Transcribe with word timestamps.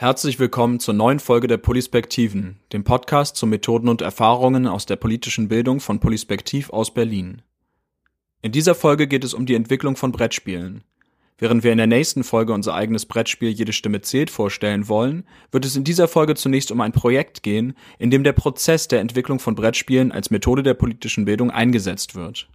Herzlich 0.00 0.38
willkommen 0.38 0.78
zur 0.78 0.94
neuen 0.94 1.18
Folge 1.18 1.48
der 1.48 1.56
Polispektiven, 1.56 2.60
dem 2.72 2.84
Podcast 2.84 3.34
zu 3.34 3.48
Methoden 3.48 3.88
und 3.88 4.00
Erfahrungen 4.00 4.68
aus 4.68 4.86
der 4.86 4.94
politischen 4.94 5.48
Bildung 5.48 5.80
von 5.80 5.98
Polispektiv 5.98 6.70
aus 6.70 6.94
Berlin. 6.94 7.42
In 8.40 8.52
dieser 8.52 8.76
Folge 8.76 9.08
geht 9.08 9.24
es 9.24 9.34
um 9.34 9.44
die 9.44 9.56
Entwicklung 9.56 9.96
von 9.96 10.12
Brettspielen. 10.12 10.84
Während 11.36 11.64
wir 11.64 11.72
in 11.72 11.78
der 11.78 11.88
nächsten 11.88 12.22
Folge 12.22 12.52
unser 12.52 12.74
eigenes 12.74 13.06
Brettspiel 13.06 13.48
Jede 13.48 13.72
Stimme 13.72 14.00
zählt 14.00 14.30
vorstellen 14.30 14.86
wollen, 14.86 15.26
wird 15.50 15.64
es 15.64 15.74
in 15.74 15.82
dieser 15.82 16.06
Folge 16.06 16.36
zunächst 16.36 16.70
um 16.70 16.80
ein 16.80 16.92
Projekt 16.92 17.42
gehen, 17.42 17.74
in 17.98 18.12
dem 18.12 18.22
der 18.22 18.34
Prozess 18.34 18.86
der 18.86 19.00
Entwicklung 19.00 19.40
von 19.40 19.56
Brettspielen 19.56 20.12
als 20.12 20.30
Methode 20.30 20.62
der 20.62 20.74
politischen 20.74 21.24
Bildung 21.24 21.50
eingesetzt 21.50 22.14
wird. 22.14 22.48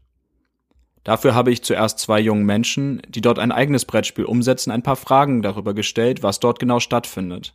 Dafür 1.03 1.35
habe 1.35 1.51
ich 1.51 1.63
zuerst 1.63 1.99
zwei 1.99 2.19
jungen 2.19 2.45
Menschen, 2.45 3.01
die 3.09 3.21
dort 3.21 3.39
ein 3.39 3.51
eigenes 3.51 3.85
Brettspiel 3.85 4.25
umsetzen, 4.25 4.71
ein 4.71 4.83
paar 4.83 4.95
Fragen 4.95 5.41
darüber 5.41 5.73
gestellt, 5.73 6.23
was 6.23 6.39
dort 6.39 6.59
genau 6.59 6.79
stattfindet. 6.79 7.53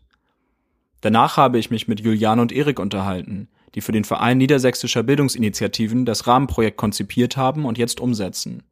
Danach 1.00 1.36
habe 1.36 1.58
ich 1.58 1.70
mich 1.70 1.88
mit 1.88 2.00
Juliane 2.00 2.42
und 2.42 2.52
Erik 2.52 2.78
unterhalten, 2.78 3.48
die 3.74 3.80
für 3.80 3.92
den 3.92 4.04
Verein 4.04 4.38
Niedersächsischer 4.38 5.02
Bildungsinitiativen 5.02 6.04
das 6.04 6.26
Rahmenprojekt 6.26 6.76
konzipiert 6.76 7.36
haben 7.36 7.64
und 7.64 7.78
jetzt 7.78 8.00
umsetzen. 8.00 8.64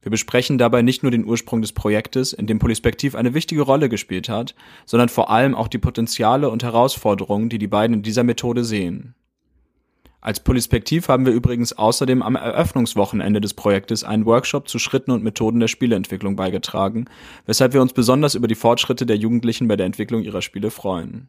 Wir 0.00 0.10
besprechen 0.10 0.58
dabei 0.58 0.82
nicht 0.82 1.02
nur 1.02 1.12
den 1.12 1.24
Ursprung 1.24 1.60
des 1.62 1.72
Projektes, 1.72 2.32
in 2.32 2.46
dem 2.46 2.58
Polispektiv 2.58 3.14
eine 3.14 3.34
wichtige 3.34 3.62
Rolle 3.62 3.88
gespielt 3.88 4.28
hat, 4.28 4.54
sondern 4.84 5.08
vor 5.08 5.30
allem 5.30 5.54
auch 5.54 5.68
die 5.68 5.78
Potenziale 5.78 6.50
und 6.50 6.62
Herausforderungen, 6.64 7.48
die 7.48 7.58
die 7.58 7.68
beiden 7.68 7.96
in 7.98 8.02
dieser 8.02 8.24
Methode 8.24 8.64
sehen. 8.64 9.14
Als 10.22 10.38
Polispektiv 10.38 11.08
haben 11.08 11.26
wir 11.26 11.32
übrigens 11.32 11.72
außerdem 11.72 12.22
am 12.22 12.36
Eröffnungswochenende 12.36 13.40
des 13.40 13.54
Projektes 13.54 14.04
einen 14.04 14.24
Workshop 14.24 14.68
zu 14.68 14.78
Schritten 14.78 15.10
und 15.10 15.24
Methoden 15.24 15.58
der 15.58 15.66
Spieleentwicklung 15.66 16.36
beigetragen, 16.36 17.06
weshalb 17.44 17.72
wir 17.72 17.82
uns 17.82 17.92
besonders 17.92 18.36
über 18.36 18.46
die 18.46 18.54
Fortschritte 18.54 19.04
der 19.04 19.16
Jugendlichen 19.16 19.66
bei 19.66 19.74
der 19.74 19.86
Entwicklung 19.86 20.22
ihrer 20.22 20.40
Spiele 20.40 20.70
freuen. 20.70 21.28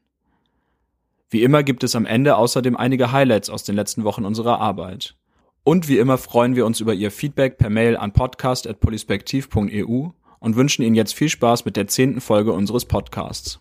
Wie 1.31 1.41
immer 1.41 1.63
gibt 1.63 1.83
es 1.83 1.95
am 1.95 2.05
Ende 2.05 2.35
außerdem 2.35 2.77
einige 2.77 3.11
Highlights 3.11 3.49
aus 3.49 3.63
den 3.63 3.75
letzten 3.75 4.03
Wochen 4.03 4.25
unserer 4.25 4.59
Arbeit. 4.59 5.15
Und 5.63 5.87
wie 5.87 5.97
immer 5.97 6.19
freuen 6.19 6.55
wir 6.55 6.67
uns 6.67 6.79
über 6.79 6.93
Ihr 6.93 7.09
Feedback 7.09 7.57
per 7.57 7.71
Mail 7.71 7.97
an 7.97 8.13
podcast.polispektiv.eu 8.13 10.09
und 10.39 10.55
wünschen 10.55 10.83
Ihnen 10.83 10.93
jetzt 10.93 11.15
viel 11.15 11.29
Spaß 11.29 11.65
mit 11.65 11.77
der 11.77 11.87
zehnten 11.87 12.21
Folge 12.21 12.53
unseres 12.53 12.85
Podcasts. 12.85 13.59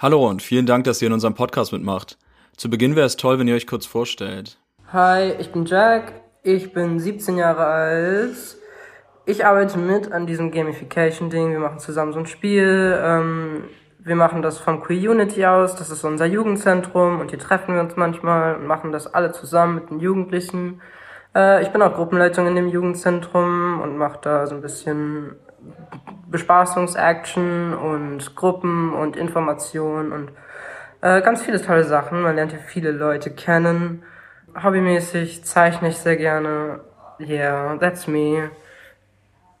Hallo 0.00 0.28
und 0.28 0.42
vielen 0.42 0.64
Dank, 0.64 0.84
dass 0.84 1.02
ihr 1.02 1.08
in 1.08 1.12
unserem 1.12 1.34
Podcast 1.34 1.72
mitmacht. 1.72 2.18
Zu 2.56 2.70
Beginn 2.70 2.94
wäre 2.94 3.06
es 3.06 3.16
toll, 3.16 3.40
wenn 3.40 3.48
ihr 3.48 3.56
euch 3.56 3.66
kurz 3.66 3.84
vorstellt. 3.84 4.56
Hi, 4.92 5.32
ich 5.40 5.50
bin 5.50 5.64
Jack, 5.64 6.12
ich 6.44 6.72
bin 6.72 7.00
17 7.00 7.36
Jahre 7.36 7.66
alt. 7.66 8.36
Ich 9.26 9.44
arbeite 9.44 9.76
mit 9.76 10.12
an 10.12 10.28
diesem 10.28 10.52
Gamification-Ding. 10.52 11.50
Wir 11.50 11.58
machen 11.58 11.80
zusammen 11.80 12.12
so 12.12 12.20
ein 12.20 12.26
Spiel. 12.26 12.96
Ähm, 13.02 13.64
wir 13.98 14.14
machen 14.14 14.40
das 14.40 14.58
vom 14.58 14.80
Queer 14.80 15.10
Unity 15.10 15.44
aus. 15.44 15.74
Das 15.74 15.90
ist 15.90 16.04
unser 16.04 16.26
Jugendzentrum 16.26 17.18
und 17.18 17.30
hier 17.30 17.40
treffen 17.40 17.74
wir 17.74 17.80
uns 17.80 17.96
manchmal 17.96 18.54
und 18.54 18.68
machen 18.68 18.92
das 18.92 19.12
alle 19.12 19.32
zusammen 19.32 19.74
mit 19.74 19.90
den 19.90 19.98
Jugendlichen. 19.98 20.80
Äh, 21.34 21.64
ich 21.64 21.70
bin 21.70 21.82
auch 21.82 21.94
Gruppenleitung 21.94 22.46
in 22.46 22.54
dem 22.54 22.68
Jugendzentrum 22.68 23.80
und 23.80 23.98
mache 23.98 24.20
da 24.22 24.46
so 24.46 24.54
ein 24.54 24.62
bisschen 24.62 25.34
Bespaßungsaction 26.30 27.74
und 27.74 28.36
Gruppen 28.36 28.92
und 28.92 29.16
Information 29.16 30.12
und 30.12 30.30
äh, 31.00 31.22
ganz 31.22 31.42
viele 31.42 31.62
tolle 31.62 31.84
Sachen. 31.84 32.22
Man 32.22 32.36
lernt 32.36 32.52
hier 32.52 32.60
viele 32.60 32.90
Leute 32.90 33.30
kennen. 33.30 34.02
Hobbymäßig 34.62 35.44
zeichne 35.44 35.88
ich 35.88 35.96
sehr 35.96 36.16
gerne. 36.16 36.80
Yeah, 37.20 37.76
that's 37.76 38.06
me. 38.06 38.50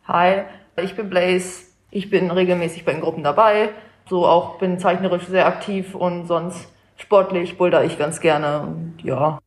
Hi, 0.06 0.42
ich 0.76 0.94
bin 0.96 1.10
Blaze. 1.10 1.66
Ich 1.90 2.10
bin 2.10 2.30
regelmäßig 2.30 2.84
bei 2.84 2.92
den 2.92 3.00
Gruppen 3.00 3.24
dabei. 3.24 3.70
So 4.08 4.26
auch 4.26 4.58
bin 4.58 4.78
zeichnerisch 4.78 5.26
sehr 5.26 5.46
aktiv 5.46 5.94
und 5.94 6.26
sonst 6.26 6.68
sportlich 6.96 7.56
boulder 7.56 7.84
ich 7.84 7.98
ganz 7.98 8.20
gerne. 8.20 8.60
Und 8.60 8.98
ja. 9.02 9.38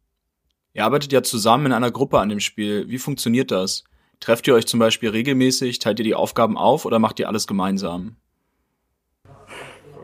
Ihr 0.74 0.86
arbeitet 0.86 1.12
ja 1.12 1.24
zusammen 1.24 1.68
in 1.68 1.74
einer 1.74 1.92
Gruppe 1.92 2.20
an 2.20 2.30
dem 2.30 2.40
Spiel. 2.40 2.88
Wie 2.90 2.98
funktioniert 2.98 3.52
das? 3.52 3.84
Trefft 4.22 4.48
ihr 4.48 4.54
euch 4.54 4.68
zum 4.68 4.80
Beispiel 4.80 5.10
regelmäßig? 5.10 5.80
Teilt 5.80 6.00
ihr 6.00 6.06
die 6.06 6.16
Aufgaben 6.16 6.58
auf 6.58 6.86
oder 6.86 7.00
macht 7.00 7.20
ihr 7.20 7.28
alles 7.28 7.48
gemeinsam? 7.48 8.16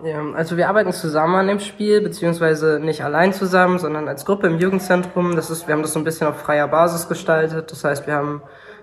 Ja, 0.03 0.21
also 0.33 0.57
wir 0.57 0.69
arbeiten 0.69 0.91
zusammen 0.91 1.35
an 1.35 1.47
dem 1.47 1.59
Spiel, 1.59 2.01
beziehungsweise 2.01 2.79
nicht 2.79 3.03
allein 3.03 3.31
zusammen, 3.31 3.79
sondern 3.79 4.07
als 4.07 4.25
Gruppe 4.25 4.47
im 4.47 4.59
Jugendzentrum. 4.59 5.35
Das 5.35 5.49
ist, 5.49 5.67
wir 5.67 5.73
haben 5.73 5.83
das 5.83 5.93
so 5.93 5.99
ein 5.99 6.03
bisschen 6.03 6.27
auf 6.27 6.39
freier 6.41 6.67
Basis 6.67 7.07
gestaltet. 7.07 7.71
Das 7.71 7.83
heißt, 7.83 8.07
wir 8.07 8.13
haben 8.15 8.41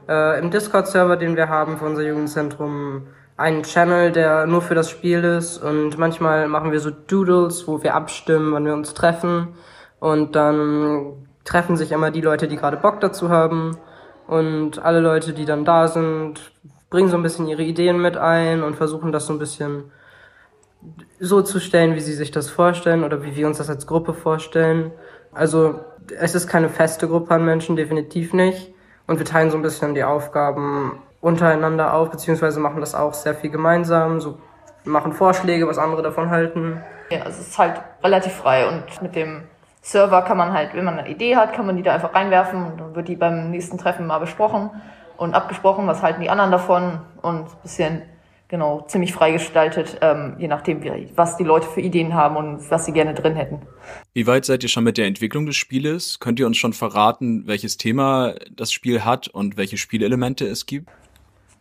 äh, 0.08 0.38
im 0.38 0.50
Discord-Server, 0.50 1.16
den 1.16 1.36
wir 1.36 1.48
haben 1.48 1.78
für 1.78 1.84
unser 1.84 2.02
Jugendzentrum, 2.02 3.08
einen 3.36 3.64
Channel, 3.64 4.12
der 4.12 4.46
nur 4.46 4.62
für 4.62 4.76
das 4.76 4.88
Spiel 4.88 5.24
ist. 5.24 5.58
Und 5.58 5.98
manchmal 5.98 6.46
machen 6.46 6.70
wir 6.70 6.78
so 6.78 6.90
Doodles, 6.90 7.66
wo 7.66 7.82
wir 7.82 7.94
abstimmen, 7.94 8.52
wann 8.52 8.66
wir 8.66 8.74
uns 8.74 8.94
treffen. 8.94 9.54
Und 9.98 10.36
dann 10.36 11.26
treffen 11.44 11.76
sich 11.76 11.90
immer 11.90 12.12
die 12.12 12.20
Leute, 12.20 12.46
die 12.46 12.56
gerade 12.56 12.76
Bock 12.76 13.00
dazu 13.00 13.30
haben. 13.30 13.76
Und 14.26 14.78
alle 14.78 15.00
Leute, 15.00 15.32
die 15.32 15.44
dann 15.44 15.64
da 15.64 15.88
sind, 15.88 16.52
bringen 16.90 17.08
so 17.08 17.16
ein 17.16 17.22
bisschen 17.22 17.48
ihre 17.48 17.62
Ideen 17.62 18.00
mit 18.00 18.16
ein 18.16 18.62
und 18.62 18.76
versuchen 18.76 19.12
das 19.12 19.26
so 19.26 19.32
ein 19.32 19.38
bisschen 19.38 19.90
so 21.18 21.42
zu 21.42 21.60
stellen, 21.60 21.94
wie 21.94 22.00
sie 22.00 22.12
sich 22.12 22.30
das 22.30 22.50
vorstellen 22.50 23.04
oder 23.04 23.22
wie 23.22 23.36
wir 23.36 23.46
uns 23.46 23.58
das 23.58 23.70
als 23.70 23.86
Gruppe 23.86 24.14
vorstellen. 24.14 24.92
Also 25.32 25.80
es 26.18 26.34
ist 26.34 26.46
keine 26.46 26.68
feste 26.68 27.08
Gruppe 27.08 27.34
an 27.34 27.44
Menschen, 27.44 27.76
definitiv 27.76 28.32
nicht. 28.32 28.72
Und 29.06 29.18
wir 29.18 29.26
teilen 29.26 29.50
so 29.50 29.56
ein 29.56 29.62
bisschen 29.62 29.94
die 29.94 30.04
Aufgaben 30.04 31.02
untereinander 31.20 31.94
auf, 31.94 32.10
beziehungsweise 32.10 32.60
machen 32.60 32.80
das 32.80 32.94
auch 32.94 33.14
sehr 33.14 33.34
viel 33.34 33.50
gemeinsam, 33.50 34.20
so 34.20 34.38
machen 34.84 35.12
Vorschläge, 35.12 35.66
was 35.66 35.78
andere 35.78 36.02
davon 36.02 36.30
halten. 36.30 36.82
Ja, 37.10 37.20
also 37.22 37.40
es 37.40 37.48
ist 37.48 37.58
halt 37.58 37.80
relativ 38.02 38.32
frei 38.32 38.68
und 38.68 39.02
mit 39.02 39.14
dem 39.14 39.44
Server 39.84 40.22
kann 40.22 40.38
man 40.38 40.54
halt, 40.54 40.74
wenn 40.74 40.86
man 40.86 40.98
eine 40.98 41.10
Idee 41.10 41.36
hat, 41.36 41.52
kann 41.52 41.66
man 41.66 41.76
die 41.76 41.82
da 41.82 41.94
einfach 41.94 42.14
reinwerfen 42.14 42.64
und 42.64 42.80
dann 42.80 42.94
wird 42.96 43.06
die 43.06 43.16
beim 43.16 43.50
nächsten 43.50 43.76
Treffen 43.76 44.06
mal 44.06 44.18
besprochen 44.18 44.70
und 45.18 45.34
abgesprochen, 45.34 45.86
was 45.86 46.02
halten 46.02 46.22
die 46.22 46.30
anderen 46.30 46.50
davon 46.50 47.00
und 47.20 47.40
ein 47.40 47.46
bisschen, 47.62 48.02
genau, 48.48 48.86
ziemlich 48.88 49.12
freigestaltet, 49.12 49.98
ähm, 50.00 50.36
je 50.38 50.48
nachdem, 50.48 50.82
wie, 50.82 51.10
was 51.16 51.36
die 51.36 51.44
Leute 51.44 51.66
für 51.66 51.82
Ideen 51.82 52.14
haben 52.14 52.36
und 52.36 52.70
was 52.70 52.86
sie 52.86 52.92
gerne 52.92 53.12
drin 53.12 53.36
hätten. 53.36 53.60
Wie 54.14 54.26
weit 54.26 54.46
seid 54.46 54.62
ihr 54.62 54.70
schon 54.70 54.84
mit 54.84 54.96
der 54.96 55.04
Entwicklung 55.04 55.44
des 55.44 55.56
Spieles? 55.56 56.18
Könnt 56.18 56.40
ihr 56.40 56.46
uns 56.46 56.56
schon 56.56 56.72
verraten, 56.72 57.46
welches 57.46 57.76
Thema 57.76 58.36
das 58.56 58.72
Spiel 58.72 59.04
hat 59.04 59.28
und 59.28 59.58
welche 59.58 59.76
Spielelemente 59.76 60.46
es 60.46 60.64
gibt? 60.64 60.88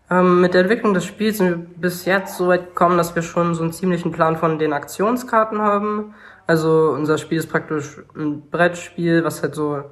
Ähm, 0.10 0.40
mit 0.40 0.54
der 0.54 0.62
Entwicklung 0.62 0.94
des 0.94 1.06
Spiels 1.06 1.40
sind 1.40 1.50
wir 1.50 1.58
bis 1.58 2.06
jetzt 2.06 2.38
so 2.38 2.48
weit 2.48 2.68
gekommen, 2.68 2.98
dass 2.98 3.16
wir 3.16 3.22
schon 3.22 3.54
so 3.54 3.64
einen 3.64 3.74
ziemlichen 3.74 4.14
Plan 4.14 4.38
von 4.38 4.60
den 4.60 4.72
Aktionskarten 4.72 5.62
haben. 5.62 6.14
Also 6.46 6.92
unser 6.92 7.18
Spiel 7.18 7.38
ist 7.38 7.50
praktisch 7.50 8.02
ein 8.16 8.50
Brettspiel, 8.50 9.24
was 9.24 9.42
halt 9.42 9.56
so 9.56 9.84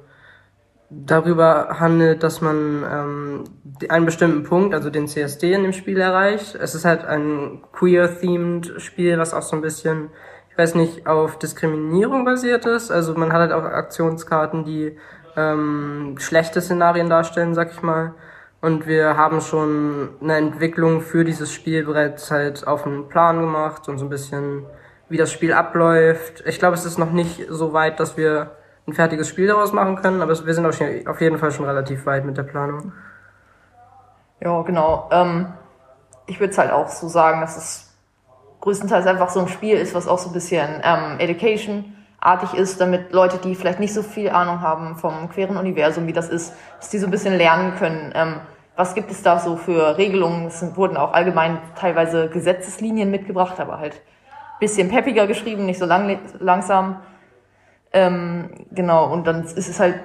darüber 0.90 1.80
handelt, 1.80 2.22
dass 2.22 2.40
man 2.40 2.84
ähm, 2.90 3.44
einen 3.88 4.04
bestimmten 4.04 4.42
Punkt, 4.42 4.74
also 4.74 4.90
den 4.90 5.08
CSD 5.08 5.54
in 5.54 5.62
dem 5.62 5.72
Spiel 5.72 5.98
erreicht. 5.98 6.54
Es 6.54 6.74
ist 6.74 6.84
halt 6.84 7.04
ein 7.04 7.62
queer-themed 7.72 8.74
Spiel, 8.80 9.18
was 9.18 9.32
auch 9.32 9.42
so 9.42 9.56
ein 9.56 9.62
bisschen, 9.62 10.10
ich 10.50 10.58
weiß 10.58 10.74
nicht, 10.74 11.06
auf 11.06 11.38
Diskriminierung 11.38 12.24
basiert 12.26 12.66
ist. 12.66 12.90
Also 12.90 13.14
man 13.14 13.32
hat 13.32 13.40
halt 13.40 13.52
auch 13.52 13.64
Aktionskarten, 13.64 14.64
die 14.64 14.98
ähm, 15.36 16.16
schlechte 16.18 16.60
Szenarien 16.60 17.08
darstellen, 17.08 17.54
sag 17.54 17.72
ich 17.72 17.82
mal. 17.82 18.14
Und 18.60 18.86
wir 18.86 19.16
haben 19.16 19.40
schon 19.40 20.10
eine 20.20 20.36
Entwicklung 20.36 21.00
für 21.00 21.24
dieses 21.24 21.52
Spielbrett 21.52 22.30
halt 22.30 22.66
auf 22.66 22.86
einen 22.86 23.08
Plan 23.08 23.40
gemacht 23.40 23.88
und 23.88 23.98
so 23.98 24.04
ein 24.06 24.10
bisschen 24.10 24.66
wie 25.12 25.18
das 25.18 25.30
Spiel 25.30 25.52
abläuft. 25.52 26.42
Ich 26.46 26.58
glaube, 26.58 26.74
es 26.74 26.84
ist 26.84 26.98
noch 26.98 27.12
nicht 27.12 27.46
so 27.48 27.72
weit, 27.72 28.00
dass 28.00 28.16
wir 28.16 28.56
ein 28.88 28.94
fertiges 28.94 29.28
Spiel 29.28 29.46
daraus 29.46 29.72
machen 29.72 29.96
können, 29.96 30.22
aber 30.22 30.44
wir 30.44 30.54
sind 30.54 30.66
auf 30.66 31.20
jeden 31.20 31.38
Fall 31.38 31.52
schon 31.52 31.66
relativ 31.66 32.04
weit 32.06 32.24
mit 32.24 32.36
der 32.36 32.42
Planung. 32.42 32.92
Ja, 34.40 34.62
genau. 34.62 35.08
Ähm, 35.12 35.52
ich 36.26 36.40
würde 36.40 36.50
es 36.50 36.58
halt 36.58 36.72
auch 36.72 36.88
so 36.88 37.06
sagen, 37.08 37.40
dass 37.42 37.56
es 37.56 37.96
größtenteils 38.60 39.06
einfach 39.06 39.28
so 39.28 39.40
ein 39.40 39.48
Spiel 39.48 39.76
ist, 39.76 39.94
was 39.94 40.08
auch 40.08 40.18
so 40.18 40.30
ein 40.30 40.32
bisschen 40.32 40.80
ähm, 40.82 41.20
Education-artig 41.20 42.54
ist, 42.54 42.80
damit 42.80 43.12
Leute, 43.12 43.38
die 43.38 43.54
vielleicht 43.54 43.80
nicht 43.80 43.94
so 43.94 44.02
viel 44.02 44.30
Ahnung 44.30 44.60
haben 44.62 44.96
vom 44.96 45.28
queeren 45.28 45.56
Universum, 45.56 46.06
wie 46.06 46.12
das 46.12 46.28
ist, 46.28 46.54
dass 46.80 46.88
die 46.88 46.98
so 46.98 47.06
ein 47.06 47.10
bisschen 47.10 47.34
lernen 47.34 47.76
können. 47.76 48.12
Ähm, 48.14 48.40
was 48.74 48.94
gibt 48.94 49.10
es 49.10 49.22
da 49.22 49.38
so 49.38 49.56
für 49.56 49.98
Regelungen? 49.98 50.46
Es 50.46 50.64
wurden 50.74 50.96
auch 50.96 51.12
allgemein 51.12 51.58
teilweise 51.76 52.28
Gesetzeslinien 52.28 53.10
mitgebracht, 53.10 53.60
aber 53.60 53.78
halt 53.78 54.00
bisschen 54.62 54.88
peppiger 54.88 55.26
geschrieben, 55.26 55.66
nicht 55.66 55.80
so 55.80 55.86
lang, 55.86 56.20
langsam. 56.38 57.00
Ähm, 57.92 58.50
genau, 58.70 59.12
und 59.12 59.26
dann 59.26 59.42
ist 59.42 59.56
es 59.56 59.80
halt 59.80 59.96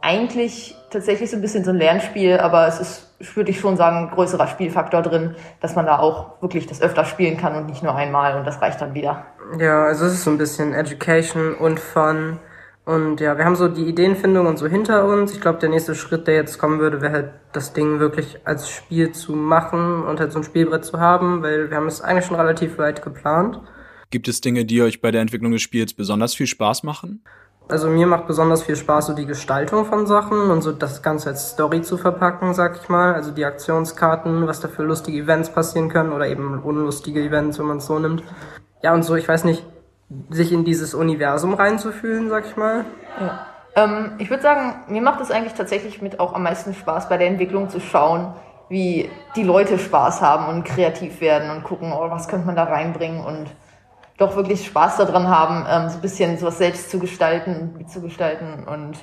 eigentlich 0.00 0.76
tatsächlich 0.90 1.30
so 1.30 1.36
ein 1.36 1.42
bisschen 1.42 1.64
so 1.64 1.70
ein 1.70 1.76
Lernspiel, 1.76 2.38
aber 2.38 2.68
es 2.68 2.80
ist, 2.80 3.36
würde 3.36 3.50
ich 3.50 3.58
schon 3.58 3.76
sagen, 3.76 3.96
ein 3.96 4.10
größerer 4.10 4.46
Spielfaktor 4.46 5.02
drin, 5.02 5.34
dass 5.60 5.74
man 5.74 5.86
da 5.86 5.98
auch 5.98 6.40
wirklich 6.40 6.66
das 6.66 6.80
öfter 6.80 7.04
spielen 7.04 7.36
kann 7.36 7.56
und 7.56 7.66
nicht 7.66 7.82
nur 7.82 7.94
einmal 7.94 8.38
und 8.38 8.46
das 8.46 8.62
reicht 8.62 8.80
dann 8.80 8.94
wieder. 8.94 9.26
Ja, 9.58 9.84
also 9.84 10.06
es 10.06 10.14
ist 10.14 10.24
so 10.24 10.30
ein 10.30 10.38
bisschen 10.38 10.74
Education 10.74 11.54
und 11.54 11.80
Fun 11.80 12.38
Und 12.84 13.20
ja, 13.20 13.38
wir 13.38 13.44
haben 13.44 13.54
so 13.54 13.68
die 13.68 13.84
Ideenfindung 13.84 14.46
und 14.46 14.58
so 14.58 14.66
hinter 14.66 15.04
uns. 15.04 15.32
Ich 15.32 15.40
glaube, 15.40 15.60
der 15.60 15.68
nächste 15.68 15.94
Schritt, 15.94 16.26
der 16.26 16.34
jetzt 16.34 16.58
kommen 16.58 16.80
würde, 16.80 17.00
wäre 17.00 17.12
halt 17.12 17.30
das 17.52 17.72
Ding 17.72 18.00
wirklich 18.00 18.40
als 18.44 18.68
Spiel 18.68 19.12
zu 19.12 19.36
machen 19.36 20.02
und 20.02 20.18
halt 20.18 20.32
so 20.32 20.40
ein 20.40 20.44
Spielbrett 20.44 20.84
zu 20.84 20.98
haben, 20.98 21.42
weil 21.42 21.70
wir 21.70 21.76
haben 21.76 21.86
es 21.86 22.00
eigentlich 22.00 22.26
schon 22.26 22.36
relativ 22.36 22.78
weit 22.78 23.02
geplant. 23.02 23.60
Gibt 24.10 24.26
es 24.26 24.40
Dinge, 24.40 24.64
die 24.64 24.82
euch 24.82 25.00
bei 25.00 25.12
der 25.12 25.20
Entwicklung 25.20 25.52
des 25.52 25.62
Spiels 25.62 25.94
besonders 25.94 26.34
viel 26.34 26.48
Spaß 26.48 26.82
machen? 26.82 27.22
Also 27.68 27.88
mir 27.88 28.06
macht 28.06 28.26
besonders 28.26 28.64
viel 28.64 28.76
Spaß 28.76 29.06
so 29.06 29.14
die 29.14 29.26
Gestaltung 29.26 29.84
von 29.86 30.06
Sachen 30.06 30.50
und 30.50 30.62
so 30.62 30.72
das 30.72 31.02
Ganze 31.02 31.30
als 31.30 31.50
Story 31.50 31.82
zu 31.82 31.96
verpacken, 31.96 32.52
sag 32.52 32.78
ich 32.82 32.88
mal. 32.88 33.14
Also 33.14 33.30
die 33.30 33.44
Aktionskarten, 33.44 34.46
was 34.48 34.60
da 34.60 34.68
für 34.68 34.82
lustige 34.82 35.22
Events 35.22 35.50
passieren 35.50 35.88
können 35.88 36.12
oder 36.12 36.26
eben 36.26 36.58
unlustige 36.58 37.22
Events, 37.22 37.58
wenn 37.60 37.66
man 37.66 37.78
es 37.78 37.86
so 37.86 37.98
nimmt. 37.98 38.24
Ja, 38.82 38.92
und 38.92 39.04
so, 39.04 39.14
ich 39.14 39.28
weiß 39.28 39.44
nicht, 39.44 39.64
sich 40.30 40.52
in 40.52 40.64
dieses 40.64 40.94
Universum 40.94 41.54
reinzufühlen, 41.54 42.28
sag 42.28 42.46
ich 42.46 42.56
mal. 42.56 42.84
Ja. 43.20 43.46
Ähm, 43.74 44.12
ich 44.18 44.30
würde 44.30 44.42
sagen, 44.42 44.74
mir 44.88 45.02
macht 45.02 45.20
es 45.20 45.30
eigentlich 45.30 45.54
tatsächlich 45.54 46.02
mit 46.02 46.20
auch 46.20 46.34
am 46.34 46.42
meisten 46.42 46.74
Spaß 46.74 47.08
bei 47.08 47.16
der 47.16 47.28
Entwicklung 47.28 47.70
zu 47.70 47.80
schauen, 47.80 48.34
wie 48.68 49.10
die 49.36 49.42
Leute 49.42 49.78
Spaß 49.78 50.22
haben 50.22 50.46
und 50.48 50.64
kreativ 50.64 51.20
werden 51.20 51.50
und 51.50 51.64
gucken, 51.64 51.92
oh, 51.92 52.10
was 52.10 52.28
könnte 52.28 52.46
man 52.46 52.56
da 52.56 52.64
reinbringen 52.64 53.24
und 53.24 53.46
doch 54.18 54.36
wirklich 54.36 54.66
Spaß 54.66 54.98
daran 54.98 55.28
haben, 55.28 55.66
ähm, 55.68 55.88
so 55.88 55.96
ein 55.96 56.02
bisschen 56.02 56.38
sowas 56.38 56.58
selbst 56.58 56.90
zu 56.90 56.98
gestalten, 56.98 57.74
mitzugestalten 57.76 58.64
und 58.64 58.98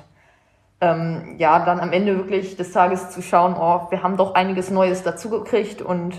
ähm, 0.81 1.35
ja, 1.37 1.65
dann 1.65 1.79
am 1.79 1.91
Ende 1.91 2.15
wirklich 2.15 2.55
des 2.55 2.71
Tages 2.71 3.09
zu 3.09 3.21
schauen, 3.21 3.55
oh, 3.59 3.87
wir 3.89 4.01
haben 4.01 4.17
doch 4.17 4.33
einiges 4.33 4.71
Neues 4.71 5.03
dazugekriegt 5.03 5.81
und 5.81 6.15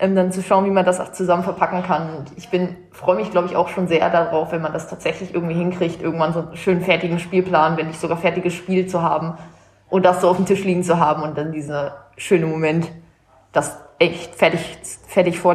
ähm, 0.00 0.16
dann 0.16 0.32
zu 0.32 0.42
schauen, 0.42 0.64
wie 0.64 0.70
man 0.70 0.84
das 0.84 0.98
auch 0.98 1.12
zusammen 1.12 1.44
verpacken 1.44 1.82
kann. 1.82 2.16
Und 2.16 2.32
ich 2.36 2.48
bin, 2.48 2.76
freue 2.90 3.16
mich, 3.16 3.30
glaube 3.30 3.46
ich, 3.46 3.54
auch 3.54 3.68
schon 3.68 3.86
sehr 3.86 4.08
darauf, 4.10 4.50
wenn 4.50 4.62
man 4.62 4.72
das 4.72 4.88
tatsächlich 4.88 5.34
irgendwie 5.34 5.54
hinkriegt, 5.54 6.02
irgendwann 6.02 6.32
so 6.32 6.40
einen 6.40 6.56
schönen 6.56 6.80
fertigen 6.80 7.18
Spielplan, 7.18 7.76
wenn 7.76 7.86
nicht 7.86 8.00
sogar 8.00 8.16
fertiges 8.16 8.54
Spiel 8.54 8.86
zu 8.86 9.02
haben 9.02 9.34
und 9.90 10.04
das 10.04 10.22
so 10.22 10.30
auf 10.30 10.36
dem 10.36 10.46
Tisch 10.46 10.64
liegen 10.64 10.82
zu 10.82 10.98
haben 10.98 11.22
und 11.22 11.36
dann 11.36 11.52
dieser 11.52 12.06
schöne 12.16 12.46
Moment, 12.46 12.90
das 13.52 13.78
echt 13.98 14.34
fertig, 14.34 14.78
fertig 15.06 15.38
vor 15.38 15.54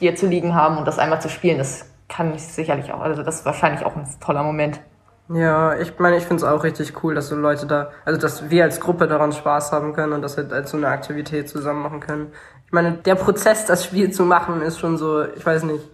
dir 0.00 0.14
zu 0.14 0.26
liegen 0.26 0.54
haben 0.54 0.76
und 0.76 0.86
das 0.86 0.98
einmal 0.98 1.22
zu 1.22 1.30
spielen, 1.30 1.56
das 1.56 1.86
kann 2.08 2.34
ich 2.34 2.42
sicherlich 2.42 2.92
auch, 2.92 3.00
also 3.00 3.22
das 3.22 3.36
ist 3.36 3.46
wahrscheinlich 3.46 3.84
auch 3.86 3.96
ein 3.96 4.06
toller 4.20 4.42
Moment. 4.42 4.80
Ja, 5.30 5.78
ich 5.78 5.98
meine, 5.98 6.16
ich 6.16 6.24
finde 6.24 6.36
es 6.36 6.44
auch 6.44 6.64
richtig 6.64 7.02
cool, 7.02 7.14
dass 7.14 7.28
so 7.28 7.36
Leute 7.36 7.66
da, 7.66 7.90
also 8.06 8.18
dass 8.18 8.48
wir 8.48 8.64
als 8.64 8.80
Gruppe 8.80 9.06
daran 9.06 9.32
Spaß 9.32 9.72
haben 9.72 9.92
können 9.92 10.14
und 10.14 10.22
das 10.22 10.38
halt 10.38 10.54
als 10.54 10.70
so 10.70 10.78
eine 10.78 10.88
Aktivität 10.88 11.50
zusammen 11.50 11.82
machen 11.82 12.00
können. 12.00 12.32
Ich 12.68 12.72
meine, 12.72 12.92
der 12.92 13.14
Prozess, 13.14 13.64
das 13.64 13.82
Spiel 13.82 14.10
zu 14.10 14.24
machen, 14.24 14.60
ist 14.60 14.78
schon 14.78 14.98
so, 14.98 15.24
ich 15.24 15.44
weiß 15.44 15.62
nicht, 15.62 15.84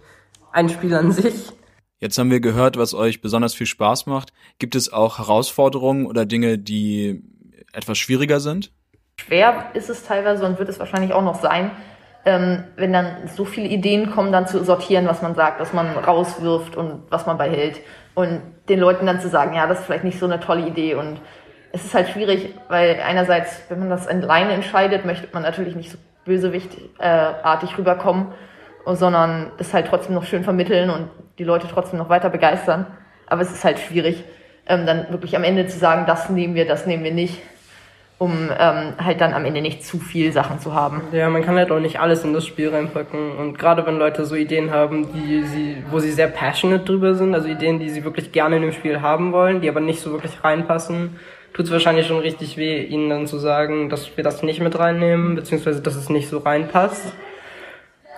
ein 0.51 0.67
Spiel 0.67 0.93
an 0.93 1.13
sich. 1.13 1.53
Jetzt 1.99 2.17
haben 2.17 2.29
wir 2.29 2.41
gehört, 2.41 2.75
was 2.75 2.93
euch 2.93 3.21
besonders 3.21 3.53
viel 3.53 3.65
Spaß 3.65 4.07
macht. 4.07 4.33
Gibt 4.59 4.75
es 4.75 4.91
auch 4.91 5.17
Herausforderungen 5.19 6.05
oder 6.05 6.25
Dinge, 6.25 6.57
die 6.57 7.23
etwas 7.71 7.97
schwieriger 7.97 8.41
sind? 8.41 8.73
Schwer 9.21 9.67
ist 9.73 9.89
es 9.89 10.03
teilweise 10.03 10.45
und 10.45 10.59
wird 10.59 10.67
es 10.67 10.77
wahrscheinlich 10.77 11.13
auch 11.13 11.23
noch 11.23 11.41
sein, 11.41 11.71
ähm, 12.25 12.65
wenn 12.75 12.91
dann 12.91 13.29
so 13.33 13.45
viele 13.45 13.69
Ideen 13.69 14.11
kommen, 14.11 14.33
dann 14.33 14.45
zu 14.45 14.61
sortieren, 14.65 15.07
was 15.07 15.21
man 15.21 15.33
sagt, 15.33 15.61
was 15.61 15.71
man 15.71 15.87
rauswirft 15.97 16.75
und 16.75 17.03
was 17.09 17.25
man 17.25 17.37
behält. 17.37 17.79
Und 18.15 18.41
den 18.67 18.81
Leuten 18.81 19.05
dann 19.05 19.21
zu 19.21 19.29
sagen, 19.29 19.55
ja, 19.55 19.65
das 19.65 19.79
ist 19.79 19.85
vielleicht 19.85 20.03
nicht 20.03 20.19
so 20.19 20.25
eine 20.25 20.41
tolle 20.41 20.67
Idee. 20.67 20.95
Und 20.95 21.21
es 21.71 21.85
ist 21.85 21.93
halt 21.93 22.09
schwierig, 22.09 22.53
weil 22.67 22.99
einerseits, 22.99 23.61
wenn 23.69 23.79
man 23.79 23.89
das 23.89 24.07
alleine 24.07 24.51
entscheidet, 24.51 25.05
möchte 25.05 25.29
man 25.31 25.43
natürlich 25.43 25.77
nicht 25.77 25.91
so 25.91 25.97
bösewichtartig 26.25 27.71
äh, 27.71 27.75
rüberkommen, 27.77 28.27
sondern 28.85 29.51
das 29.57 29.73
halt 29.73 29.87
trotzdem 29.87 30.15
noch 30.15 30.25
schön 30.25 30.43
vermitteln 30.43 30.89
und 30.89 31.09
die 31.39 31.43
Leute 31.43 31.67
trotzdem 31.71 31.99
noch 31.99 32.09
weiter 32.09 32.29
begeistern. 32.29 32.87
Aber 33.27 33.41
es 33.41 33.51
ist 33.51 33.63
halt 33.63 33.79
schwierig, 33.79 34.23
ähm, 34.67 34.85
dann 34.85 35.07
wirklich 35.09 35.35
am 35.35 35.43
Ende 35.43 35.67
zu 35.67 35.77
sagen, 35.77 36.05
das 36.05 36.29
nehmen 36.29 36.55
wir, 36.55 36.65
das 36.65 36.85
nehmen 36.85 37.03
wir 37.03 37.13
nicht, 37.13 37.41
um 38.17 38.49
ähm, 38.57 38.93
halt 38.97 39.19
dann 39.19 39.33
am 39.33 39.45
Ende 39.45 39.61
nicht 39.61 39.83
zu 39.83 39.99
viel 39.99 40.31
Sachen 40.31 40.59
zu 40.59 40.73
haben. 40.73 41.01
Ja, 41.11 41.29
man 41.29 41.43
kann 41.43 41.55
halt 41.55 41.71
auch 41.71 41.79
nicht 41.79 41.99
alles 41.99 42.23
in 42.23 42.33
das 42.33 42.45
Spiel 42.45 42.69
reinpacken. 42.69 43.37
Und 43.37 43.59
gerade 43.59 43.85
wenn 43.85 43.97
Leute 43.97 44.25
so 44.25 44.35
Ideen 44.35 44.71
haben, 44.71 45.11
die 45.13 45.43
sie, 45.43 45.83
wo 45.91 45.99
sie 45.99 46.11
sehr 46.11 46.27
passionate 46.27 46.85
drüber 46.85 47.15
sind, 47.15 47.33
also 47.33 47.47
Ideen, 47.47 47.79
die 47.79 47.89
sie 47.89 48.03
wirklich 48.03 48.31
gerne 48.31 48.55
in 48.57 48.61
dem 48.61 48.71
Spiel 48.71 49.01
haben 49.01 49.31
wollen, 49.31 49.61
die 49.61 49.69
aber 49.69 49.81
nicht 49.81 49.99
so 49.99 50.11
wirklich 50.11 50.43
reinpassen, 50.43 51.19
tut 51.55 51.65
es 51.65 51.71
wahrscheinlich 51.71 52.05
schon 52.05 52.19
richtig 52.19 52.57
weh, 52.57 52.83
ihnen 52.83 53.09
dann 53.09 53.27
zu 53.27 53.39
sagen, 53.39 53.89
dass 53.89 54.17
wir 54.17 54.23
das 54.25 54.43
nicht 54.43 54.59
mit 54.59 54.77
reinnehmen, 54.77 55.35
beziehungsweise 55.35 55.81
dass 55.81 55.95
es 55.95 56.09
nicht 56.09 56.27
so 56.27 56.39
reinpasst. 56.39 57.13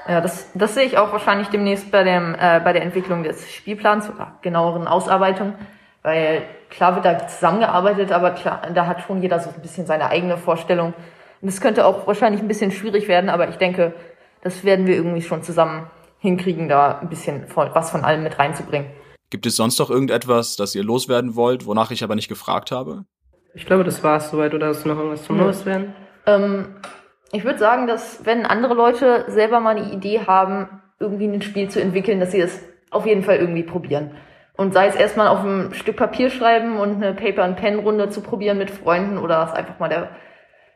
Ja, 0.07 0.21
das, 0.21 0.49
das 0.55 0.73
sehe 0.73 0.85
ich 0.85 0.97
auch 0.97 1.11
wahrscheinlich 1.11 1.49
demnächst 1.49 1.91
bei, 1.91 2.03
dem, 2.03 2.33
äh, 2.33 2.59
bei 2.63 2.73
der 2.73 2.81
Entwicklung 2.81 3.21
des 3.23 3.51
Spielplans 3.53 4.09
oder 4.09 4.39
genaueren 4.41 4.87
Ausarbeitung, 4.87 5.53
weil 6.01 6.43
klar 6.71 6.95
wird 6.95 7.05
da 7.05 7.27
zusammengearbeitet, 7.27 8.11
aber 8.11 8.31
klar, 8.31 8.61
da 8.73 8.87
hat 8.87 9.01
schon 9.01 9.21
jeder 9.21 9.39
so 9.39 9.51
ein 9.51 9.61
bisschen 9.61 9.85
seine 9.85 10.09
eigene 10.09 10.37
Vorstellung. 10.37 10.93
Und 11.41 11.51
das 11.51 11.61
könnte 11.61 11.85
auch 11.85 12.07
wahrscheinlich 12.07 12.41
ein 12.41 12.47
bisschen 12.47 12.71
schwierig 12.71 13.07
werden, 13.07 13.29
aber 13.29 13.49
ich 13.49 13.57
denke, 13.57 13.93
das 14.41 14.63
werden 14.63 14.87
wir 14.87 14.95
irgendwie 14.95 15.21
schon 15.21 15.43
zusammen 15.43 15.91
hinkriegen, 16.17 16.69
da 16.69 16.97
ein 16.97 17.09
bisschen 17.09 17.45
was 17.55 17.91
von 17.91 18.03
allem 18.03 18.23
mit 18.23 18.39
reinzubringen. 18.39 18.89
Gibt 19.29 19.45
es 19.45 19.57
sonst 19.57 19.77
noch 19.77 19.91
irgendetwas, 19.91 20.55
das 20.55 20.73
ihr 20.73 20.83
loswerden 20.83 21.35
wollt, 21.35 21.67
wonach 21.67 21.91
ich 21.91 22.03
aber 22.03 22.15
nicht 22.15 22.29
gefragt 22.29 22.71
habe? 22.71 23.05
Ich 23.57 23.65
glaube, 23.65 23.83
das 23.83 24.03
war 24.03 24.17
es 24.17 24.29
soweit. 24.29 24.53
Oder 24.53 24.67
hast 24.67 24.85
du 24.85 24.89
noch 24.89 24.97
irgendwas 24.97 25.23
zum 25.23 25.39
Loswerden? 25.39 25.95
Ähm, 26.27 26.75
ich 27.31 27.43
würde 27.43 27.57
sagen, 27.57 27.87
dass 27.87 28.23
wenn 28.23 28.45
andere 28.45 28.75
Leute 28.75 29.25
selber 29.29 29.59
mal 29.59 29.75
eine 29.75 29.91
Idee 29.91 30.21
haben, 30.27 30.81
irgendwie 30.99 31.25
ein 31.25 31.41
Spiel 31.41 31.67
zu 31.67 31.81
entwickeln, 31.81 32.19
dass 32.19 32.31
sie 32.31 32.39
es 32.39 32.63
auf 32.91 33.07
jeden 33.07 33.23
Fall 33.23 33.37
irgendwie 33.37 33.63
probieren. 33.63 34.11
Und 34.57 34.73
sei 34.73 34.87
es 34.87 34.95
erstmal 34.95 35.27
auf 35.27 35.43
ein 35.43 35.73
Stück 35.73 35.97
Papier 35.97 36.29
schreiben 36.29 36.79
und 36.79 36.97
eine 36.97 37.13
Paper-and-Pen-Runde 37.13 38.09
zu 38.09 38.21
probieren 38.21 38.59
mit 38.59 38.69
Freunden 38.69 39.17
oder 39.17 39.43
es 39.43 39.53
einfach 39.53 39.79
mal 39.79 39.89
der 39.89 40.09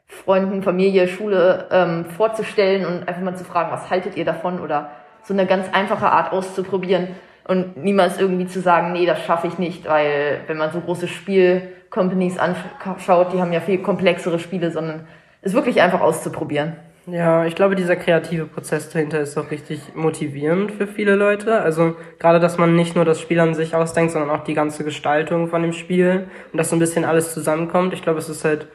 Freunden, 0.08 0.64
Familie, 0.64 1.08
Schule 1.08 1.68
ähm, 1.72 2.06
vorzustellen 2.06 2.86
und 2.86 3.08
einfach 3.08 3.22
mal 3.22 3.36
zu 3.36 3.46
fragen, 3.46 3.72
was 3.72 3.92
haltet 3.92 4.18
ihr 4.18 4.26
davon 4.26 4.60
oder 4.60 4.90
so 5.24 5.34
eine 5.34 5.46
ganz 5.46 5.68
einfache 5.72 6.12
Art 6.12 6.34
auszuprobieren 6.34 7.10
und 7.48 7.78
niemals 7.78 8.20
irgendwie 8.20 8.48
zu 8.48 8.62
sagen, 8.62 8.94
nee, 8.94 9.06
das 9.06 9.24
schaffe 9.24 9.48
ich 9.48 9.58
nicht, 9.58 9.88
weil 9.88 10.42
wenn 10.48 10.58
man 10.58 10.72
so 10.72 10.80
große 10.80 11.08
Spielcompanies 11.08 12.38
anschaut, 12.38 13.34
die 13.34 13.42
haben 13.42 13.54
ja 13.54 13.60
viel 13.60 13.80
komplexere 13.80 14.40
Spiele, 14.40 14.72
sondern 14.72 15.08
es 15.42 15.54
wirklich 15.54 15.82
einfach 15.82 16.02
auszuprobieren. 16.02 16.76
Ja, 17.08 17.46
ich 17.46 17.56
glaube, 17.56 17.76
dieser 17.76 17.96
kreative 17.96 18.46
Prozess 18.46 18.90
dahinter 18.90 19.20
ist 19.22 19.36
auch 19.36 19.50
richtig 19.50 19.96
motivierend 19.96 20.72
für 20.72 20.86
viele 20.86 21.16
Leute. 21.16 21.62
Also 21.62 21.96
gerade, 22.20 22.40
dass 22.40 22.60
man 22.60 22.76
nicht 22.76 22.96
nur 22.96 23.06
das 23.06 23.20
Spiel 23.20 23.40
an 23.40 23.56
sich 23.56 23.74
ausdenkt, 23.76 24.12
sondern 24.12 24.30
auch 24.30 24.44
die 24.44 24.54
ganze 24.54 24.84
Gestaltung 24.84 25.48
von 25.48 25.64
dem 25.64 25.74
Spiel 25.74 26.28
und 26.52 26.58
dass 26.58 26.70
so 26.70 26.76
ein 26.76 26.80
bisschen 26.80 27.04
alles 27.04 27.34
zusammenkommt. 27.34 27.94
Ich 27.94 28.04
glaube, 28.04 28.20
es 28.20 28.30
ist 28.30 28.46
halt 28.46 28.68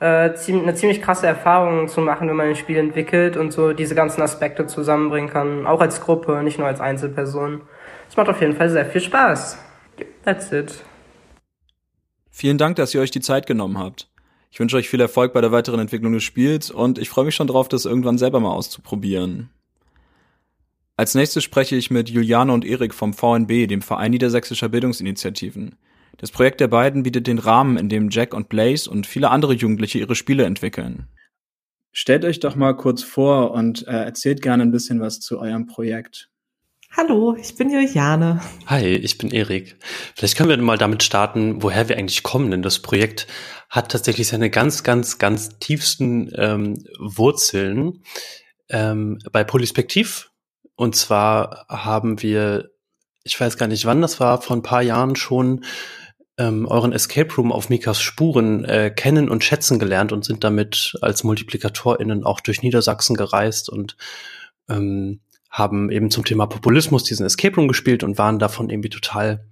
äh, 0.00 0.30
eine 0.48 0.74
ziemlich 0.74 1.02
krasse 1.02 1.26
Erfahrung 1.26 1.88
zu 1.88 2.00
machen, 2.00 2.28
wenn 2.28 2.36
man 2.36 2.48
ein 2.48 2.56
Spiel 2.56 2.78
entwickelt 2.78 3.36
und 3.36 3.52
so 3.52 3.74
diese 3.74 3.94
ganzen 3.94 4.22
Aspekte 4.22 4.66
zusammenbringen 4.66 5.28
kann, 5.28 5.66
auch 5.66 5.82
als 5.82 6.00
Gruppe, 6.00 6.42
nicht 6.42 6.58
nur 6.58 6.66
als 6.66 6.80
Einzelperson. 6.80 7.60
Es 8.14 8.16
macht 8.16 8.28
auf 8.28 8.40
jeden 8.40 8.54
Fall 8.54 8.70
sehr 8.70 8.86
viel 8.86 9.00
Spaß. 9.00 9.58
That's 10.24 10.52
it. 10.52 10.84
Vielen 12.30 12.58
Dank, 12.58 12.76
dass 12.76 12.94
ihr 12.94 13.00
euch 13.00 13.10
die 13.10 13.20
Zeit 13.20 13.48
genommen 13.48 13.76
habt. 13.76 14.08
Ich 14.52 14.60
wünsche 14.60 14.76
euch 14.76 14.88
viel 14.88 15.00
Erfolg 15.00 15.32
bei 15.32 15.40
der 15.40 15.50
weiteren 15.50 15.80
Entwicklung 15.80 16.12
des 16.12 16.22
Spiels 16.22 16.70
und 16.70 16.98
ich 16.98 17.08
freue 17.08 17.24
mich 17.24 17.34
schon 17.34 17.48
drauf, 17.48 17.66
das 17.66 17.86
irgendwann 17.86 18.16
selber 18.16 18.38
mal 18.38 18.52
auszuprobieren. 18.52 19.50
Als 20.96 21.16
nächstes 21.16 21.42
spreche 21.42 21.74
ich 21.74 21.90
mit 21.90 22.08
Juliane 22.08 22.52
und 22.52 22.64
Erik 22.64 22.94
vom 22.94 23.14
VNB, 23.14 23.66
dem 23.66 23.82
Verein 23.82 24.12
Niedersächsischer 24.12 24.68
Bildungsinitiativen. 24.68 25.74
Das 26.16 26.30
Projekt 26.30 26.60
der 26.60 26.68
beiden 26.68 27.02
bietet 27.02 27.26
den 27.26 27.40
Rahmen, 27.40 27.76
in 27.76 27.88
dem 27.88 28.10
Jack 28.10 28.32
und 28.32 28.48
Blaze 28.48 28.88
und 28.88 29.08
viele 29.08 29.30
andere 29.30 29.54
Jugendliche 29.54 29.98
ihre 29.98 30.14
Spiele 30.14 30.44
entwickeln. 30.44 31.08
Stellt 31.90 32.24
euch 32.24 32.38
doch 32.38 32.54
mal 32.54 32.76
kurz 32.76 33.02
vor 33.02 33.50
und 33.50 33.88
äh, 33.88 34.04
erzählt 34.04 34.40
gerne 34.40 34.62
ein 34.62 34.70
bisschen 34.70 35.00
was 35.00 35.18
zu 35.18 35.40
eurem 35.40 35.66
Projekt. 35.66 36.30
Hallo, 36.96 37.34
ich 37.34 37.56
bin 37.56 37.70
Juliane. 37.70 38.40
Hi, 38.66 38.86
ich 38.86 39.18
bin 39.18 39.32
Erik. 39.32 39.76
Vielleicht 40.14 40.36
können 40.36 40.48
wir 40.48 40.56
mal 40.58 40.78
damit 40.78 41.02
starten, 41.02 41.60
woher 41.60 41.88
wir 41.88 41.98
eigentlich 41.98 42.22
kommen, 42.22 42.52
denn 42.52 42.62
das 42.62 42.78
Projekt 42.78 43.26
hat 43.68 43.90
tatsächlich 43.90 44.28
seine 44.28 44.48
ganz, 44.48 44.84
ganz, 44.84 45.18
ganz 45.18 45.58
tiefsten 45.58 46.30
ähm, 46.36 46.84
Wurzeln 47.00 48.04
ähm, 48.68 49.18
bei 49.32 49.42
Polyspektiv. 49.42 50.30
Und 50.76 50.94
zwar 50.94 51.66
haben 51.68 52.22
wir, 52.22 52.70
ich 53.24 53.40
weiß 53.40 53.56
gar 53.56 53.66
nicht 53.66 53.86
wann 53.86 54.00
das 54.00 54.20
war, 54.20 54.40
vor 54.40 54.54
ein 54.54 54.62
paar 54.62 54.82
Jahren 54.82 55.16
schon 55.16 55.64
ähm, 56.38 56.64
euren 56.64 56.92
Escape 56.92 57.34
Room 57.34 57.50
auf 57.50 57.70
Mikas 57.70 58.00
Spuren 58.00 58.64
äh, 58.66 58.92
kennen 58.94 59.28
und 59.28 59.42
schätzen 59.42 59.80
gelernt 59.80 60.12
und 60.12 60.24
sind 60.24 60.44
damit 60.44 60.96
als 61.00 61.24
MultiplikatorInnen 61.24 62.22
auch 62.22 62.38
durch 62.38 62.62
Niedersachsen 62.62 63.16
gereist 63.16 63.68
und 63.68 63.96
ähm, 64.68 65.20
haben 65.54 65.88
eben 65.92 66.10
zum 66.10 66.24
Thema 66.24 66.46
Populismus 66.46 67.04
diesen 67.04 67.24
Escape 67.24 67.54
Room 67.54 67.68
gespielt 67.68 68.02
und 68.02 68.18
waren 68.18 68.40
davon 68.40 68.70
irgendwie 68.70 68.88
total, 68.88 69.48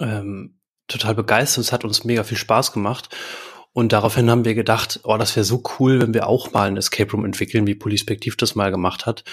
ähm, 0.00 0.58
total 0.86 1.14
begeistert. 1.14 1.64
Es 1.64 1.72
hat 1.72 1.82
uns 1.82 2.04
mega 2.04 2.24
viel 2.24 2.36
Spaß 2.36 2.72
gemacht. 2.72 3.08
Und 3.72 3.94
daraufhin 3.94 4.30
haben 4.30 4.44
wir 4.44 4.54
gedacht, 4.54 5.00
oh, 5.04 5.16
das 5.16 5.34
wäre 5.34 5.44
so 5.44 5.62
cool, 5.78 6.02
wenn 6.02 6.12
wir 6.12 6.26
auch 6.26 6.52
mal 6.52 6.68
ein 6.68 6.76
Escape 6.76 7.10
Room 7.10 7.24
entwickeln, 7.24 7.66
wie 7.66 7.74
Polispektiv 7.74 8.36
das 8.36 8.54
mal 8.54 8.70
gemacht 8.70 9.06
hat. 9.06 9.24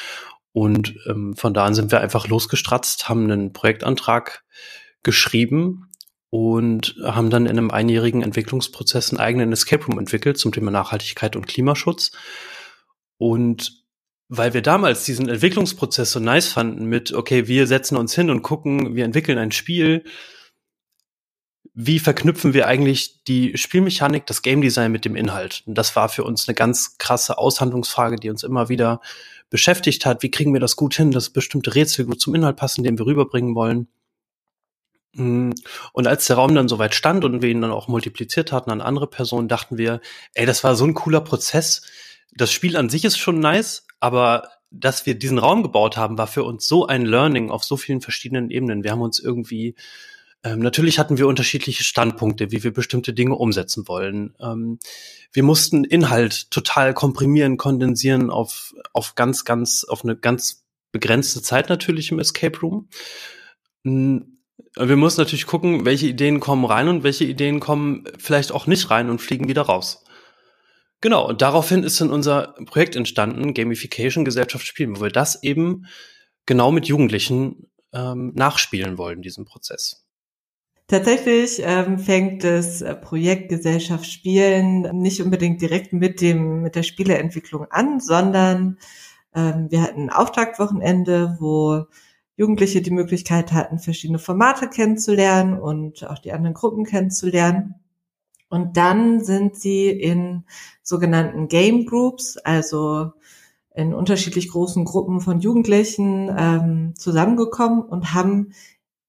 Und 0.54 0.96
ähm, 1.08 1.36
von 1.36 1.54
da 1.54 1.66
an 1.66 1.74
sind 1.74 1.92
wir 1.92 2.00
einfach 2.00 2.30
losgestratzt, 2.30 3.10
haben 3.10 3.30
einen 3.30 3.52
Projektantrag 3.52 4.46
geschrieben 5.02 5.90
und 6.30 6.96
haben 7.04 7.30
dann 7.30 7.48
in 7.48 7.58
einem 7.58 7.70
einjährigen 7.70 8.22
Entwicklungsprozess 8.24 9.12
einen 9.12 9.20
eigenen 9.20 9.52
Escape 9.52 9.86
Room 9.86 10.00
entwickelt 10.00 10.38
zum 10.38 10.54
Thema 10.54 10.72
Nachhaltigkeit 10.72 11.36
und 11.36 11.48
Klimaschutz. 11.48 12.12
Und 13.18 13.83
weil 14.36 14.56
wir 14.56 14.64
damals 14.64 15.06
diesen 15.06 15.30
Entwicklungsprozess 15.30 16.12
so 16.12 16.20
nice 16.20 16.48
fanden 16.48 16.86
mit, 16.86 17.14
okay, 17.14 17.48
wir 17.48 17.68
setzen 17.68 17.96
uns 17.98 18.16
hin 18.16 18.32
und 18.32 18.42
gucken, 18.42 18.96
wir 18.96 19.06
entwickeln 19.06 19.38
ein 19.38 19.52
Spiel, 19.52 20.04
wie 21.76 22.00
verknüpfen 22.00 22.54
wir 22.54 22.68
eigentlich 22.68 23.24
die 23.26 23.56
Spielmechanik, 23.58 24.26
das 24.26 24.42
Game 24.42 24.62
Design 24.62 24.92
mit 24.92 25.06
dem 25.06 25.16
Inhalt? 25.16 25.62
Und 25.68 25.76
das 25.78 25.96
war 25.96 26.10
für 26.10 26.24
uns 26.24 26.48
eine 26.48 26.56
ganz 26.56 26.98
krasse 26.98 27.38
Aushandlungsfrage, 27.38 28.16
die 28.16 28.32
uns 28.32 28.42
immer 28.42 28.70
wieder 28.70 29.02
beschäftigt 29.52 30.04
hat. 30.08 30.24
Wie 30.24 30.32
kriegen 30.32 30.52
wir 30.54 30.60
das 30.60 30.76
gut 30.76 30.96
hin, 30.96 31.12
dass 31.12 31.30
bestimmte 31.30 31.76
Rätsel 31.76 32.06
gut 32.06 32.20
zum 32.20 32.34
Inhalt 32.34 32.56
passen, 32.56 32.84
den 32.84 32.98
wir 32.98 33.06
rüberbringen 33.06 33.54
wollen? 33.54 33.88
Mm. 35.14 35.52
Und 35.94 36.08
als 36.08 36.26
der 36.26 36.38
Raum 36.38 36.56
dann 36.56 36.68
soweit 36.68 36.96
stand 36.96 37.24
und 37.24 37.44
wir 37.44 37.50
ihn 37.50 37.62
dann 37.62 37.72
auch 37.72 37.88
multipliziert 37.88 38.52
hatten 38.52 38.72
an 38.72 38.82
andere 38.82 39.06
Personen, 39.06 39.48
dachten 39.48 39.78
wir, 39.78 40.02
ey, 40.34 40.48
das 40.48 40.64
war 40.64 40.76
so 40.76 40.86
ein 40.86 40.96
cooler 40.96 41.22
Prozess. 41.22 41.84
Das 42.36 42.52
Spiel 42.52 42.78
an 42.78 42.90
sich 42.90 43.06
ist 43.06 43.20
schon 43.20 43.40
nice, 43.40 43.86
aber 44.04 44.50
dass 44.70 45.06
wir 45.06 45.16
diesen 45.16 45.38
Raum 45.40 45.64
gebaut 45.64 45.96
haben, 45.96 46.18
war 46.18 46.28
für 46.28 46.44
uns 46.44 46.68
so 46.68 46.86
ein 46.86 47.06
Learning 47.06 47.50
auf 47.50 47.64
so 47.64 47.78
vielen 47.78 48.02
verschiedenen 48.02 48.50
Ebenen. 48.50 48.84
Wir 48.84 48.92
haben 48.92 49.02
uns 49.02 49.18
irgendwie 49.18 49.76
ähm, 50.44 50.60
natürlich 50.60 51.00
hatten 51.00 51.18
wir 51.18 51.28
unterschiedliche 51.28 51.86
Standpunkte, 51.86 52.52
wie 52.52 52.66
wir 52.66 52.74
bestimmte 52.74 53.14
Dinge 53.14 53.36
umsetzen 53.36 53.88
wollen. 53.88 54.36
Ähm, 54.42 54.78
wir 55.32 55.44
mussten 55.44 55.86
Inhalt 55.86 56.52
total 56.52 56.94
komprimieren, 56.94 57.56
kondensieren 57.56 58.30
auf, 58.30 58.76
auf 58.92 59.16
ganz, 59.16 59.46
ganz, 59.46 59.86
auf 59.86 60.04
eine 60.04 60.18
ganz 60.18 60.66
begrenzte 60.92 61.42
Zeit 61.42 61.70
natürlich 61.70 62.12
im 62.12 62.20
Escape 62.20 62.60
Room. 62.60 62.90
Mm, 63.84 64.18
wir 64.76 64.98
mussten 64.98 65.22
natürlich 65.22 65.48
gucken, 65.48 65.86
welche 65.86 66.08
Ideen 66.08 66.42
kommen 66.42 66.66
rein 66.66 66.90
und 66.90 67.04
welche 67.04 67.24
Ideen 67.24 67.62
kommen 67.62 68.04
vielleicht 68.18 68.52
auch 68.52 68.68
nicht 68.68 68.90
rein 68.90 69.10
und 69.10 69.22
fliegen 69.22 69.48
wieder 69.48 69.62
raus. 69.62 70.04
Genau, 71.04 71.28
und 71.28 71.42
daraufhin 71.42 71.84
ist 71.84 72.00
dann 72.00 72.12
unser 72.12 72.56
Projekt 72.66 72.96
entstanden, 72.96 73.54
Gamification 73.54 74.24
Gesellschaft 74.24 74.66
Spielen, 74.66 74.96
wo 74.96 75.02
wir 75.02 75.10
das 75.10 75.44
eben 75.44 75.86
genau 76.46 76.72
mit 76.72 76.86
Jugendlichen 76.86 77.70
ähm, 77.92 78.32
nachspielen 78.36 78.98
wollen, 78.98 79.22
diesen 79.22 79.44
Prozess. 79.44 80.06
Tatsächlich 80.88 81.62
ähm, 81.62 82.00
fängt 82.00 82.46
das 82.46 82.82
äh, 82.82 82.96
Projekt 82.96 83.50
Gesellschaft 83.50 84.10
Spielen 84.10 84.84
nicht 85.02 85.22
unbedingt 85.22 85.62
direkt 85.62 85.92
mit 85.92 86.22
dem 86.22 86.62
mit 86.62 86.76
der 86.76 86.84
Spieleentwicklung 86.84 87.66
an, 87.70 88.00
sondern 88.00 88.78
ähm, 89.36 89.68
wir 89.70 89.82
hatten 89.82 90.04
ein 90.04 90.10
Auftaktwochenende, 90.10 91.36
wo 91.38 91.84
Jugendliche 92.38 92.82
die 92.82 92.92
Möglichkeit 92.92 93.52
hatten, 93.52 93.78
verschiedene 93.78 94.20
Formate 94.20 94.70
kennenzulernen 94.70 95.60
und 95.60 96.08
auch 96.08 96.20
die 96.20 96.32
anderen 96.32 96.54
Gruppen 96.54 96.86
kennenzulernen. 96.86 97.83
Und 98.54 98.78
dann 98.78 99.20
sind 99.20 99.56
sie 99.56 99.90
in 99.90 100.44
sogenannten 100.84 101.48
Game 101.48 101.88
Groups, 101.88 102.38
also 102.38 103.14
in 103.74 103.96
unterschiedlich 103.96 104.50
großen 104.50 104.86
Gruppen 104.86 105.22
von 105.22 105.40
Jugendlichen 105.40 106.32
ähm, 106.38 106.94
zusammengekommen 106.96 107.82
und 107.82 108.14
haben 108.14 108.54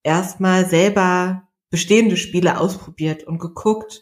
erstmal 0.02 0.64
selber 0.64 1.42
bestehende 1.68 2.16
Spiele 2.16 2.58
ausprobiert 2.58 3.24
und 3.24 3.38
geguckt, 3.38 4.00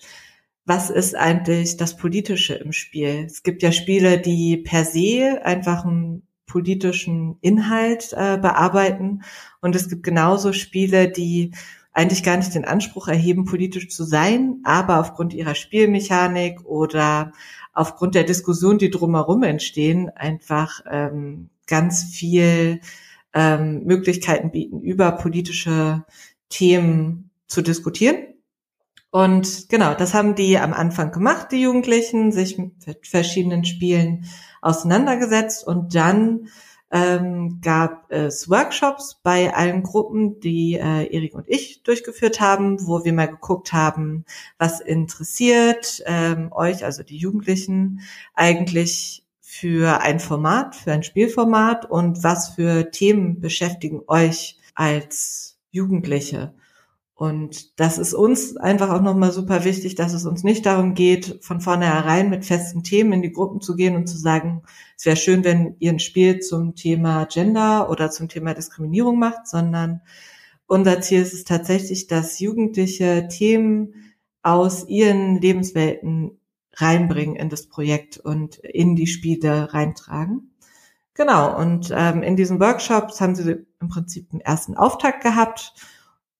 was 0.64 0.90
ist 0.90 1.16
eigentlich 1.16 1.76
das 1.76 1.96
Politische 1.96 2.54
im 2.54 2.70
Spiel. 2.70 3.24
Es 3.26 3.42
gibt 3.42 3.64
ja 3.64 3.72
Spiele, 3.72 4.20
die 4.20 4.58
per 4.58 4.84
se 4.84 5.40
einfach 5.42 5.84
einen 5.84 6.22
politischen 6.46 7.38
Inhalt 7.40 8.12
äh, 8.12 8.38
bearbeiten 8.38 9.24
und 9.60 9.74
es 9.74 9.88
gibt 9.88 10.04
genauso 10.04 10.52
Spiele, 10.52 11.10
die 11.10 11.50
eigentlich 11.92 12.22
gar 12.22 12.36
nicht 12.36 12.54
den 12.54 12.64
Anspruch 12.64 13.08
erheben, 13.08 13.44
politisch 13.44 13.88
zu 13.90 14.04
sein, 14.04 14.60
aber 14.64 15.00
aufgrund 15.00 15.34
ihrer 15.34 15.54
Spielmechanik 15.54 16.64
oder 16.64 17.32
aufgrund 17.74 18.14
der 18.14 18.24
Diskussion, 18.24 18.78
die 18.78 18.90
drumherum 18.90 19.42
entstehen, 19.42 20.10
einfach 20.10 20.80
ähm, 20.90 21.50
ganz 21.66 22.04
viel 22.04 22.80
ähm, 23.34 23.84
Möglichkeiten 23.84 24.50
bieten, 24.50 24.80
über 24.80 25.12
politische 25.12 26.04
Themen 26.48 27.30
zu 27.46 27.62
diskutieren. 27.62 28.16
Und 29.10 29.68
genau, 29.68 29.94
das 29.94 30.14
haben 30.14 30.34
die 30.34 30.58
am 30.58 30.72
Anfang 30.72 31.12
gemacht, 31.12 31.48
die 31.52 31.60
Jugendlichen, 31.60 32.32
sich 32.32 32.56
mit 32.56 32.72
verschiedenen 33.02 33.64
Spielen 33.66 34.24
auseinandergesetzt 34.62 35.66
und 35.66 35.94
dann 35.94 36.48
ähm, 36.92 37.60
gab 37.62 38.12
es 38.12 38.50
Workshops 38.50 39.18
bei 39.22 39.54
allen 39.54 39.82
Gruppen, 39.82 40.40
die 40.40 40.74
äh, 40.74 41.06
Erik 41.12 41.34
und 41.34 41.48
ich 41.48 41.82
durchgeführt 41.82 42.40
haben, 42.40 42.86
wo 42.86 43.04
wir 43.04 43.14
mal 43.14 43.28
geguckt 43.28 43.72
haben, 43.72 44.26
was 44.58 44.80
interessiert 44.80 46.02
ähm, 46.06 46.52
euch, 46.52 46.84
also 46.84 47.02
die 47.02 47.16
Jugendlichen, 47.16 48.00
eigentlich 48.34 49.24
für 49.40 50.00
ein 50.02 50.20
Format, 50.20 50.76
für 50.76 50.92
ein 50.92 51.02
Spielformat 51.02 51.90
und 51.90 52.22
was 52.22 52.50
für 52.50 52.90
Themen 52.90 53.40
beschäftigen 53.40 54.02
euch 54.06 54.58
als 54.74 55.58
Jugendliche. 55.70 56.52
Und 57.22 57.78
das 57.78 57.98
ist 57.98 58.14
uns 58.14 58.56
einfach 58.56 58.90
auch 58.90 59.00
nochmal 59.00 59.30
super 59.30 59.62
wichtig, 59.62 59.94
dass 59.94 60.12
es 60.12 60.26
uns 60.26 60.42
nicht 60.42 60.66
darum 60.66 60.94
geht, 60.94 61.38
von 61.40 61.60
vornherein 61.60 62.30
mit 62.30 62.44
festen 62.44 62.82
Themen 62.82 63.12
in 63.12 63.22
die 63.22 63.30
Gruppen 63.30 63.60
zu 63.60 63.76
gehen 63.76 63.94
und 63.94 64.08
zu 64.08 64.18
sagen, 64.18 64.64
es 64.96 65.06
wäre 65.06 65.14
schön, 65.14 65.44
wenn 65.44 65.76
ihr 65.78 65.92
ein 65.92 66.00
Spiel 66.00 66.40
zum 66.40 66.74
Thema 66.74 67.26
Gender 67.26 67.88
oder 67.90 68.10
zum 68.10 68.28
Thema 68.28 68.54
Diskriminierung 68.54 69.20
macht, 69.20 69.46
sondern 69.46 70.00
unser 70.66 71.00
Ziel 71.00 71.22
ist 71.22 71.32
es 71.32 71.44
tatsächlich, 71.44 72.08
dass 72.08 72.40
Jugendliche 72.40 73.28
Themen 73.28 73.94
aus 74.42 74.88
ihren 74.88 75.40
Lebenswelten 75.40 76.40
reinbringen 76.72 77.36
in 77.36 77.50
das 77.50 77.68
Projekt 77.68 78.18
und 78.18 78.56
in 78.56 78.96
die 78.96 79.06
Spiele 79.06 79.72
reintragen. 79.72 80.56
Genau, 81.14 81.56
und 81.56 81.94
ähm, 81.96 82.24
in 82.24 82.34
diesen 82.34 82.58
Workshops 82.58 83.20
haben 83.20 83.36
sie 83.36 83.64
im 83.80 83.88
Prinzip 83.88 84.32
einen 84.32 84.40
ersten 84.40 84.76
Auftakt 84.76 85.22
gehabt 85.22 85.72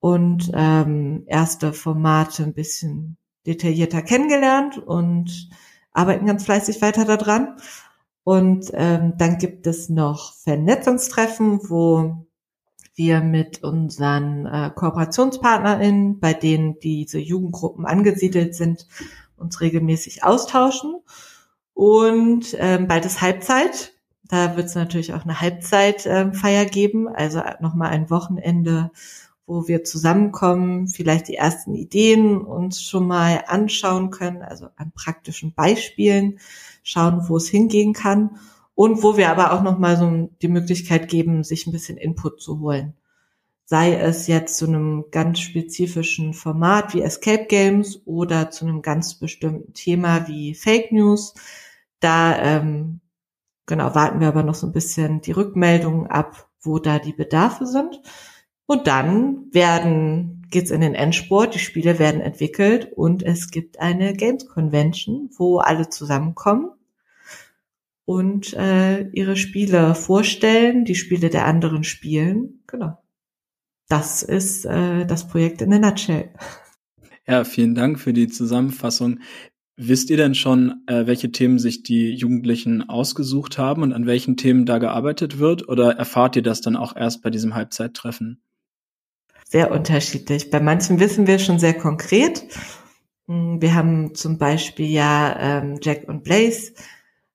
und 0.02 0.50
ähm, 0.52 1.22
erste 1.28 1.72
Formate 1.72 2.42
ein 2.42 2.54
bisschen 2.54 3.16
detaillierter 3.46 4.02
kennengelernt 4.02 4.76
und 4.76 5.48
arbeiten 5.92 6.26
ganz 6.26 6.44
fleißig 6.44 6.82
weiter 6.82 7.04
daran. 7.04 7.56
Und 8.24 8.72
ähm, 8.74 9.14
dann 9.16 9.38
gibt 9.38 9.68
es 9.68 9.88
noch 9.88 10.34
Vernetzungstreffen, 10.34 11.70
wo 11.70 12.26
wir 12.96 13.20
mit 13.20 13.62
unseren 13.62 14.44
äh, 14.46 14.72
KooperationspartnerInnen, 14.74 16.18
bei 16.18 16.34
denen 16.34 16.80
diese 16.80 17.20
Jugendgruppen 17.20 17.86
angesiedelt 17.86 18.56
sind, 18.56 18.88
uns 19.36 19.60
regelmäßig 19.60 20.24
austauschen. 20.24 20.96
Und 21.74 22.56
ähm, 22.58 22.88
bald 22.88 23.06
ist 23.06 23.22
Halbzeit. 23.22 23.92
Da 24.24 24.56
wird 24.56 24.66
es 24.66 24.74
natürlich 24.74 25.14
auch 25.14 25.22
eine 25.22 25.40
Halbzeitfeier 25.40 26.62
ähm, 26.62 26.70
geben, 26.70 27.06
also 27.06 27.40
nochmal 27.60 27.90
ein 27.90 28.10
Wochenende, 28.10 28.90
wo 29.52 29.68
wir 29.68 29.84
zusammenkommen, 29.84 30.88
vielleicht 30.88 31.28
die 31.28 31.34
ersten 31.34 31.74
Ideen 31.74 32.38
uns 32.38 32.82
schon 32.82 33.06
mal 33.06 33.44
anschauen 33.46 34.10
können, 34.10 34.42
also 34.42 34.68
an 34.76 34.92
praktischen 34.92 35.52
Beispielen 35.52 36.38
schauen, 36.82 37.28
wo 37.28 37.36
es 37.36 37.48
hingehen 37.48 37.92
kann 37.92 38.38
und 38.74 39.02
wo 39.02 39.18
wir 39.18 39.28
aber 39.28 39.52
auch 39.52 39.62
noch 39.62 39.78
mal 39.78 39.96
so 39.98 40.30
die 40.40 40.48
Möglichkeit 40.48 41.08
geben, 41.08 41.44
sich 41.44 41.66
ein 41.66 41.72
bisschen 41.72 41.98
Input 41.98 42.40
zu 42.40 42.60
holen. 42.60 42.94
Sei 43.66 43.94
es 43.94 44.26
jetzt 44.26 44.56
zu 44.56 44.66
einem 44.66 45.04
ganz 45.10 45.40
spezifischen 45.40 46.32
Format 46.32 46.94
wie 46.94 47.02
Escape 47.02 47.44
Games 47.44 48.00
oder 48.06 48.50
zu 48.50 48.64
einem 48.64 48.80
ganz 48.80 49.14
bestimmten 49.14 49.74
Thema 49.74 50.28
wie 50.28 50.54
Fake 50.54 50.92
News. 50.92 51.34
Da 52.00 52.38
ähm, 52.38 53.00
genau 53.66 53.94
warten 53.94 54.20
wir 54.20 54.28
aber 54.28 54.42
noch 54.42 54.54
so 54.54 54.66
ein 54.66 54.72
bisschen 54.72 55.20
die 55.20 55.32
Rückmeldungen 55.32 56.06
ab, 56.06 56.48
wo 56.62 56.78
da 56.78 56.98
die 56.98 57.12
Bedarfe 57.12 57.66
sind. 57.66 58.00
Und 58.66 58.86
dann 58.86 59.52
werden, 59.52 60.46
geht's 60.50 60.70
in 60.70 60.80
den 60.80 60.94
Endsport, 60.94 61.54
die 61.54 61.58
Spiele 61.58 61.98
werden 61.98 62.20
entwickelt 62.20 62.92
und 62.94 63.22
es 63.22 63.50
gibt 63.50 63.80
eine 63.80 64.14
Games 64.14 64.46
Convention, 64.46 65.30
wo 65.36 65.58
alle 65.58 65.88
zusammenkommen 65.88 66.70
und 68.04 68.54
äh, 68.54 69.08
ihre 69.10 69.36
Spiele 69.36 69.94
vorstellen, 69.94 70.84
die 70.84 70.94
Spiele 70.94 71.30
der 71.30 71.46
anderen 71.46 71.84
spielen. 71.84 72.62
Genau. 72.66 72.98
Das 73.88 74.22
ist 74.22 74.64
äh, 74.64 75.04
das 75.06 75.28
Projekt 75.28 75.62
in 75.62 75.70
der 75.70 75.78
Nutshell. 75.78 76.30
Ja, 77.26 77.44
vielen 77.44 77.74
Dank 77.74 78.00
für 78.00 78.12
die 78.12 78.28
Zusammenfassung. 78.28 79.20
Wisst 79.76 80.10
ihr 80.10 80.16
denn 80.16 80.34
schon, 80.34 80.82
äh, 80.86 81.06
welche 81.06 81.30
Themen 81.30 81.58
sich 81.58 81.82
die 81.82 82.10
Jugendlichen 82.12 82.88
ausgesucht 82.88 83.58
haben 83.58 83.82
und 83.82 83.92
an 83.92 84.06
welchen 84.06 84.36
Themen 84.36 84.66
da 84.66 84.78
gearbeitet 84.78 85.38
wird? 85.38 85.68
Oder 85.68 85.92
erfahrt 85.96 86.36
ihr 86.36 86.42
das 86.42 86.60
dann 86.60 86.76
auch 86.76 86.96
erst 86.96 87.22
bei 87.22 87.30
diesem 87.30 87.54
Halbzeittreffen? 87.54 88.42
Sehr 89.52 89.70
unterschiedlich. 89.70 90.48
Bei 90.48 90.60
manchen 90.60 90.98
wissen 90.98 91.26
wir 91.26 91.38
schon 91.38 91.58
sehr 91.58 91.74
konkret. 91.74 92.46
Hm, 93.26 93.60
wir 93.60 93.74
haben 93.74 94.14
zum 94.14 94.38
Beispiel 94.38 94.86
ja 94.86 95.36
ähm, 95.38 95.78
Jack 95.82 96.08
und 96.08 96.24
Blaze. 96.24 96.72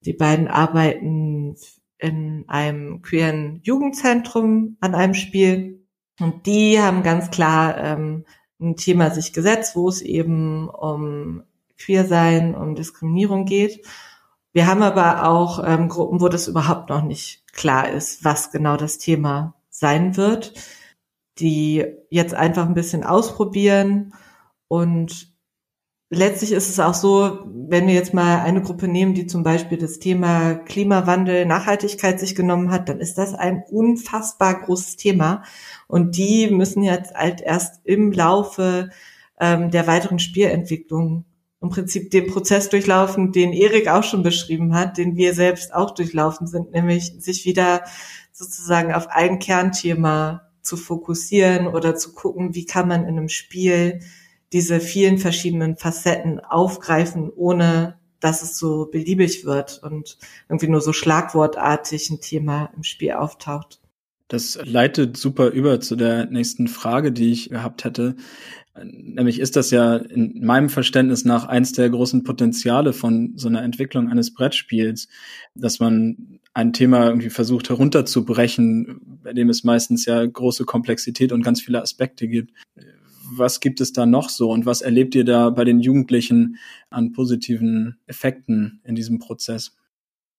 Die 0.01 0.13
beiden 0.13 0.47
arbeiten 0.47 1.55
in 1.99 2.45
einem 2.47 3.03
queeren 3.03 3.61
Jugendzentrum 3.63 4.77
an 4.81 4.95
einem 4.95 5.13
Spiel. 5.13 5.85
Und 6.19 6.47
die 6.47 6.81
haben 6.81 7.03
ganz 7.03 7.29
klar 7.29 7.77
ähm, 7.77 8.25
ein 8.59 8.75
Thema 8.75 9.11
sich 9.11 9.31
gesetzt, 9.31 9.75
wo 9.75 9.87
es 9.87 10.01
eben 10.01 10.69
um 10.69 11.43
Queersein, 11.77 12.55
um 12.55 12.73
Diskriminierung 12.73 13.45
geht. 13.45 13.85
Wir 14.53 14.65
haben 14.65 14.81
aber 14.81 15.27
auch 15.27 15.63
ähm, 15.63 15.87
Gruppen, 15.87 16.19
wo 16.19 16.29
das 16.29 16.47
überhaupt 16.47 16.89
noch 16.89 17.03
nicht 17.03 17.43
klar 17.53 17.91
ist, 17.91 18.25
was 18.25 18.49
genau 18.49 18.75
das 18.75 18.97
Thema 18.97 19.53
sein 19.69 20.17
wird, 20.17 20.53
die 21.39 21.85
jetzt 22.09 22.33
einfach 22.33 22.67
ein 22.67 22.73
bisschen 22.73 23.03
ausprobieren 23.03 24.13
und 24.67 25.37
letztlich 26.09 26.51
ist 26.51 26.69
es 26.69 26.79
auch 26.79 26.93
so, 26.93 27.39
wenn 27.45 27.87
wir 27.87 27.93
jetzt 27.93 28.13
mal 28.13 28.39
eine 28.41 28.61
Gruppe 28.61 28.87
nehmen, 28.87 29.13
die 29.13 29.27
zum 29.27 29.43
Beispiel 29.43 29.77
das 29.77 29.99
Thema 29.99 30.55
Klimawandel, 30.55 31.45
Nachhaltigkeit 31.45 32.19
sich 32.19 32.35
genommen 32.35 32.71
hat, 32.71 32.89
dann 32.89 32.99
ist 32.99 33.17
das 33.17 33.33
ein 33.33 33.63
unfassbar 33.69 34.61
großes 34.61 34.95
Thema. 34.95 35.43
Und 35.87 36.17
die 36.17 36.49
müssen 36.49 36.83
jetzt 36.83 37.13
halt 37.13 37.41
erst 37.41 37.81
im 37.85 38.11
Laufe 38.11 38.89
ähm, 39.39 39.71
der 39.71 39.87
weiteren 39.87 40.19
Spielentwicklung 40.19 41.25
im 41.59 41.69
Prinzip 41.69 42.11
den 42.11 42.27
Prozess 42.27 42.69
durchlaufen, 42.69 43.31
den 43.31 43.51
Erik 43.51 43.87
auch 43.87 44.03
schon 44.03 44.21
beschrieben 44.21 44.75
hat, 44.75 44.97
den 44.97 45.15
wir 45.15 45.33
selbst 45.33 45.73
auch 45.73 45.91
durchlaufen 45.91 46.45
sind, 46.45 46.71
nämlich 46.71 47.13
sich 47.17 47.45
wieder 47.45 47.83
sozusagen 48.31 48.93
auf 48.93 49.07
ein 49.07 49.39
Kernthema 49.39 50.46
zu 50.67 50.77
fokussieren 50.77 51.67
oder 51.67 51.95
zu 51.95 52.13
gucken, 52.13 52.53
wie 52.53 52.65
kann 52.65 52.87
man 52.87 53.01
in 53.03 53.17
einem 53.17 53.29
Spiel 53.29 54.01
diese 54.53 54.79
vielen 54.79 55.17
verschiedenen 55.17 55.77
Facetten 55.77 56.39
aufgreifen, 56.39 57.31
ohne 57.35 57.97
dass 58.19 58.43
es 58.43 58.57
so 58.57 58.85
beliebig 58.85 59.45
wird 59.45 59.81
und 59.83 60.17
irgendwie 60.49 60.67
nur 60.67 60.81
so 60.81 60.93
schlagwortartig 60.93 62.09
ein 62.09 62.21
Thema 62.21 62.71
im 62.75 62.83
Spiel 62.83 63.13
auftaucht. 63.13 63.79
Das 64.27 64.59
leitet 64.63 65.15
super 65.15 65.49
über 65.51 65.79
zu 65.79 65.95
der 65.95 66.25
nächsten 66.25 66.67
Frage, 66.67 67.11
die 67.11 67.31
ich 67.31 67.49
gehabt 67.49 67.85
hätte. 67.85 68.15
Nämlich 68.83 69.39
ist 69.39 69.55
das 69.55 69.71
ja 69.71 69.95
in 69.95 70.45
meinem 70.45 70.69
Verständnis 70.69 71.23
nach 71.25 71.45
eins 71.45 71.71
der 71.71 71.89
großen 71.89 72.23
Potenziale 72.23 72.93
von 72.93 73.33
so 73.37 73.47
einer 73.47 73.63
Entwicklung 73.63 74.09
eines 74.09 74.33
Brettspiels, 74.33 75.07
dass 75.55 75.79
man 75.79 76.39
ein 76.57 76.73
Thema 76.73 77.05
irgendwie 77.05 77.29
versucht 77.29 77.69
herunterzubrechen, 77.69 79.19
bei 79.23 79.33
dem 79.33 79.49
es 79.49 79.63
meistens 79.63 80.05
ja 80.05 80.25
große 80.25 80.65
Komplexität 80.65 81.31
und 81.31 81.43
ganz 81.43 81.61
viele 81.61 81.81
Aspekte 81.81 82.27
gibt 82.27 82.51
was 83.31 83.59
gibt 83.59 83.81
es 83.81 83.93
da 83.93 84.05
noch 84.05 84.29
so 84.29 84.51
und 84.51 84.65
was 84.65 84.81
erlebt 84.81 85.15
ihr 85.15 85.25
da 85.25 85.49
bei 85.49 85.63
den 85.63 85.79
Jugendlichen 85.79 86.57
an 86.89 87.11
positiven 87.11 87.99
Effekten 88.07 88.81
in 88.83 88.95
diesem 88.95 89.19
Prozess? 89.19 89.75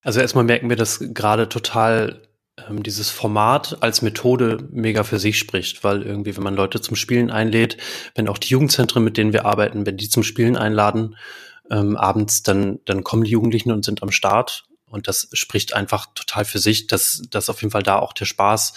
Also 0.03 0.21
erstmal 0.21 0.45
merken 0.45 0.69
wir, 0.69 0.77
dass 0.77 1.01
gerade 1.13 1.49
total 1.49 2.23
ähm, 2.69 2.83
dieses 2.83 3.11
Format 3.11 3.83
als 3.83 4.03
Methode 4.03 4.69
mega 4.71 5.03
für 5.03 5.19
sich 5.19 5.39
spricht, 5.39 5.85
weil 5.85 6.03
irgendwie, 6.03 6.37
wenn 6.37 6.45
man 6.45 6.55
Leute 6.55 6.81
zum 6.81 6.97
Spielen 6.97 7.31
einlädt, 7.31 7.77
wenn 8.15 8.29
auch 8.29 8.39
die 8.39 8.49
Jugendzentren, 8.49 9.05
mit 9.05 9.17
denen 9.17 9.33
wir 9.33 9.45
arbeiten, 9.45 9.87
wenn 9.87 9.97
die 9.97 10.09
zum 10.09 10.23
Spielen 10.23 10.57
einladen, 10.57 11.17
ähm, 11.71 11.97
abends, 11.97 12.43
dann, 12.43 12.79
dann 12.87 13.05
kommen 13.05 13.25
die 13.25 13.31
Jugendlichen 13.31 13.73
und 13.73 13.85
sind 13.85 14.03
am 14.03 14.11
Start 14.11 14.68
und 14.91 15.09
das 15.09 15.29
spricht 15.33 15.75
einfach 15.75 16.07
total 16.15 16.45
für 16.45 16.59
sich, 16.59 16.87
dass, 16.87 17.23
dass 17.31 17.51
auf 17.51 17.63
jeden 17.63 17.73
Fall 17.73 17.83
da 17.83 17.99
auch 17.99 18.13
der 18.13 18.25
Spaß 18.25 18.73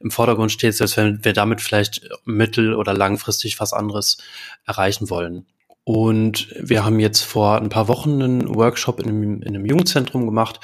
im 0.00 0.10
Vordergrund 0.10 0.52
steht, 0.52 0.74
selbst 0.74 0.96
wenn 0.96 1.24
wir 1.24 1.32
damit 1.32 1.60
vielleicht 1.60 2.08
mittel- 2.24 2.74
oder 2.74 2.94
langfristig 2.94 3.60
was 3.60 3.72
anderes 3.72 4.18
erreichen 4.66 5.10
wollen. 5.10 5.46
Und 5.86 6.48
wir 6.58 6.82
haben 6.82 6.98
jetzt 6.98 7.20
vor 7.20 7.60
ein 7.60 7.68
paar 7.68 7.88
Wochen 7.88 8.22
einen 8.22 8.54
Workshop 8.54 9.00
in 9.00 9.08
einem, 9.08 9.42
in 9.42 9.48
einem 9.48 9.66
Jugendzentrum 9.66 10.24
gemacht, 10.24 10.60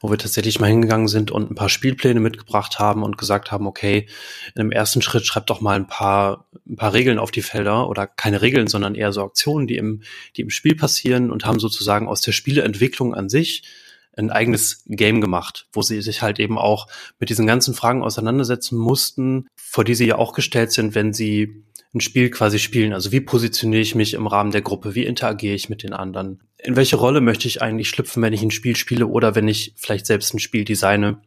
wo 0.00 0.10
wir 0.10 0.18
tatsächlich 0.18 0.58
mal 0.58 0.66
hingegangen 0.66 1.06
sind 1.06 1.30
und 1.30 1.48
ein 1.48 1.54
paar 1.54 1.68
Spielpläne 1.68 2.18
mitgebracht 2.18 2.80
haben 2.80 3.04
und 3.04 3.16
gesagt 3.16 3.52
haben, 3.52 3.68
okay, 3.68 4.08
in 4.52 4.60
einem 4.60 4.72
ersten 4.72 5.00
Schritt 5.00 5.26
schreibt 5.26 5.48
doch 5.50 5.60
mal 5.60 5.76
ein 5.76 5.86
paar, 5.86 6.46
ein 6.68 6.74
paar 6.74 6.92
Regeln 6.92 7.20
auf 7.20 7.30
die 7.30 7.42
Felder 7.42 7.88
oder 7.88 8.08
keine 8.08 8.42
Regeln, 8.42 8.66
sondern 8.66 8.96
eher 8.96 9.12
so 9.12 9.22
Aktionen, 9.22 9.68
die 9.68 9.76
im, 9.76 10.02
die 10.36 10.42
im 10.42 10.50
Spiel 10.50 10.74
passieren 10.74 11.30
und 11.30 11.46
haben 11.46 11.60
sozusagen 11.60 12.08
aus 12.08 12.20
der 12.20 12.32
Spieleentwicklung 12.32 13.14
an 13.14 13.28
sich 13.28 13.62
ein 14.16 14.30
eigenes 14.30 14.82
Game 14.86 15.20
gemacht, 15.20 15.66
wo 15.72 15.82
sie 15.82 16.00
sich 16.02 16.22
halt 16.22 16.38
eben 16.38 16.58
auch 16.58 16.86
mit 17.18 17.30
diesen 17.30 17.46
ganzen 17.46 17.74
Fragen 17.74 18.02
auseinandersetzen 18.02 18.78
mussten, 18.78 19.46
vor 19.56 19.84
die 19.84 19.94
sie 19.94 20.06
ja 20.06 20.16
auch 20.16 20.32
gestellt 20.32 20.72
sind, 20.72 20.94
wenn 20.94 21.12
sie 21.12 21.64
ein 21.94 22.00
Spiel 22.00 22.30
quasi 22.30 22.58
spielen. 22.58 22.92
Also 22.92 23.12
wie 23.12 23.20
positioniere 23.20 23.82
ich 23.82 23.94
mich 23.94 24.14
im 24.14 24.26
Rahmen 24.26 24.50
der 24.50 24.62
Gruppe? 24.62 24.94
Wie 24.94 25.04
interagiere 25.04 25.54
ich 25.54 25.68
mit 25.68 25.82
den 25.82 25.92
anderen? 25.92 26.42
In 26.58 26.76
welche 26.76 26.96
Rolle 26.96 27.20
möchte 27.20 27.46
ich 27.46 27.62
eigentlich 27.62 27.88
schlüpfen, 27.88 28.22
wenn 28.22 28.32
ich 28.32 28.42
ein 28.42 28.50
Spiel 28.50 28.76
spiele 28.76 29.06
oder 29.06 29.34
wenn 29.34 29.48
ich 29.48 29.74
vielleicht 29.76 30.06
selbst 30.06 30.34
ein 30.34 30.40
Spiel 30.40 30.64
designe? 30.64 31.20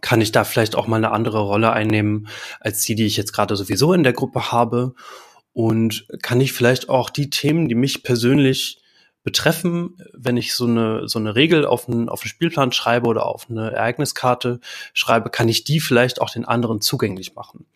Kann 0.00 0.20
ich 0.20 0.32
da 0.32 0.44
vielleicht 0.44 0.76
auch 0.76 0.86
mal 0.86 0.96
eine 0.96 1.10
andere 1.10 1.40
Rolle 1.40 1.72
einnehmen 1.72 2.28
als 2.60 2.84
die, 2.84 2.94
die 2.94 3.06
ich 3.06 3.16
jetzt 3.16 3.32
gerade 3.32 3.56
sowieso 3.56 3.92
in 3.92 4.02
der 4.02 4.12
Gruppe 4.12 4.52
habe? 4.52 4.94
Und 5.52 6.06
kann 6.22 6.40
ich 6.40 6.52
vielleicht 6.52 6.88
auch 6.88 7.10
die 7.10 7.30
Themen, 7.30 7.68
die 7.68 7.74
mich 7.74 8.02
persönlich 8.02 8.79
betreffen, 9.22 9.96
wenn 10.14 10.36
ich 10.36 10.54
so 10.54 10.66
eine, 10.66 11.08
so 11.08 11.18
eine 11.18 11.34
Regel 11.34 11.66
auf 11.66 11.88
einen, 11.88 12.08
auf 12.08 12.22
einen 12.22 12.28
Spielplan 12.28 12.72
schreibe 12.72 13.08
oder 13.08 13.26
auf 13.26 13.48
eine 13.50 13.70
Ereigniskarte 13.72 14.60
schreibe, 14.94 15.30
kann 15.30 15.48
ich 15.48 15.64
die 15.64 15.80
vielleicht 15.80 16.20
auch 16.20 16.30
den 16.30 16.44
anderen 16.44 16.80
zugänglich 16.80 17.34
machen. 17.34 17.66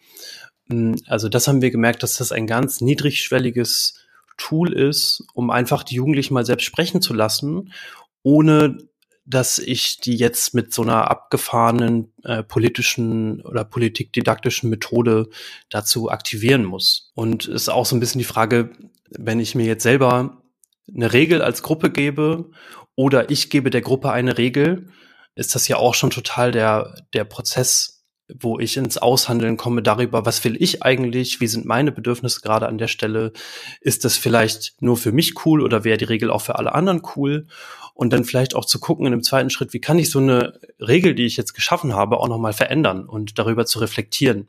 Hm, 0.71 0.97
also 1.07 1.29
das 1.29 1.47
haben 1.47 1.63
wir 1.63 1.71
gemerkt, 1.71 2.03
dass 2.03 2.17
das 2.17 2.33
ein 2.33 2.47
ganz 2.47 2.81
niedrigschwelliges 2.81 3.95
Tool 4.37 4.73
ist, 4.73 5.25
um 5.35 5.51
einfach 5.51 5.83
die 5.83 5.97
Jugendlichen 5.97 6.35
mal 6.35 6.47
selbst 6.47 6.65
sprechen 6.65 7.03
zu 7.03 7.15
lassen, 7.15 7.73
ohne 8.23 8.79
dass 9.27 9.59
ich 9.59 10.01
die 10.01 10.17
jetzt 10.17 10.55
mit 10.55 10.75
so 10.75 10.83
einer 10.83 11.11
abgefahrenen 11.11 12.13
äh, 12.25 12.43
politischen 12.43 13.41
oder 13.43 13.65
politikdidaktischen 13.65 14.69
Methode 14.69 15.29
dazu 15.71 16.11
aktivieren 16.11 16.65
muss. 16.65 17.11
Und 17.15 17.47
ist 17.47 17.71
auch 17.71 17.87
so 17.87 17.97
ein 17.97 18.01
bisschen 18.01 18.19
die 18.19 18.27
Frage, 18.27 18.71
wenn 19.11 19.41
ich 19.41 19.55
mir 19.55 19.65
jetzt 19.65 19.83
selber 19.83 20.43
eine 20.93 21.13
Regel 21.13 21.43
als 21.43 21.63
Gruppe 21.63 21.91
gebe 21.91 22.51
oder 22.95 23.31
ich 23.31 23.51
gebe 23.51 23.71
der 23.71 23.83
Gruppe 23.83 24.13
eine 24.13 24.39
Regel, 24.39 24.89
ist 25.35 25.55
das 25.55 25.69
ja 25.69 25.77
auch 25.77 25.95
schon 25.95 26.11
total 26.11 26.53
der, 26.53 26.95
der 27.13 27.25
Prozess, 27.25 27.95
wo 28.41 28.59
ich 28.59 28.77
ins 28.77 28.97
Aushandeln 28.97 29.57
komme 29.57 29.83
darüber, 29.83 30.25
was 30.25 30.43
will 30.45 30.57
ich 30.61 30.83
eigentlich, 30.83 31.41
wie 31.41 31.47
sind 31.47 31.67
meine 31.67 31.93
Bedürfnisse 31.93 32.41
gerade 32.41 32.69
an 32.69 32.79
der 32.79 32.89
Stelle, 32.89 33.33
ist 33.81 34.05
das 34.05 34.17
vielleicht 34.17 34.81
nur 34.81 34.97
für 34.97 35.13
mich 35.13 35.45
cool 35.45 35.61
oder 35.61 35.85
wäre 35.85 35.99
die 35.99 36.07
Regel 36.07 36.31
auch 36.31 36.41
für 36.41 36.57
alle 36.59 36.75
anderen 36.75 37.03
cool? 37.17 37.47
Und 37.97 38.13
dann 38.13 38.25
vielleicht 38.25 38.57
auch 38.57 38.65
zu 38.65 38.81
gucken 38.81 39.07
in 39.07 39.13
dem 39.13 39.23
zweiten 39.23 39.51
Schritt, 39.51 39.73
wie 39.73 39.81
kann 39.81 40.01
ich 40.01 40.11
so 40.11 40.19
eine 40.19 40.59
Regel, 40.81 41.15
die 41.15 41.27
ich 41.27 41.37
jetzt 41.37 41.53
geschaffen 41.53 41.95
habe, 41.95 42.19
auch 42.19 42.27
nochmal 42.27 42.53
verändern 42.53 43.07
und 43.07 43.39
darüber 43.39 43.67
zu 43.67 43.79
reflektieren. 43.79 44.49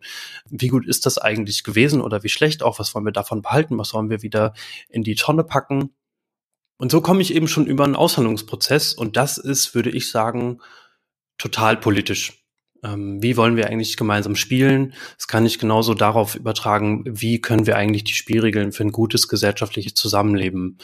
Wie 0.49 0.69
gut 0.69 0.87
ist 0.87 1.05
das 1.05 1.19
eigentlich 1.19 1.63
gewesen 1.63 2.01
oder 2.01 2.23
wie 2.23 2.29
schlecht 2.29 2.63
auch? 2.63 2.79
Was 2.79 2.95
wollen 2.95 3.05
wir 3.05 3.11
davon 3.11 3.43
behalten? 3.43 3.77
Was 3.77 3.93
wollen 3.93 4.09
wir 4.09 4.23
wieder 4.23 4.53
in 4.89 5.03
die 5.03 5.13
Tonne 5.13 5.43
packen? 5.43 5.91
Und 6.77 6.91
so 6.91 7.01
komme 7.01 7.21
ich 7.21 7.33
eben 7.33 7.47
schon 7.47 7.67
über 7.67 7.85
einen 7.85 7.95
Aushandlungsprozess 7.95 8.93
und 8.93 9.15
das 9.15 9.37
ist, 9.37 9.75
würde 9.75 9.91
ich 9.91 10.11
sagen, 10.11 10.59
total 11.37 11.77
politisch. 11.77 12.45
Ähm, 12.83 13.21
wie 13.21 13.37
wollen 13.37 13.55
wir 13.55 13.67
eigentlich 13.67 13.97
gemeinsam 13.97 14.35
spielen? 14.35 14.93
Das 15.17 15.27
kann 15.27 15.45
ich 15.45 15.59
genauso 15.59 15.93
darauf 15.93 16.35
übertragen, 16.35 17.03
wie 17.07 17.39
können 17.39 17.65
wir 17.65 17.77
eigentlich 17.77 18.03
die 18.03 18.13
Spielregeln 18.13 18.71
für 18.71 18.83
ein 18.83 18.91
gutes 18.91 19.27
gesellschaftliches 19.27 19.93
Zusammenleben 19.93 20.77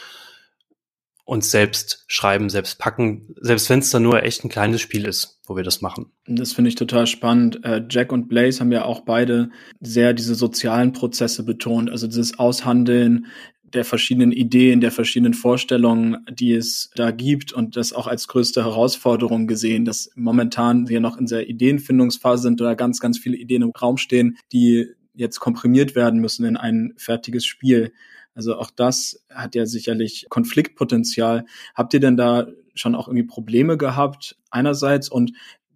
uns 1.24 1.50
selbst 1.50 2.04
schreiben, 2.08 2.50
selbst 2.50 2.78
packen, 2.78 3.34
selbst 3.40 3.70
wenn 3.70 3.78
es 3.78 3.90
dann 3.90 4.02
nur 4.02 4.22
echt 4.22 4.44
ein 4.44 4.48
kleines 4.48 4.80
Spiel 4.80 5.06
ist, 5.06 5.40
wo 5.46 5.56
wir 5.56 5.62
das 5.62 5.80
machen. 5.80 6.12
Das 6.26 6.52
finde 6.52 6.68
ich 6.68 6.74
total 6.74 7.06
spannend. 7.06 7.64
Äh, 7.64 7.82
Jack 7.88 8.12
und 8.12 8.28
Blaze 8.28 8.60
haben 8.60 8.72
ja 8.72 8.84
auch 8.84 9.02
beide 9.02 9.50
sehr 9.80 10.14
diese 10.14 10.34
sozialen 10.34 10.92
Prozesse 10.92 11.44
betont, 11.44 11.90
also 11.90 12.08
dieses 12.08 12.38
Aushandeln 12.38 13.26
der 13.74 13.84
verschiedenen 13.84 14.32
Ideen, 14.32 14.80
der 14.80 14.92
verschiedenen 14.92 15.34
Vorstellungen, 15.34 16.24
die 16.30 16.52
es 16.52 16.90
da 16.94 17.10
gibt 17.10 17.52
und 17.52 17.76
das 17.76 17.92
auch 17.92 18.06
als 18.06 18.28
größte 18.28 18.64
Herausforderung 18.64 19.46
gesehen, 19.46 19.84
dass 19.84 20.10
momentan 20.14 20.88
wir 20.88 21.00
noch 21.00 21.16
in 21.16 21.26
der 21.26 21.48
Ideenfindungsphase 21.48 22.42
sind 22.42 22.60
oder 22.60 22.76
ganz, 22.76 23.00
ganz 23.00 23.18
viele 23.18 23.36
Ideen 23.36 23.62
im 23.62 23.70
Raum 23.70 23.96
stehen, 23.96 24.36
die 24.52 24.88
jetzt 25.14 25.40
komprimiert 25.40 25.94
werden 25.94 26.20
müssen 26.20 26.44
in 26.44 26.56
ein 26.56 26.94
fertiges 26.96 27.44
Spiel. 27.44 27.92
Also 28.34 28.56
auch 28.56 28.70
das 28.70 29.24
hat 29.30 29.54
ja 29.54 29.66
sicherlich 29.66 30.26
Konfliktpotenzial. 30.28 31.44
Habt 31.74 31.94
ihr 31.94 32.00
denn 32.00 32.16
da 32.16 32.46
schon 32.74 32.94
auch 32.94 33.08
irgendwie 33.08 33.26
Probleme 33.26 33.76
gehabt 33.76 34.36
einerseits 34.50 35.10
und 35.10 35.32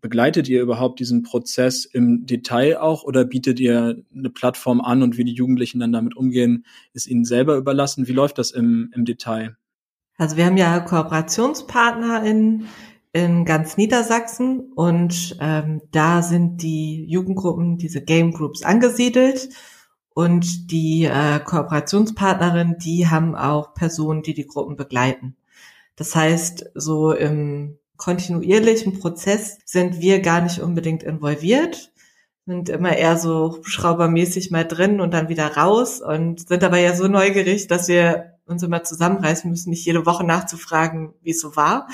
Begleitet 0.07 0.49
ihr 0.49 0.63
überhaupt 0.63 1.01
diesen 1.01 1.25
Prozess 1.25 1.85
im 1.85 2.27
Detail 2.27 2.77
auch 2.79 3.03
oder 3.03 3.25
bietet 3.25 3.59
ihr 3.59 4.05
eine 4.17 4.31
Plattform 4.31 4.81
an 4.81 5.03
und 5.03 5.17
wie 5.17 5.25
die 5.25 5.33
Jugendlichen 5.33 5.81
dann 5.81 5.91
damit 5.91 6.17
umgehen, 6.17 6.65
ist 6.93 7.09
ihnen 7.09 7.25
selber 7.25 7.57
überlassen? 7.57 8.07
Wie 8.07 8.13
läuft 8.13 8.39
das 8.39 8.53
im, 8.53 8.93
im 8.95 9.05
Detail? 9.05 9.57
Also 10.17 10.37
wir 10.37 10.47
haben 10.47 10.57
ja 10.57 10.79
Kooperationspartner 10.79 12.23
in, 12.23 12.67
in 13.13 13.45
ganz 13.45 13.77
Niedersachsen 13.79 14.71
und 14.77 15.37
ähm, 15.41 15.83
da 15.91 16.23
sind 16.23 16.63
die 16.63 17.05
Jugendgruppen, 17.07 17.77
diese 17.77 18.01
Game 18.01 18.31
Groups 18.31 18.63
angesiedelt 18.63 19.49
und 20.15 20.71
die 20.71 21.07
äh, 21.07 21.41
Kooperationspartnerin, 21.41 22.77
die 22.79 23.09
haben 23.09 23.35
auch 23.35 23.75
Personen, 23.75 24.23
die 24.23 24.35
die 24.35 24.47
Gruppen 24.47 24.77
begleiten. 24.77 25.37
Das 25.97 26.15
heißt, 26.15 26.71
so 26.77 27.11
im 27.11 27.81
kontinuierlichen 27.97 28.99
Prozess 28.99 29.59
sind 29.65 30.01
wir 30.01 30.21
gar 30.21 30.41
nicht 30.41 30.61
unbedingt 30.61 31.03
involviert, 31.03 31.93
sind 32.47 32.69
immer 32.69 32.97
eher 32.97 33.19
so 33.19 33.57
Hubschraubermäßig 33.57 34.51
mal 34.51 34.65
drin 34.65 35.01
und 35.01 35.13
dann 35.13 35.29
wieder 35.29 35.57
raus 35.57 36.01
und 36.01 36.49
sind 36.49 36.63
aber 36.63 36.79
ja 36.79 36.95
so 36.95 37.09
neugierig, 37.09 37.67
dass 37.67 37.89
wir 37.89 38.35
uns 38.47 38.63
immer 38.63 38.85
zusammenreißen 38.85 39.51
müssen, 39.51 39.71
nicht 39.71 39.85
jede 39.85 40.07
Woche 40.07 40.25
nachzufragen, 40.25 41.13
wie 41.23 41.31
es 41.31 41.41
so 41.41 41.57
war. 41.57 41.89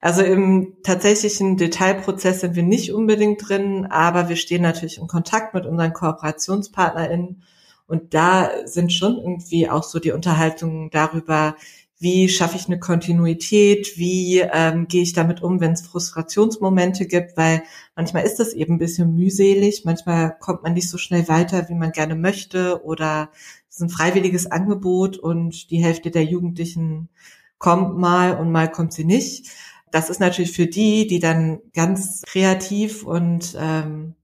Also 0.00 0.22
im 0.22 0.76
tatsächlichen 0.82 1.56
Detailprozess 1.56 2.40
sind 2.40 2.56
wir 2.56 2.62
nicht 2.62 2.92
unbedingt 2.92 3.48
drin, 3.48 3.86
aber 3.88 4.28
wir 4.28 4.36
stehen 4.36 4.62
natürlich 4.62 4.98
in 4.98 5.06
Kontakt 5.06 5.54
mit 5.54 5.64
unseren 5.64 5.92
KooperationspartnerInnen 5.92 7.42
und 7.86 8.14
da 8.14 8.50
sind 8.64 8.92
schon 8.92 9.16
irgendwie 9.18 9.68
auch 9.68 9.82
so 9.82 9.98
die 9.98 10.12
Unterhaltungen 10.12 10.90
darüber, 10.90 11.56
wie 12.04 12.28
schaffe 12.28 12.56
ich 12.56 12.66
eine 12.66 12.78
Kontinuität, 12.78 13.96
wie 13.96 14.40
ähm, 14.40 14.88
gehe 14.88 15.02
ich 15.02 15.14
damit 15.14 15.42
um, 15.42 15.60
wenn 15.60 15.72
es 15.72 15.86
Frustrationsmomente 15.86 17.06
gibt, 17.06 17.38
weil 17.38 17.62
manchmal 17.96 18.24
ist 18.24 18.36
das 18.36 18.52
eben 18.52 18.74
ein 18.74 18.78
bisschen 18.78 19.16
mühselig, 19.16 19.86
manchmal 19.86 20.36
kommt 20.38 20.62
man 20.62 20.74
nicht 20.74 20.90
so 20.90 20.98
schnell 20.98 21.28
weiter, 21.28 21.70
wie 21.70 21.74
man 21.74 21.92
gerne 21.92 22.14
möchte 22.14 22.84
oder 22.84 23.30
es 23.70 23.76
ist 23.76 23.82
ein 23.82 23.88
freiwilliges 23.88 24.44
Angebot 24.46 25.16
und 25.16 25.70
die 25.70 25.82
Hälfte 25.82 26.10
der 26.10 26.24
Jugendlichen 26.24 27.08
kommt 27.56 27.96
mal 27.96 28.36
und 28.38 28.52
mal 28.52 28.70
kommt 28.70 28.92
sie 28.92 29.04
nicht. 29.04 29.48
Das 29.90 30.10
ist 30.10 30.20
natürlich 30.20 30.52
für 30.52 30.66
die, 30.66 31.06
die 31.06 31.20
dann 31.20 31.60
ganz 31.72 32.20
kreativ 32.26 33.04
und 33.04 33.56
ähm, 33.58 34.14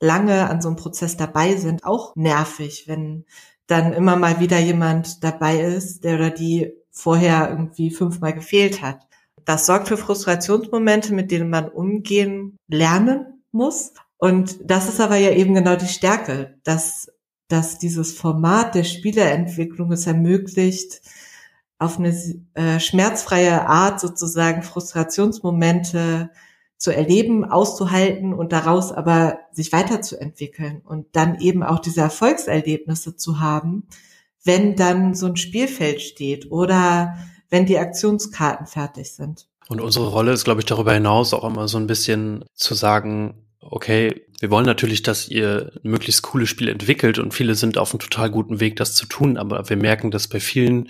lange 0.00 0.50
an 0.50 0.60
so 0.60 0.68
einem 0.68 0.76
Prozess 0.76 1.16
dabei 1.16 1.56
sind, 1.56 1.82
auch 1.84 2.14
nervig, 2.14 2.84
wenn 2.88 3.24
dann 3.66 3.94
immer 3.94 4.16
mal 4.16 4.38
wieder 4.38 4.58
jemand 4.58 5.24
dabei 5.24 5.60
ist, 5.60 6.04
der 6.04 6.16
oder 6.16 6.28
die 6.28 6.81
vorher 6.92 7.48
irgendwie 7.50 7.90
fünfmal 7.90 8.34
gefehlt 8.34 8.82
hat. 8.82 9.08
Das 9.44 9.66
sorgt 9.66 9.88
für 9.88 9.96
Frustrationsmomente, 9.96 11.12
mit 11.14 11.30
denen 11.30 11.50
man 11.50 11.68
umgehen 11.68 12.56
lernen 12.68 13.42
muss. 13.50 13.92
Und 14.18 14.58
das 14.62 14.88
ist 14.88 15.00
aber 15.00 15.16
ja 15.16 15.30
eben 15.32 15.54
genau 15.54 15.74
die 15.74 15.88
Stärke, 15.88 16.58
dass, 16.62 17.10
dass 17.48 17.78
dieses 17.78 18.12
Format 18.12 18.76
der 18.76 18.84
Spieleentwicklung 18.84 19.90
es 19.90 20.06
ermöglicht, 20.06 21.00
auf 21.78 21.98
eine 21.98 22.14
äh, 22.54 22.78
schmerzfreie 22.78 23.66
Art 23.66 23.98
sozusagen 23.98 24.62
Frustrationsmomente 24.62 26.30
zu 26.76 26.94
erleben, 26.94 27.44
auszuhalten 27.44 28.32
und 28.32 28.52
daraus 28.52 28.92
aber 28.92 29.38
sich 29.50 29.72
weiterzuentwickeln 29.72 30.82
und 30.84 31.06
dann 31.12 31.40
eben 31.40 31.64
auch 31.64 31.80
diese 31.80 32.00
Erfolgserlebnisse 32.00 33.16
zu 33.16 33.40
haben, 33.40 33.88
wenn 34.44 34.76
dann 34.76 35.14
so 35.14 35.26
ein 35.26 35.36
Spielfeld 35.36 36.00
steht 36.00 36.50
oder 36.50 37.16
wenn 37.48 37.66
die 37.66 37.78
Aktionskarten 37.78 38.66
fertig 38.66 39.12
sind. 39.12 39.46
Und 39.68 39.80
unsere 39.80 40.08
Rolle 40.08 40.32
ist, 40.32 40.44
glaube 40.44 40.60
ich, 40.60 40.66
darüber 40.66 40.92
hinaus 40.92 41.32
auch 41.34 41.44
immer 41.44 41.68
so 41.68 41.78
ein 41.78 41.86
bisschen 41.86 42.44
zu 42.54 42.74
sagen, 42.74 43.46
okay, 43.60 44.26
wir 44.40 44.50
wollen 44.50 44.66
natürlich, 44.66 45.02
dass 45.02 45.28
ihr 45.28 45.70
ein 45.84 45.90
möglichst 45.90 46.22
cooles 46.22 46.48
Spiel 46.48 46.68
entwickelt 46.68 47.18
und 47.18 47.32
viele 47.32 47.54
sind 47.54 47.78
auf 47.78 47.92
einem 47.92 48.00
total 48.00 48.28
guten 48.28 48.58
Weg, 48.58 48.76
das 48.76 48.94
zu 48.94 49.06
tun, 49.06 49.36
aber 49.36 49.68
wir 49.68 49.76
merken, 49.76 50.10
dass 50.10 50.26
bei 50.26 50.40
vielen 50.40 50.88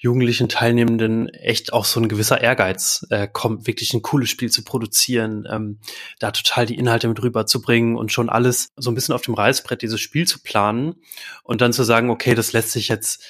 jugendlichen 0.00 0.48
Teilnehmenden 0.48 1.28
echt 1.28 1.72
auch 1.72 1.84
so 1.84 1.98
ein 2.00 2.08
gewisser 2.08 2.40
Ehrgeiz 2.40 3.04
äh, 3.10 3.26
kommt, 3.26 3.66
wirklich 3.66 3.92
ein 3.94 4.02
cooles 4.02 4.30
Spiel 4.30 4.48
zu 4.48 4.62
produzieren, 4.62 5.46
ähm, 5.50 5.78
da 6.20 6.30
total 6.30 6.66
die 6.66 6.76
Inhalte 6.76 7.08
mit 7.08 7.20
rüberzubringen 7.20 7.96
und 7.96 8.12
schon 8.12 8.28
alles 8.30 8.68
so 8.76 8.90
ein 8.90 8.94
bisschen 8.94 9.14
auf 9.14 9.22
dem 9.22 9.34
Reißbrett 9.34 9.82
dieses 9.82 10.00
Spiel 10.00 10.26
zu 10.26 10.40
planen 10.40 10.94
und 11.42 11.60
dann 11.60 11.72
zu 11.72 11.82
sagen, 11.82 12.10
okay, 12.10 12.36
das 12.36 12.52
lässt 12.52 12.70
sich 12.70 12.88
jetzt 12.88 13.24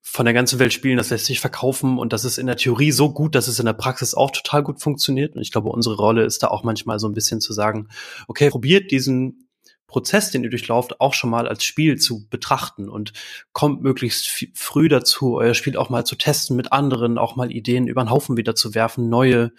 von 0.00 0.24
der 0.24 0.34
ganzen 0.34 0.60
Welt 0.60 0.72
spielen, 0.72 0.96
das 0.96 1.10
lässt 1.10 1.26
sich 1.26 1.40
verkaufen 1.40 1.98
und 1.98 2.12
das 2.12 2.24
ist 2.24 2.38
in 2.38 2.46
der 2.46 2.56
Theorie 2.56 2.92
so 2.92 3.12
gut, 3.12 3.34
dass 3.34 3.48
es 3.48 3.58
in 3.58 3.66
der 3.66 3.72
Praxis 3.72 4.14
auch 4.14 4.30
total 4.30 4.62
gut 4.62 4.80
funktioniert. 4.80 5.34
Und 5.34 5.42
ich 5.42 5.50
glaube, 5.50 5.68
unsere 5.68 5.96
Rolle 5.96 6.24
ist 6.24 6.42
da 6.44 6.48
auch 6.48 6.62
manchmal 6.62 7.00
so 7.00 7.08
ein 7.08 7.12
bisschen 7.12 7.40
zu 7.40 7.52
sagen, 7.52 7.88
okay, 8.28 8.48
probiert 8.48 8.92
diesen 8.92 9.45
Prozess, 9.86 10.30
den 10.30 10.42
ihr 10.42 10.50
durchlauft, 10.50 11.00
auch 11.00 11.14
schon 11.14 11.30
mal 11.30 11.46
als 11.46 11.64
Spiel 11.64 11.96
zu 11.96 12.28
betrachten 12.28 12.88
und 12.88 13.12
kommt 13.52 13.82
möglichst 13.82 14.28
früh 14.54 14.88
dazu, 14.88 15.36
euer 15.36 15.54
Spiel 15.54 15.76
auch 15.76 15.90
mal 15.90 16.04
zu 16.04 16.16
testen 16.16 16.56
mit 16.56 16.72
anderen, 16.72 17.18
auch 17.18 17.36
mal 17.36 17.52
Ideen 17.52 17.86
über 17.86 18.02
den 18.02 18.10
Haufen 18.10 18.36
wieder 18.36 18.54
zu 18.54 18.74
werfen, 18.74 19.08
neue 19.08 19.52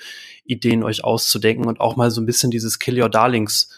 Ideen 0.44 0.84
euch 0.84 1.04
auszudenken 1.04 1.66
und 1.66 1.80
auch 1.80 1.96
mal 1.96 2.12
so 2.12 2.22
ein 2.22 2.26
bisschen 2.26 2.52
dieses 2.52 2.80
Kill 2.80 3.02
Your 3.02 3.10
Darlings 3.10 3.70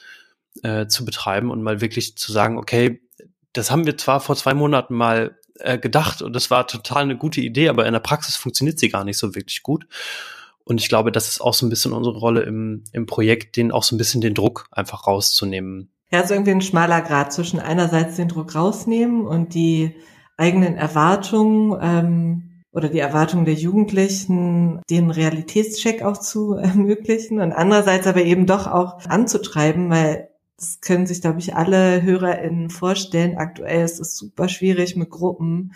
äh, 0.63 0.87
zu 0.87 1.05
betreiben 1.05 1.51
und 1.51 1.61
mal 1.61 1.81
wirklich 1.81 2.17
zu 2.17 2.31
sagen, 2.31 2.57
okay, 2.57 3.01
das 3.53 3.71
haben 3.71 3.85
wir 3.85 3.97
zwar 3.97 4.19
vor 4.19 4.35
zwei 4.35 4.53
Monaten 4.53 4.95
mal 4.95 5.37
äh, 5.59 5.77
gedacht 5.77 6.21
und 6.21 6.33
das 6.33 6.49
war 6.49 6.67
total 6.67 7.03
eine 7.03 7.17
gute 7.17 7.41
Idee, 7.41 7.69
aber 7.69 7.85
in 7.85 7.93
der 7.93 7.99
Praxis 7.99 8.35
funktioniert 8.35 8.79
sie 8.79 8.89
gar 8.89 9.03
nicht 9.03 9.17
so 9.17 9.35
wirklich 9.35 9.63
gut. 9.63 9.85
Und 10.63 10.79
ich 10.79 10.87
glaube, 10.87 11.11
das 11.11 11.27
ist 11.27 11.41
auch 11.41 11.53
so 11.53 11.65
ein 11.65 11.69
bisschen 11.69 11.93
unsere 11.93 12.17
Rolle 12.17 12.41
im, 12.41 12.83
im 12.91 13.07
Projekt, 13.07 13.55
den 13.57 13.71
auch 13.71 13.83
so 13.83 13.95
ein 13.95 13.97
bisschen 13.97 14.21
den 14.21 14.35
Druck 14.35 14.67
einfach 14.71 15.07
rauszunehmen. 15.07 15.91
Ja, 16.11 16.25
so 16.25 16.33
irgendwie 16.33 16.51
ein 16.51 16.61
schmaler 16.61 17.01
Grad 17.01 17.31
zwischen 17.31 17.59
einerseits 17.59 18.15
den 18.15 18.27
Druck 18.27 18.55
rausnehmen 18.55 19.27
und 19.27 19.53
die 19.53 19.95
eigenen 20.37 20.75
Erwartungen 20.75 21.77
ähm, 21.81 22.63
oder 22.71 22.89
die 22.89 22.99
Erwartungen 22.99 23.45
der 23.45 23.53
Jugendlichen, 23.53 24.81
den 24.89 25.11
Realitätscheck 25.11 26.01
auch 26.01 26.17
zu 26.17 26.53
ermöglichen 26.55 27.39
und 27.39 27.51
andererseits 27.51 28.07
aber 28.07 28.23
eben 28.23 28.47
doch 28.47 28.65
auch 28.67 29.05
anzutreiben, 29.05 29.89
weil 29.89 30.29
das 30.57 30.81
können 30.81 31.07
sich, 31.07 31.21
glaube 31.21 31.39
ich, 31.39 31.55
alle 31.55 32.01
HörerInnen 32.01 32.69
vorstellen. 32.69 33.37
Aktuell 33.37 33.85
ist 33.85 33.99
es 33.99 34.17
super 34.17 34.49
schwierig, 34.49 34.97
mit 34.97 35.09
Gruppen 35.09 35.73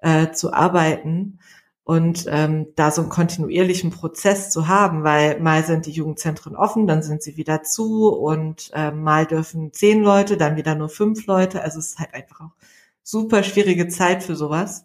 äh, 0.00 0.32
zu 0.32 0.52
arbeiten 0.52 1.38
und 1.86 2.26
ähm, 2.28 2.66
da 2.74 2.90
so 2.90 3.00
einen 3.00 3.10
kontinuierlichen 3.10 3.92
Prozess 3.92 4.50
zu 4.50 4.66
haben, 4.66 5.04
weil 5.04 5.38
mal 5.38 5.64
sind 5.64 5.86
die 5.86 5.92
Jugendzentren 5.92 6.56
offen, 6.56 6.88
dann 6.88 7.00
sind 7.00 7.22
sie 7.22 7.36
wieder 7.36 7.62
zu 7.62 8.08
und 8.08 8.72
äh, 8.74 8.90
mal 8.90 9.24
dürfen 9.24 9.72
zehn 9.72 10.02
Leute, 10.02 10.36
dann 10.36 10.56
wieder 10.56 10.74
nur 10.74 10.88
fünf 10.88 11.26
Leute. 11.26 11.62
Also 11.62 11.78
es 11.78 11.90
ist 11.90 11.98
halt 12.00 12.12
einfach 12.12 12.40
auch 12.40 12.56
super 13.04 13.44
schwierige 13.44 13.86
Zeit 13.86 14.24
für 14.24 14.34
sowas. 14.34 14.84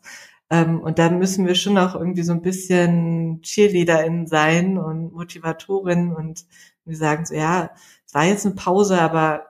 Ähm, 0.52 0.80
und 0.80 1.00
da 1.00 1.10
müssen 1.10 1.48
wir 1.48 1.56
schon 1.56 1.80
auch 1.80 1.96
irgendwie 1.96 2.22
so 2.22 2.34
ein 2.34 2.44
bisschen 2.44 3.42
CheerleaderInnen 3.42 4.28
sein 4.28 4.78
und 4.78 5.12
Motivatorinnen 5.12 6.14
und 6.16 6.46
wir 6.86 6.98
sagen 6.98 7.26
so, 7.26 7.34
ja, 7.34 7.72
es 8.06 8.14
war 8.14 8.26
jetzt 8.26 8.46
eine 8.46 8.54
Pause, 8.54 9.02
aber 9.02 9.48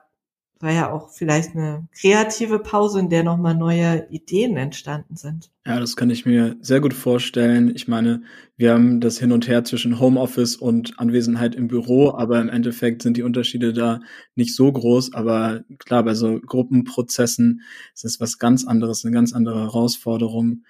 war 0.62 0.72
ja 0.72 0.92
auch 0.92 1.10
vielleicht 1.10 1.56
eine 1.56 1.88
kreative 2.00 2.60
Pause, 2.60 3.00
in 3.00 3.08
der 3.08 3.24
nochmal 3.24 3.56
neue 3.56 4.06
Ideen 4.10 4.56
entstanden 4.56 5.16
sind. 5.16 5.50
Ja, 5.66 5.80
das 5.80 5.96
kann 5.96 6.08
ich 6.08 6.24
mir 6.24 6.56
sehr 6.60 6.80
gut 6.80 6.94
vorstellen. 6.94 7.72
Ich 7.74 7.88
meine, 7.88 8.22
wir 8.56 8.72
haben 8.72 9.00
das 9.00 9.18
Hin 9.18 9.32
und 9.32 9.48
Her 9.48 9.64
zwischen 9.64 9.98
Homeoffice 9.98 10.56
und 10.56 10.98
Anwesenheit 10.98 11.56
im 11.56 11.66
Büro, 11.66 12.12
aber 12.12 12.40
im 12.40 12.48
Endeffekt 12.48 13.02
sind 13.02 13.16
die 13.16 13.24
Unterschiede 13.24 13.72
da 13.72 14.00
nicht 14.36 14.54
so 14.54 14.70
groß. 14.70 15.14
Aber 15.14 15.64
klar, 15.78 16.04
bei 16.04 16.14
so 16.14 16.40
Gruppenprozessen 16.40 17.62
ist 17.94 18.04
es 18.04 18.20
was 18.20 18.38
ganz 18.38 18.64
anderes, 18.64 19.04
eine 19.04 19.12
ganz 19.12 19.32
andere 19.32 19.60
Herausforderung. 19.60 20.62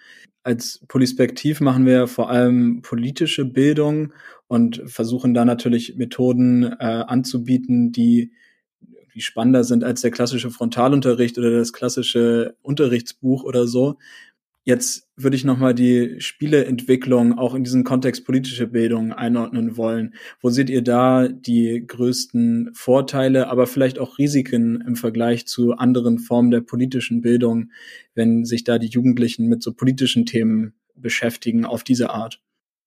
Als 0.43 0.85
Polispektiv 0.89 1.61
machen 1.61 1.87
wir 1.87 2.07
vor 2.09 2.31
allem 2.31 2.81
politische 2.83 3.45
Bildung 3.45 4.13
und 4.49 4.83
versuchen 4.87 5.35
da 5.35 5.45
natürlich 5.45 5.97
Methoden 5.97 6.65
äh, 6.65 7.05
anzubieten, 7.07 7.93
die 7.93 8.33
die 9.15 9.21
spannender 9.21 9.65
sind 9.65 9.85
als 9.85 10.01
der 10.01 10.11
klassische 10.11 10.51
Frontalunterricht 10.51 11.39
oder 11.39 11.51
das 11.51 11.73
klassische 11.73 12.57
Unterrichtsbuch 12.63 13.45
oder 13.45 13.67
so. 13.67 13.99
Jetzt 14.65 15.09
würde 15.17 15.35
ich 15.35 15.45
nochmal 15.45 15.75
die 15.75 16.21
Spieleentwicklung 16.21 17.37
auch 17.37 17.57
in 17.57 17.65
diesem 17.65 17.83
Kontext 17.83 18.25
politische 18.25 18.69
Bildung 18.69 19.13
einordnen 19.13 19.77
wollen. 19.77 20.15
Wo 20.41 20.51
seht 20.51 20.71
ihr 20.71 20.83
da 20.83 21.27
die 21.27 21.85
größten 21.85 22.71
Vorteile, 22.73 23.49
aber 23.49 23.67
vielleicht 23.67 23.99
auch 23.99 24.19
Risiken 24.19 24.81
im 24.81 24.95
Vergleich 24.95 25.47
zu 25.47 25.73
anderen 25.73 26.21
Formen 26.21 26.53
der 26.53 26.61
politischen 26.61 27.23
Bildung, 27.23 27.71
wenn 28.15 28.45
sich 28.45 28.63
da 28.63 28.79
die 28.79 28.87
Jugendlichen 28.87 29.49
mit 29.49 29.65
so 29.65 29.73
politischen 29.73 30.27
Themen 30.27 30.75
beschäftigen 30.95 31.65
auf 31.65 31.83
diese 31.83 32.11
Art? 32.11 32.41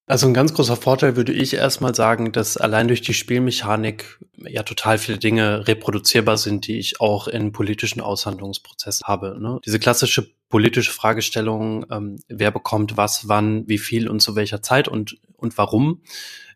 Also 0.08 0.28
ein 0.28 0.34
ganz 0.34 0.54
großer 0.54 0.76
Vorteil 0.76 1.16
würde 1.16 1.32
ich 1.32 1.54
erstmal 1.54 1.92
sagen, 1.92 2.30
dass 2.30 2.56
allein 2.56 2.86
durch 2.86 3.00
die 3.00 3.12
Spielmechanik 3.12 4.20
ja 4.36 4.62
total 4.62 4.98
viele 4.98 5.18
Dinge 5.18 5.66
reproduzierbar 5.66 6.36
sind, 6.36 6.68
die 6.68 6.78
ich 6.78 7.00
auch 7.00 7.26
in 7.26 7.50
politischen 7.50 8.00
Aushandlungsprozessen 8.00 9.08
habe. 9.08 9.36
Ne? 9.40 9.58
Diese 9.66 9.80
klassische 9.80 10.30
politische 10.48 10.92
Fragestellung, 10.92 11.86
ähm, 11.90 12.20
wer 12.28 12.52
bekommt 12.52 12.96
was, 12.96 13.26
wann, 13.26 13.66
wie 13.66 13.78
viel 13.78 14.08
und 14.08 14.20
zu 14.20 14.36
welcher 14.36 14.62
Zeit 14.62 14.86
und, 14.86 15.18
und 15.36 15.58
warum, 15.58 16.02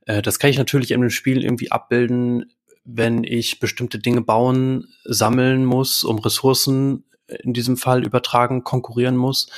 äh, 0.06 0.22
das 0.22 0.38
kann 0.38 0.50
ich 0.50 0.58
natürlich 0.58 0.92
in 0.92 1.00
einem 1.00 1.10
Spiel 1.10 1.42
irgendwie 1.42 1.72
abbilden, 1.72 2.52
wenn 2.84 3.24
ich 3.24 3.58
bestimmte 3.58 3.98
Dinge 3.98 4.20
bauen, 4.20 4.86
sammeln 5.04 5.64
muss, 5.64 6.04
um 6.04 6.20
Ressourcen 6.20 7.02
in 7.26 7.52
diesem 7.52 7.76
Fall 7.76 8.06
übertragen, 8.06 8.62
konkurrieren 8.62 9.16
muss 9.16 9.48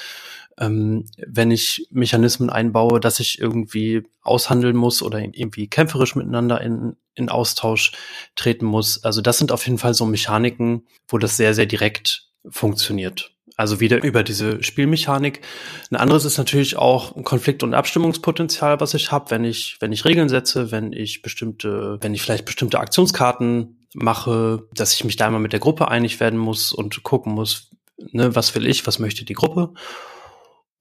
ähm, 0.58 1.06
wenn 1.16 1.50
ich 1.50 1.86
Mechanismen 1.90 2.50
einbaue, 2.50 3.00
dass 3.00 3.20
ich 3.20 3.38
irgendwie 3.38 4.02
aushandeln 4.22 4.76
muss 4.76 5.02
oder 5.02 5.20
irgendwie 5.20 5.68
kämpferisch 5.68 6.14
miteinander 6.14 6.60
in, 6.60 6.96
in 7.14 7.28
Austausch 7.28 7.92
treten 8.36 8.66
muss. 8.66 9.02
Also 9.04 9.20
das 9.20 9.38
sind 9.38 9.52
auf 9.52 9.66
jeden 9.66 9.78
Fall 9.78 9.94
so 9.94 10.06
Mechaniken, 10.06 10.86
wo 11.08 11.18
das 11.18 11.36
sehr, 11.36 11.54
sehr 11.54 11.66
direkt 11.66 12.28
funktioniert. 12.48 13.32
Also 13.56 13.80
wieder 13.80 14.02
über 14.02 14.22
diese 14.22 14.62
Spielmechanik. 14.62 15.42
Ein 15.90 15.96
anderes 15.96 16.24
ist 16.24 16.38
natürlich 16.38 16.76
auch 16.76 17.14
ein 17.14 17.24
Konflikt- 17.24 17.62
und 17.62 17.74
Abstimmungspotenzial, 17.74 18.80
was 18.80 18.94
ich 18.94 19.12
habe, 19.12 19.30
wenn 19.30 19.44
ich, 19.44 19.76
wenn 19.80 19.92
ich 19.92 20.04
Regeln 20.04 20.28
setze, 20.28 20.70
wenn 20.70 20.92
ich 20.92 21.22
bestimmte, 21.22 21.98
wenn 22.00 22.14
ich 22.14 22.22
vielleicht 22.22 22.46
bestimmte 22.46 22.80
Aktionskarten 22.80 23.86
mache, 23.94 24.66
dass 24.74 24.94
ich 24.94 25.04
mich 25.04 25.16
da 25.16 25.28
immer 25.28 25.38
mit 25.38 25.52
der 25.52 25.60
Gruppe 25.60 25.88
einig 25.88 26.18
werden 26.18 26.38
muss 26.38 26.72
und 26.72 27.02
gucken 27.02 27.34
muss, 27.34 27.70
ne, 27.98 28.34
was 28.34 28.54
will 28.54 28.66
ich, 28.66 28.86
was 28.86 28.98
möchte 28.98 29.24
die 29.24 29.34
Gruppe. 29.34 29.74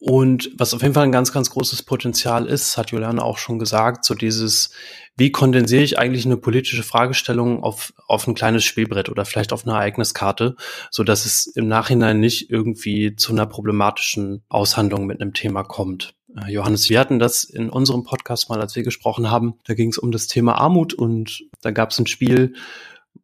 Und 0.04 0.50
was 0.58 0.74
auf 0.74 0.82
jeden 0.82 0.96
Fall 0.96 1.04
ein 1.04 1.12
ganz, 1.12 1.32
ganz 1.32 1.52
großes 1.52 1.84
Potenzial 1.84 2.48
ist, 2.48 2.76
hat 2.76 2.90
Juliane 2.90 3.24
auch 3.24 3.38
schon 3.38 3.60
gesagt, 3.60 4.04
so 4.04 4.16
dieses, 4.16 4.72
wie 5.16 5.32
kondensiere 5.32 5.84
ich 5.84 6.00
eigentlich 6.00 6.26
eine 6.26 6.38
politische 6.38 6.82
Fragestellung 6.82 7.62
auf, 7.62 7.94
auf 8.08 8.26
ein 8.26 8.34
kleines 8.34 8.64
Spielbrett 8.64 9.10
oder 9.10 9.26
vielleicht 9.26 9.54
auf 9.54 9.64
eine 9.64 9.76
Ereigniskarte, 9.76 10.56
so 10.90 11.04
dass 11.04 11.28
es 11.28 11.46
im 11.46 11.68
Nachhinein 11.68 12.20
nicht 12.20 12.50
irgendwie 12.50 13.16
zu 13.16 13.32
einer 13.32 13.46
problematischen 13.46 14.42
Aushandlung 14.50 15.06
mit 15.06 15.22
einem 15.22 15.36
Thema 15.36 15.62
kommt. 15.64 16.16
Äh, 16.36 16.52
Johannes, 16.52 16.90
wir 16.90 17.00
hatten 17.00 17.20
das 17.20 17.44
in 17.44 17.70
unserem 17.70 18.04
Podcast 18.04 18.50
mal, 18.50 18.60
als 18.60 18.76
wir 18.76 18.82
gesprochen 18.82 19.30
haben. 19.30 19.60
Da 19.66 19.76
ging 19.76 19.90
es 19.90 20.00
um 20.00 20.12
das 20.12 20.26
Thema 20.26 20.56
Armut 20.56 20.96
und 20.96 21.44
da 21.62 21.70
gab 21.70 21.92
es 21.92 22.00
ein 22.00 22.08
Spiel, 22.08 22.56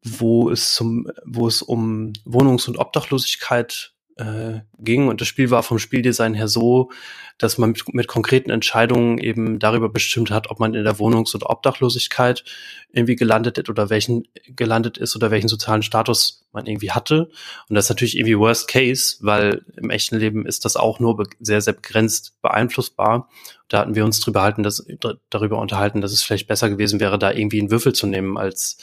wo 0.04 0.52
es 0.52 0.76
zum, 0.76 1.08
wo 1.26 1.48
es 1.48 1.64
um 1.64 2.14
Wohnungs- 2.24 2.68
und 2.68 2.78
Obdachlosigkeit 2.78 3.94
äh, 4.18 4.62
ging. 4.80 5.08
Und 5.08 5.22
das 5.22 5.28
Spiel 5.28 5.52
war 5.52 5.64
vom 5.64 5.80
Spieldesign 5.80 6.34
her 6.34 6.48
so, 6.48 6.92
dass 7.38 7.58
man 7.58 7.72
mit, 7.72 7.94
mit, 7.94 8.08
konkreten 8.08 8.50
Entscheidungen 8.50 9.20
eben 9.20 9.60
darüber 9.60 9.90
bestimmt 9.90 10.32
hat, 10.32 10.50
ob 10.50 10.60
man 10.60 10.74
in 10.74 10.84
der 10.84 10.98
Wohnungs- 10.98 11.36
oder 11.36 11.50
Obdachlosigkeit 11.50 12.44
irgendwie 12.92 13.16
gelandet 13.16 13.58
ist 13.60 13.70
oder 13.70 13.90
welchen 13.90 14.28
gelandet 14.48 14.98
ist 14.98 15.16
oder 15.16 15.30
welchen 15.30 15.48
sozialen 15.48 15.84
Status 15.84 16.46
man 16.52 16.66
irgendwie 16.66 16.92
hatte. 16.92 17.30
Und 17.70 17.76
das 17.76 17.86
ist 17.86 17.90
natürlich 17.90 18.18
irgendwie 18.18 18.40
Worst 18.40 18.68
Case, 18.68 19.18
weil 19.22 19.64
im 19.76 19.92
echten 19.92 20.18
Leben 20.18 20.46
ist 20.46 20.66
das 20.66 20.76
auch 20.76 21.00
nur 21.00 21.24
sehr, 21.40 21.62
sehr 21.62 21.74
begrenzt 21.74 22.42
beeinflussbar. 22.42 23.30
Da 23.68 23.80
hatten 23.80 23.96
wir 23.96 24.06
uns 24.06 24.20
drüber, 24.20 24.42
halten, 24.42 24.64
dass, 24.64 24.86
darüber 25.30 25.60
unterhalten, 25.60 26.02
dass 26.02 26.14
es 26.14 26.24
vielleicht 26.24 26.48
besser 26.48 26.70
gewesen 26.70 27.00
wäre, 27.00 27.20
da 27.20 27.32
irgendwie 27.32 27.60
einen 27.60 27.72
Würfel 27.72 27.94
zu 27.94 28.08
nehmen 28.08 28.38
als 28.38 28.78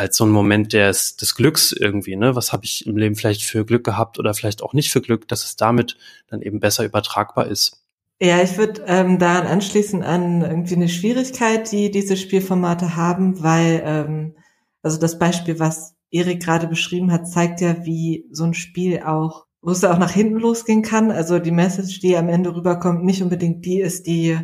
als 0.00 0.16
so 0.16 0.24
ein 0.24 0.30
Moment 0.30 0.72
des, 0.72 1.16
des 1.16 1.34
Glücks 1.34 1.72
irgendwie, 1.72 2.16
ne? 2.16 2.34
Was 2.34 2.52
habe 2.52 2.64
ich 2.64 2.86
im 2.86 2.96
Leben 2.96 3.16
vielleicht 3.16 3.42
für 3.42 3.66
Glück 3.66 3.84
gehabt 3.84 4.18
oder 4.18 4.32
vielleicht 4.32 4.62
auch 4.62 4.72
nicht 4.72 4.90
für 4.90 5.02
Glück, 5.02 5.28
dass 5.28 5.44
es 5.44 5.56
damit 5.56 5.98
dann 6.28 6.40
eben 6.40 6.58
besser 6.58 6.84
übertragbar 6.84 7.46
ist. 7.46 7.84
Ja, 8.18 8.42
ich 8.42 8.56
würde 8.56 8.82
ähm, 8.86 9.18
daran 9.18 9.46
anschließen 9.46 10.02
an 10.02 10.42
irgendwie 10.42 10.74
eine 10.74 10.88
Schwierigkeit, 10.88 11.70
die 11.70 11.90
diese 11.90 12.16
Spielformate 12.16 12.96
haben, 12.96 13.42
weil 13.42 13.82
ähm, 13.84 14.36
also 14.82 14.98
das 14.98 15.18
Beispiel, 15.18 15.58
was 15.58 15.94
Erik 16.10 16.42
gerade 16.42 16.66
beschrieben 16.66 17.12
hat, 17.12 17.30
zeigt 17.30 17.60
ja, 17.60 17.84
wie 17.84 18.26
so 18.30 18.44
ein 18.44 18.54
Spiel 18.54 19.02
auch, 19.02 19.46
wo 19.60 19.70
es 19.70 19.84
auch 19.84 19.98
nach 19.98 20.12
hinten 20.12 20.38
losgehen 20.38 20.82
kann. 20.82 21.10
Also 21.10 21.38
die 21.38 21.50
Message, 21.50 22.00
die 22.00 22.16
am 22.16 22.28
Ende 22.30 22.54
rüberkommt, 22.54 23.04
nicht 23.04 23.22
unbedingt 23.22 23.64
die 23.66 23.80
ist, 23.80 24.06
die 24.06 24.38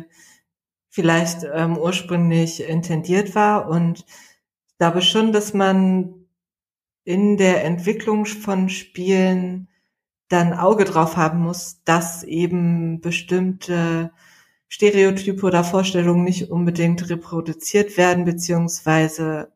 vielleicht 0.89 1.45
ähm, 1.51 1.77
ursprünglich 1.77 2.67
intendiert 2.67 3.35
war 3.35 3.69
und 3.69 4.05
glaube 4.77 5.01
schon, 5.01 5.31
dass 5.31 5.53
man 5.53 6.27
in 7.03 7.37
der 7.37 7.63
Entwicklung 7.63 8.25
von 8.25 8.69
Spielen 8.69 9.69
dann 10.29 10.53
Auge 10.53 10.83
drauf 10.83 11.15
haben 11.15 11.39
muss, 11.39 11.81
dass 11.85 12.23
eben 12.23 12.99
bestimmte 12.99 14.11
Stereotype 14.67 15.45
oder 15.45 15.63
Vorstellungen 15.63 16.25
nicht 16.25 16.51
unbedingt 16.51 17.09
reproduziert 17.09 17.97
werden, 17.97 18.25
beziehungsweise 18.25 19.53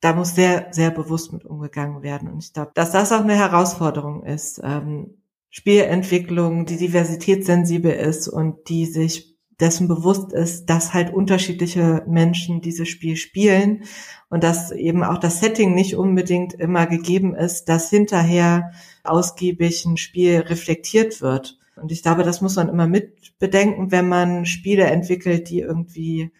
da 0.00 0.14
muss 0.14 0.34
sehr, 0.34 0.68
sehr 0.72 0.90
bewusst 0.90 1.32
mit 1.32 1.44
umgegangen 1.44 2.02
werden. 2.02 2.30
Und 2.30 2.44
ich 2.44 2.52
glaube, 2.52 2.72
dass 2.74 2.92
das 2.92 3.12
auch 3.12 3.20
eine 3.20 3.36
Herausforderung 3.36 4.22
ist. 4.24 4.60
Ähm, 4.62 5.22
Spielentwicklung, 5.50 6.64
die 6.64 6.76
diversitätssensibel 6.76 7.92
ist 7.92 8.28
und 8.28 8.68
die 8.68 8.86
sich 8.86 9.29
dessen 9.60 9.88
bewusst 9.88 10.32
ist, 10.32 10.66
dass 10.66 10.94
halt 10.94 11.12
unterschiedliche 11.12 12.02
Menschen 12.06 12.60
dieses 12.60 12.88
Spiel 12.88 13.16
spielen 13.16 13.84
und 14.28 14.42
dass 14.42 14.70
eben 14.70 15.04
auch 15.04 15.18
das 15.18 15.40
Setting 15.40 15.74
nicht 15.74 15.96
unbedingt 15.96 16.54
immer 16.54 16.86
gegeben 16.86 17.34
ist, 17.34 17.64
dass 17.64 17.90
hinterher 17.90 18.72
ausgiebig 19.04 19.84
ein 19.84 19.96
Spiel 19.96 20.40
reflektiert 20.40 21.20
wird. 21.20 21.58
Und 21.76 21.92
ich 21.92 22.02
glaube, 22.02 22.24
das 22.24 22.40
muss 22.40 22.56
man 22.56 22.68
immer 22.68 22.86
mit 22.86 23.38
bedenken, 23.38 23.90
wenn 23.90 24.08
man 24.08 24.46
Spiele 24.46 24.84
entwickelt, 24.84 25.48
die 25.50 25.60
irgendwie 25.60 26.30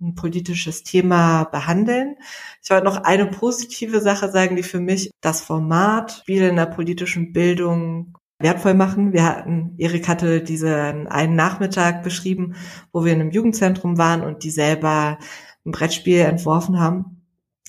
ein 0.00 0.14
politisches 0.14 0.82
Thema 0.82 1.44
behandeln. 1.44 2.16
Ich 2.62 2.70
wollte 2.70 2.84
noch 2.84 3.04
eine 3.04 3.26
positive 3.26 4.00
Sache 4.00 4.30
sagen, 4.30 4.56
die 4.56 4.62
für 4.62 4.80
mich 4.80 5.10
das 5.20 5.42
Format 5.42 6.12
Spiele 6.12 6.48
in 6.48 6.56
der 6.56 6.66
politischen 6.66 7.32
Bildung 7.32 8.18
wertvoll 8.42 8.74
machen. 8.74 9.12
Wir 9.12 9.24
hatten, 9.24 9.74
Erik 9.78 10.08
hatte 10.08 10.42
diesen 10.42 11.06
einen 11.06 11.36
Nachmittag 11.36 12.02
beschrieben, 12.02 12.54
wo 12.92 13.04
wir 13.04 13.12
in 13.12 13.20
einem 13.20 13.30
Jugendzentrum 13.30 13.98
waren 13.98 14.22
und 14.22 14.44
die 14.44 14.50
selber 14.50 15.18
ein 15.64 15.72
Brettspiel 15.72 16.20
entworfen 16.20 16.80
haben. 16.80 17.22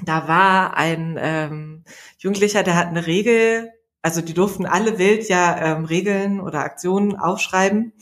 Da 0.04 0.28
war 0.28 0.76
ein 0.76 1.18
ähm, 1.20 1.84
Jugendlicher, 2.18 2.64
der 2.64 2.76
hat 2.76 2.88
eine 2.88 3.06
Regel, 3.06 3.72
also 4.02 4.22
die 4.22 4.34
durften 4.34 4.66
alle 4.66 4.98
wild 4.98 5.30
ja 5.30 5.58
ähm, 5.58 5.86
Regeln 5.86 6.40
oder 6.42 6.60
Aktionen 6.60 7.16
aufschreiben. 7.16 7.94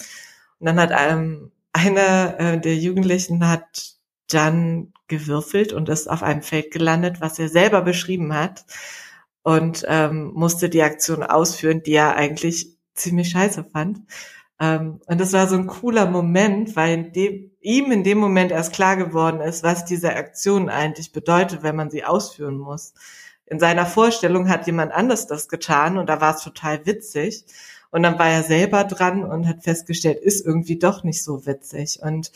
Und 0.60 0.66
dann 0.66 0.80
hat 0.80 0.92
ähm, 0.98 1.52
einer 1.74 2.40
äh, 2.40 2.60
der 2.60 2.78
Jugendlichen 2.78 3.48
hat 3.48 3.96
dann 4.30 4.94
gewürfelt 5.08 5.74
und 5.74 5.90
ist 5.90 6.10
auf 6.10 6.24
einem 6.24 6.42
Feld 6.42 6.72
gelandet, 6.72 7.20
was 7.20 7.38
er 7.38 7.50
selber 7.50 7.82
beschrieben 7.82 8.34
hat 8.34 8.66
und 9.43 9.86
ähm, 9.88 10.32
musste 10.34 10.69
die 10.69 10.84
Aktion 10.84 11.23
ausführen, 11.23 11.84
die 11.84 11.93
er 11.93 12.15
eigentlich 12.15 12.77
ziemlich 12.93 13.30
scheiße 13.30 13.63
fand. 13.63 14.01
Ähm, 14.60 15.01
und 15.08 15.19
das 15.19 15.34
war 15.34 15.47
so 15.47 15.56
ein 15.56 15.67
cooler 15.67 16.06
Moment, 16.06 16.75
weil 16.75 16.93
in 16.93 17.13
dem, 17.13 17.51
ihm 17.62 17.91
in 17.91 18.04
dem 18.04 18.19
Moment 18.19 18.51
erst 18.51 18.73
klar 18.73 18.97
geworden 18.97 19.41
ist, 19.41 19.63
was 19.63 19.86
diese 19.86 20.15
Aktion 20.15 20.69
eigentlich 20.69 21.12
bedeutet, 21.12 21.63
wenn 21.63 21.75
man 21.75 21.89
sie 21.89 22.04
ausführen 22.04 22.58
muss. 22.58 22.93
In 23.45 23.60
seiner 23.60 23.86
Vorstellung 23.86 24.47
hat 24.49 24.67
jemand 24.67 24.91
anders 24.93 25.27
das 25.27 25.49
getan 25.49 25.97
und 25.97 26.08
da 26.08 26.21
war 26.21 26.36
es 26.36 26.43
total 26.43 26.86
witzig. 26.86 27.45
Und 27.89 28.04
dann 28.04 28.17
war 28.17 28.30
er 28.30 28.43
selber 28.43 28.86
dran 28.86 29.25
und 29.25 29.47
hat 29.47 29.63
festgestellt, 29.63 30.19
ist 30.19 30.45
irgendwie 30.45 30.80
doch 30.80 31.04
nicht 31.04 31.23
so 31.23 31.45
witzig. 31.45 31.99
Und 32.01 32.32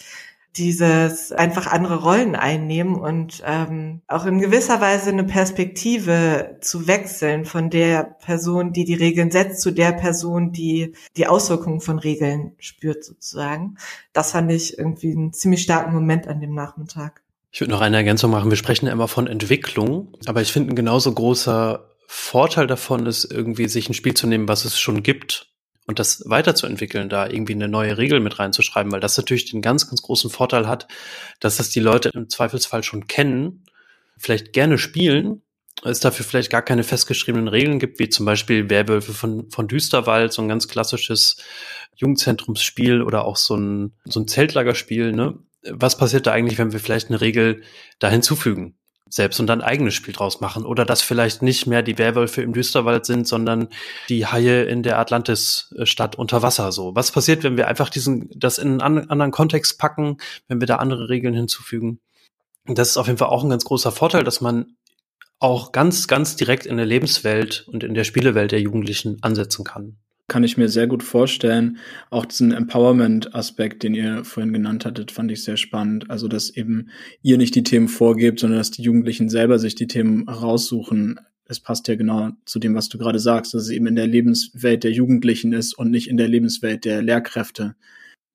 dieses 0.57 1.31
einfach 1.31 1.67
andere 1.67 2.01
Rollen 2.01 2.35
einnehmen 2.35 2.95
und 2.95 3.43
ähm, 3.45 4.01
auch 4.07 4.25
in 4.25 4.39
gewisser 4.39 4.79
Weise 4.79 5.09
eine 5.09 5.23
Perspektive 5.23 6.57
zu 6.61 6.87
wechseln 6.87 7.45
von 7.45 7.69
der 7.69 8.03
Person, 8.03 8.71
die 8.71 8.85
die 8.85 8.93
Regeln 8.93 9.31
setzt, 9.31 9.61
zu 9.61 9.71
der 9.71 9.91
Person, 9.91 10.51
die 10.51 10.93
die 11.17 11.27
Auswirkungen 11.27 11.81
von 11.81 11.99
Regeln 11.99 12.53
spürt 12.59 13.03
sozusagen. 13.03 13.77
Das 14.13 14.31
fand 14.31 14.51
ich 14.51 14.77
irgendwie 14.77 15.11
einen 15.11 15.33
ziemlich 15.33 15.61
starken 15.61 15.93
Moment 15.93 16.27
an 16.27 16.39
dem 16.39 16.53
Nachmittag. 16.53 17.21
Ich 17.51 17.61
würde 17.61 17.71
noch 17.71 17.81
eine 17.81 17.97
Ergänzung 17.97 18.31
machen. 18.31 18.49
Wir 18.49 18.57
sprechen 18.57 18.85
ja 18.85 18.91
immer 18.91 19.07
von 19.07 19.27
Entwicklung, 19.27 20.13
aber 20.25 20.41
ich 20.41 20.51
finde 20.51 20.73
ein 20.73 20.75
genauso 20.75 21.13
großer 21.13 21.91
Vorteil 22.07 22.67
davon 22.67 23.05
ist 23.05 23.25
irgendwie 23.25 23.67
sich 23.67 23.89
ein 23.89 23.93
Spiel 23.93 24.13
zu 24.13 24.27
nehmen, 24.27 24.47
was 24.47 24.65
es 24.65 24.79
schon 24.79 25.03
gibt 25.03 25.54
und 25.87 25.99
das 25.99 26.23
weiterzuentwickeln, 26.25 27.09
da 27.09 27.27
irgendwie 27.27 27.53
eine 27.53 27.67
neue 27.67 27.97
Regel 27.97 28.19
mit 28.19 28.39
reinzuschreiben, 28.39 28.91
weil 28.91 28.99
das 28.99 29.17
natürlich 29.17 29.45
den 29.45 29.61
ganz, 29.61 29.87
ganz 29.87 30.01
großen 30.01 30.29
Vorteil 30.29 30.67
hat, 30.67 30.87
dass 31.39 31.57
das 31.57 31.69
die 31.69 31.79
Leute 31.79 32.09
im 32.09 32.29
Zweifelsfall 32.29 32.83
schon 32.83 33.07
kennen, 33.07 33.65
vielleicht 34.17 34.53
gerne 34.53 34.77
spielen, 34.77 35.41
es 35.83 35.99
dafür 35.99 36.25
vielleicht 36.25 36.51
gar 36.51 36.61
keine 36.61 36.83
festgeschriebenen 36.83 37.47
Regeln 37.47 37.79
gibt, 37.79 37.99
wie 37.99 38.09
zum 38.09 38.25
Beispiel 38.25 38.69
Werwölfe 38.69 39.13
von, 39.13 39.51
von 39.51 39.67
Düsterwald, 39.67 40.31
so 40.33 40.41
ein 40.41 40.47
ganz 40.47 40.67
klassisches 40.67 41.37
Jugendzentrumsspiel 41.97 43.01
oder 43.01 43.25
auch 43.25 43.35
so 43.35 43.55
ein, 43.55 43.93
so 44.05 44.19
ein 44.19 44.27
Zeltlagerspiel, 44.27 45.11
ne? 45.11 45.37
Was 45.67 45.97
passiert 45.97 46.27
da 46.27 46.31
eigentlich, 46.31 46.59
wenn 46.59 46.73
wir 46.73 46.79
vielleicht 46.79 47.09
eine 47.09 47.21
Regel 47.21 47.63
da 47.97 48.09
hinzufügen? 48.09 48.77
Selbst 49.09 49.39
und 49.39 49.47
dann 49.47 49.61
eigenes 49.61 49.93
Spiel 49.93 50.13
draus 50.13 50.41
machen. 50.41 50.65
Oder 50.65 50.85
dass 50.85 51.01
vielleicht 51.01 51.41
nicht 51.41 51.67
mehr 51.67 51.83
die 51.83 51.97
Werwölfe 51.97 52.41
im 52.41 52.53
Düsterwald 52.53 53.05
sind, 53.05 53.27
sondern 53.27 53.69
die 54.09 54.25
Haie 54.25 54.63
in 54.63 54.83
der 54.83 54.99
Atlantis-Stadt 54.99 56.15
unter 56.15 56.41
Wasser. 56.41 56.71
So, 56.71 56.95
was 56.95 57.11
passiert, 57.11 57.43
wenn 57.43 57.57
wir 57.57 57.67
einfach 57.67 57.89
diesen, 57.89 58.29
das 58.35 58.57
in 58.57 58.81
einen 58.81 59.09
anderen 59.09 59.31
Kontext 59.31 59.77
packen, 59.77 60.17
wenn 60.47 60.59
wir 60.59 60.67
da 60.67 60.77
andere 60.77 61.09
Regeln 61.09 61.33
hinzufügen? 61.33 61.99
Das 62.65 62.89
ist 62.89 62.97
auf 62.97 63.07
jeden 63.07 63.19
Fall 63.19 63.29
auch 63.29 63.43
ein 63.43 63.49
ganz 63.49 63.63
großer 63.63 63.91
Vorteil, 63.91 64.23
dass 64.23 64.41
man 64.41 64.75
auch 65.39 65.71
ganz, 65.71 66.07
ganz 66.07 66.35
direkt 66.35 66.65
in 66.65 66.77
der 66.77 66.85
Lebenswelt 66.85 67.67
und 67.67 67.83
in 67.83 67.93
der 67.93 68.05
Spielewelt 68.05 68.51
der 68.51 68.61
Jugendlichen 68.61 69.21
ansetzen 69.21 69.63
kann 69.63 69.97
kann 70.27 70.43
ich 70.43 70.57
mir 70.57 70.69
sehr 70.69 70.87
gut 70.87 71.03
vorstellen. 71.03 71.77
Auch 72.09 72.25
diesen 72.25 72.51
Empowerment-Aspekt, 72.51 73.83
den 73.83 73.93
ihr 73.93 74.23
vorhin 74.23 74.53
genannt 74.53 74.85
hattet, 74.85 75.11
fand 75.11 75.31
ich 75.31 75.43
sehr 75.43 75.57
spannend. 75.57 76.09
Also, 76.09 76.27
dass 76.27 76.49
eben 76.49 76.89
ihr 77.21 77.37
nicht 77.37 77.53
die 77.55 77.63
Themen 77.63 77.87
vorgebt, 77.87 78.39
sondern 78.39 78.59
dass 78.59 78.71
die 78.71 78.81
Jugendlichen 78.81 79.29
selber 79.29 79.59
sich 79.59 79.75
die 79.75 79.87
Themen 79.87 80.27
raussuchen. 80.27 81.19
Es 81.47 81.59
passt 81.59 81.87
ja 81.87 81.95
genau 81.95 82.31
zu 82.45 82.57
dem, 82.57 82.73
was 82.73 82.89
du 82.89 82.97
gerade 82.97 83.19
sagst, 83.19 83.53
dass 83.53 83.63
es 83.63 83.69
eben 83.69 83.85
in 83.85 83.95
der 83.95 84.07
Lebenswelt 84.07 84.83
der 84.83 84.91
Jugendlichen 84.91 85.53
ist 85.53 85.77
und 85.77 85.91
nicht 85.91 86.09
in 86.09 86.17
der 86.17 86.27
Lebenswelt 86.27 86.85
der 86.85 87.03
Lehrkräfte. 87.03 87.75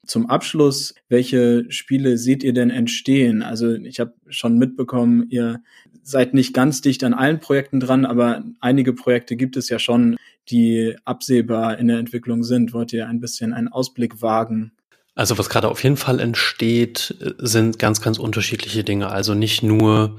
Zum 0.06 0.26
Abschluss, 0.26 0.94
welche 1.08 1.66
Spiele 1.70 2.18
seht 2.18 2.42
ihr 2.42 2.52
denn 2.52 2.70
entstehen? 2.70 3.42
Also 3.42 3.74
ich 3.74 4.00
habe 4.00 4.14
schon 4.28 4.58
mitbekommen, 4.58 5.26
ihr 5.28 5.62
seid 6.02 6.34
nicht 6.34 6.54
ganz 6.54 6.80
dicht 6.80 7.04
an 7.04 7.14
allen 7.14 7.40
Projekten 7.40 7.80
dran, 7.80 8.06
aber 8.06 8.44
einige 8.60 8.92
Projekte 8.92 9.36
gibt 9.36 9.56
es 9.56 9.68
ja 9.68 9.78
schon, 9.78 10.16
die 10.50 10.96
absehbar 11.04 11.78
in 11.78 11.88
der 11.88 11.98
Entwicklung 11.98 12.42
sind. 12.44 12.72
Wollt 12.72 12.92
ihr 12.92 13.08
ein 13.08 13.20
bisschen 13.20 13.52
einen 13.52 13.68
Ausblick 13.68 14.22
wagen? 14.22 14.72
Also 15.14 15.38
was 15.38 15.48
gerade 15.48 15.68
auf 15.68 15.82
jeden 15.82 15.96
Fall 15.96 16.20
entsteht, 16.20 17.14
sind 17.38 17.78
ganz, 17.78 18.00
ganz 18.00 18.18
unterschiedliche 18.18 18.84
Dinge. 18.84 19.10
Also 19.10 19.34
nicht 19.34 19.62
nur 19.62 20.18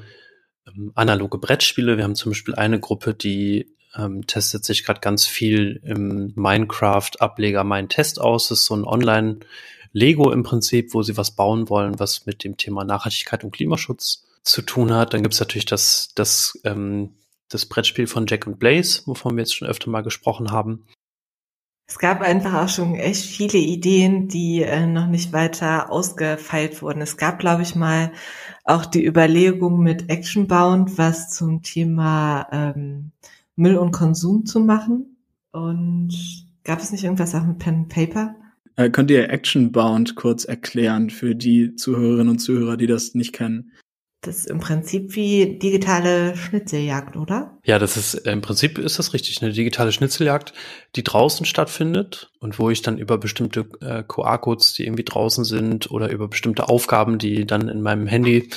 ähm, 0.67 0.91
analoge 0.95 1.37
Brettspiele. 1.37 1.97
Wir 1.97 2.03
haben 2.03 2.15
zum 2.15 2.31
Beispiel 2.31 2.55
eine 2.55 2.79
Gruppe, 2.79 3.13
die 3.13 3.75
ähm, 3.95 4.25
testet 4.27 4.63
sich 4.65 4.85
gerade 4.85 4.99
ganz 4.99 5.25
viel 5.25 5.81
im 5.83 6.33
Minecraft-Ableger 6.35 7.63
Mein 7.63 7.89
Test 7.89 8.19
aus. 8.19 8.49
Das 8.49 8.59
ist 8.59 8.65
so 8.65 8.75
ein 8.75 8.85
Online-Lego 8.85 10.31
im 10.31 10.43
Prinzip, 10.43 10.93
wo 10.93 11.03
sie 11.03 11.17
was 11.17 11.31
bauen 11.31 11.69
wollen, 11.69 11.99
was 11.99 12.25
mit 12.25 12.43
dem 12.43 12.57
Thema 12.57 12.83
Nachhaltigkeit 12.83 13.43
und 13.43 13.51
Klimaschutz 13.51 14.27
zu 14.43 14.61
tun 14.61 14.93
hat. 14.93 15.13
Dann 15.13 15.23
gibt 15.23 15.33
es 15.33 15.39
natürlich 15.39 15.65
das, 15.65 16.11
das, 16.15 16.59
ähm, 16.63 17.15
das 17.51 17.65
Brettspiel 17.65 18.07
von 18.07 18.25
Jack 18.27 18.47
und 18.47 18.59
Blaze, 18.59 19.03
wovon 19.05 19.35
wir 19.35 19.41
jetzt 19.41 19.55
schon 19.55 19.67
öfter 19.67 19.89
mal 19.89 20.01
gesprochen 20.01 20.51
haben. 20.51 20.85
Es 21.87 21.99
gab 21.99 22.21
einfach 22.21 22.53
auch 22.53 22.69
schon 22.69 22.95
echt 22.95 23.25
viele 23.25 23.59
Ideen, 23.59 24.29
die 24.29 24.61
äh, 24.61 24.87
noch 24.87 25.07
nicht 25.07 25.33
weiter 25.33 25.91
ausgefeilt 25.91 26.81
wurden. 26.81 27.01
Es 27.01 27.17
gab, 27.17 27.39
glaube 27.39 27.63
ich, 27.63 27.75
mal 27.75 28.13
auch 28.63 28.85
die 28.85 29.05
Überlegung 29.05 29.83
mit 29.83 30.09
Actionbound, 30.09 30.97
was 30.97 31.29
zum 31.31 31.63
Thema 31.63 32.47
ähm, 32.53 33.11
Müll 33.57 33.75
und 33.75 33.91
Konsum 33.91 34.45
zu 34.45 34.61
machen. 34.61 35.17
Und 35.51 36.13
gab 36.63 36.79
es 36.79 36.93
nicht 36.93 37.03
irgendwas 37.03 37.35
auch 37.35 37.43
mit 37.43 37.59
Pen 37.59 37.75
and 37.75 37.89
Paper? 37.89 38.35
Äh, 38.77 38.89
könnt 38.89 39.11
ihr 39.11 39.29
Actionbound 39.29 40.15
kurz 40.15 40.45
erklären 40.45 41.09
für 41.09 41.35
die 41.35 41.75
Zuhörerinnen 41.75 42.29
und 42.29 42.39
Zuhörer, 42.39 42.77
die 42.77 42.87
das 42.87 43.15
nicht 43.15 43.33
kennen? 43.33 43.73
Das 44.23 44.37
ist 44.37 44.47
im 44.47 44.59
Prinzip 44.59 45.15
wie 45.15 45.57
digitale 45.57 46.37
Schnitzeljagd, 46.37 47.15
oder? 47.15 47.57
Ja, 47.63 47.79
das 47.79 47.97
ist 47.97 48.13
im 48.13 48.41
Prinzip 48.41 48.77
ist 48.77 48.99
das 48.99 49.13
richtig, 49.13 49.41
eine 49.41 49.51
digitale 49.51 49.91
Schnitzeljagd, 49.91 50.53
die 50.95 51.03
draußen 51.03 51.43
stattfindet 51.43 52.31
und 52.39 52.59
wo 52.59 52.69
ich 52.69 52.83
dann 52.83 52.99
über 52.99 53.17
bestimmte 53.17 53.61
äh, 53.81 54.03
QR-Codes, 54.03 54.73
die 54.73 54.85
irgendwie 54.85 55.05
draußen 55.05 55.43
sind, 55.43 55.89
oder 55.89 56.11
über 56.11 56.27
bestimmte 56.27 56.69
Aufgaben, 56.69 57.17
die 57.17 57.47
dann 57.47 57.67
in 57.67 57.81
meinem 57.81 58.05
Handy 58.05 58.49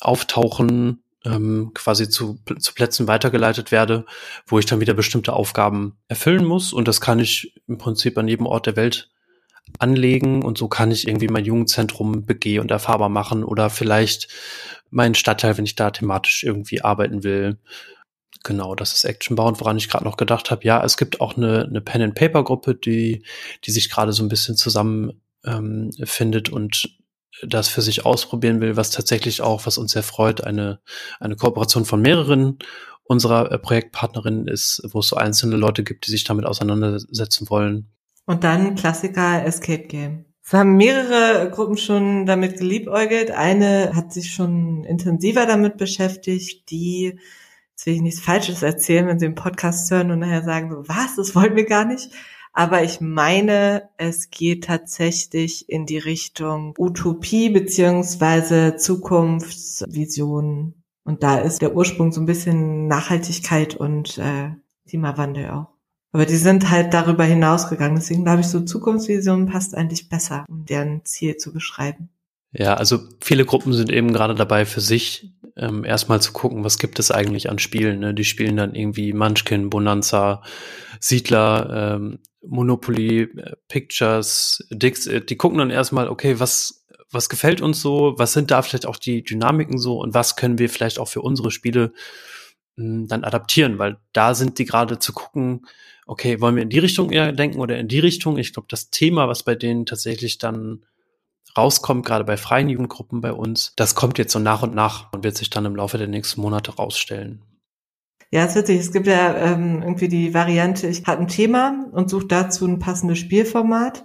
auftauchen, 0.00 1.02
ähm, 1.24 1.72
quasi 1.74 2.08
zu, 2.08 2.38
zu 2.56 2.72
Plätzen 2.72 3.08
weitergeleitet 3.08 3.72
werde, 3.72 4.06
wo 4.46 4.60
ich 4.60 4.66
dann 4.66 4.78
wieder 4.78 4.94
bestimmte 4.94 5.32
Aufgaben 5.32 5.96
erfüllen 6.06 6.44
muss. 6.44 6.72
Und 6.72 6.86
das 6.86 7.00
kann 7.00 7.18
ich 7.18 7.54
im 7.66 7.78
Prinzip 7.78 8.16
an 8.18 8.28
jedem 8.28 8.46
Ort 8.46 8.66
der 8.66 8.76
Welt 8.76 9.10
anlegen 9.78 10.42
und 10.42 10.58
so 10.58 10.68
kann 10.68 10.90
ich 10.90 11.06
irgendwie 11.08 11.28
mein 11.28 11.44
Jugendzentrum 11.44 12.24
begeh- 12.24 12.60
und 12.60 12.70
erfahrbar 12.70 13.08
machen 13.08 13.44
oder 13.44 13.68
vielleicht 13.68 14.28
meinen 14.90 15.14
Stadtteil, 15.14 15.56
wenn 15.56 15.64
ich 15.64 15.74
da 15.74 15.90
thematisch 15.90 16.44
irgendwie 16.44 16.82
arbeiten 16.82 17.22
will. 17.22 17.58
Genau, 18.44 18.74
das 18.74 18.92
ist 18.92 19.04
Actionbound, 19.04 19.60
woran 19.60 19.76
ich 19.76 19.88
gerade 19.88 20.04
noch 20.04 20.16
gedacht 20.16 20.50
habe. 20.50 20.64
Ja, 20.64 20.84
es 20.84 20.96
gibt 20.96 21.20
auch 21.20 21.36
eine, 21.36 21.64
eine 21.64 21.80
Pen-and-Paper-Gruppe, 21.80 22.74
die, 22.74 23.24
die 23.64 23.70
sich 23.70 23.90
gerade 23.90 24.12
so 24.12 24.22
ein 24.22 24.28
bisschen 24.28 24.56
zusammen 24.56 25.20
ähm, 25.44 25.90
findet 26.04 26.48
und 26.48 26.96
das 27.42 27.68
für 27.68 27.82
sich 27.82 28.06
ausprobieren 28.06 28.60
will, 28.60 28.76
was 28.76 28.90
tatsächlich 28.90 29.42
auch, 29.42 29.66
was 29.66 29.78
uns 29.78 29.92
sehr 29.92 30.02
freut, 30.02 30.42
eine, 30.42 30.80
eine 31.20 31.36
Kooperation 31.36 31.84
von 31.84 32.00
mehreren 32.00 32.58
unserer 33.04 33.52
äh, 33.52 33.58
Projektpartnerinnen 33.58 34.48
ist, 34.48 34.82
wo 34.90 35.00
es 35.00 35.08
so 35.08 35.16
einzelne 35.16 35.56
Leute 35.56 35.84
gibt, 35.84 36.06
die 36.06 36.10
sich 36.10 36.24
damit 36.24 36.44
auseinandersetzen 36.44 37.48
wollen. 37.50 37.90
Und 38.26 38.42
dann 38.42 38.74
Klassiker 38.74 39.44
Escape 39.44 39.86
Game. 39.86 40.25
Es 40.46 40.52
haben 40.52 40.76
mehrere 40.76 41.50
Gruppen 41.50 41.76
schon 41.76 42.24
damit 42.24 42.58
geliebäugelt. 42.58 43.32
Eine 43.32 43.96
hat 43.96 44.12
sich 44.12 44.32
schon 44.32 44.84
intensiver 44.84 45.44
damit 45.44 45.76
beschäftigt, 45.76 46.70
die, 46.70 47.18
jetzt 47.70 47.84
will 47.84 47.94
ich 47.94 48.00
nichts 48.00 48.20
Falsches 48.20 48.62
erzählen, 48.62 49.08
wenn 49.08 49.18
sie 49.18 49.26
im 49.26 49.34
Podcast 49.34 49.90
hören 49.90 50.12
und 50.12 50.20
nachher 50.20 50.44
sagen 50.44 50.70
so, 50.70 50.88
was, 50.88 51.16
das 51.16 51.34
wollten 51.34 51.56
wir 51.56 51.66
gar 51.66 51.84
nicht. 51.84 52.12
Aber 52.52 52.84
ich 52.84 53.00
meine, 53.00 53.90
es 53.96 54.30
geht 54.30 54.64
tatsächlich 54.64 55.68
in 55.68 55.84
die 55.84 55.98
Richtung 55.98 56.74
Utopie 56.78 57.50
beziehungsweise 57.50 58.76
Zukunftsvision. 58.76 60.74
Und 61.02 61.22
da 61.24 61.38
ist 61.38 61.60
der 61.60 61.74
Ursprung 61.74 62.12
so 62.12 62.20
ein 62.20 62.26
bisschen 62.26 62.86
Nachhaltigkeit 62.86 63.74
und 63.74 64.18
äh, 64.18 64.50
Klimawandel 64.88 65.50
auch. 65.50 65.75
Aber 66.16 66.24
die 66.24 66.36
sind 66.36 66.70
halt 66.70 66.94
darüber 66.94 67.24
hinausgegangen. 67.24 67.96
Deswegen 67.96 68.24
glaube 68.24 68.40
ich, 68.40 68.46
so 68.46 68.60
Zukunftsvision 68.60 69.44
passt 69.44 69.74
eigentlich 69.74 70.08
besser, 70.08 70.46
um 70.48 70.64
deren 70.64 71.04
Ziel 71.04 71.36
zu 71.36 71.52
beschreiben. 71.52 72.08
Ja, 72.52 72.72
also 72.72 73.00
viele 73.20 73.44
Gruppen 73.44 73.74
sind 73.74 73.92
eben 73.92 74.14
gerade 74.14 74.34
dabei, 74.34 74.64
für 74.64 74.80
sich 74.80 75.34
ähm, 75.58 75.84
erstmal 75.84 76.22
zu 76.22 76.32
gucken, 76.32 76.64
was 76.64 76.78
gibt 76.78 76.98
es 76.98 77.10
eigentlich 77.10 77.50
an 77.50 77.58
Spielen. 77.58 78.00
Ne? 78.00 78.14
Die 78.14 78.24
spielen 78.24 78.56
dann 78.56 78.74
irgendwie 78.74 79.12
Munchkin, 79.12 79.68
Bonanza, 79.68 80.42
Siedler, 81.00 81.96
ähm, 81.98 82.20
Monopoly, 82.40 83.24
äh, 83.24 83.52
Pictures, 83.68 84.66
Dix. 84.70 85.06
Äh, 85.06 85.20
die 85.20 85.36
gucken 85.36 85.58
dann 85.58 85.68
erstmal, 85.68 86.08
okay, 86.08 86.40
was, 86.40 86.86
was 87.10 87.28
gefällt 87.28 87.60
uns 87.60 87.82
so, 87.82 88.14
was 88.16 88.32
sind 88.32 88.50
da 88.50 88.62
vielleicht 88.62 88.86
auch 88.86 88.96
die 88.96 89.22
Dynamiken 89.22 89.76
so 89.76 90.00
und 90.00 90.14
was 90.14 90.34
können 90.34 90.58
wir 90.58 90.70
vielleicht 90.70 90.98
auch 90.98 91.08
für 91.08 91.20
unsere 91.20 91.50
Spiele 91.50 91.92
dann 92.76 93.24
adaptieren, 93.24 93.78
weil 93.78 93.96
da 94.12 94.34
sind 94.34 94.58
die 94.58 94.64
gerade 94.64 94.98
zu 94.98 95.12
gucken, 95.12 95.66
okay, 96.06 96.40
wollen 96.40 96.56
wir 96.56 96.62
in 96.62 96.70
die 96.70 96.78
Richtung 96.78 97.10
eher 97.10 97.32
denken 97.32 97.58
oder 97.58 97.78
in 97.78 97.88
die 97.88 97.98
Richtung? 97.98 98.38
Ich 98.38 98.52
glaube, 98.52 98.68
das 98.70 98.90
Thema, 98.90 99.28
was 99.28 99.42
bei 99.42 99.54
denen 99.54 99.86
tatsächlich 99.86 100.38
dann 100.38 100.84
rauskommt, 101.56 102.04
gerade 102.04 102.24
bei 102.24 102.36
freien 102.36 102.68
Jugendgruppen 102.68 103.20
bei 103.20 103.32
uns, 103.32 103.72
das 103.76 103.94
kommt 103.94 104.18
jetzt 104.18 104.32
so 104.32 104.38
nach 104.38 104.62
und 104.62 104.74
nach 104.74 105.12
und 105.12 105.24
wird 105.24 105.36
sich 105.36 105.50
dann 105.50 105.64
im 105.64 105.74
Laufe 105.74 105.98
der 105.98 106.08
nächsten 106.08 106.40
Monate 106.40 106.76
rausstellen. 106.76 107.42
Ja, 108.30 108.44
ist 108.44 108.56
witzig. 108.56 108.80
Es 108.80 108.92
gibt 108.92 109.06
ja 109.06 109.36
ähm, 109.36 109.82
irgendwie 109.82 110.08
die 110.08 110.34
Variante, 110.34 110.88
ich 110.88 111.06
habe 111.06 111.22
ein 111.22 111.28
Thema 111.28 111.86
und 111.92 112.10
suche 112.10 112.26
dazu 112.26 112.66
ein 112.66 112.78
passendes 112.78 113.18
Spielformat. 113.18 114.04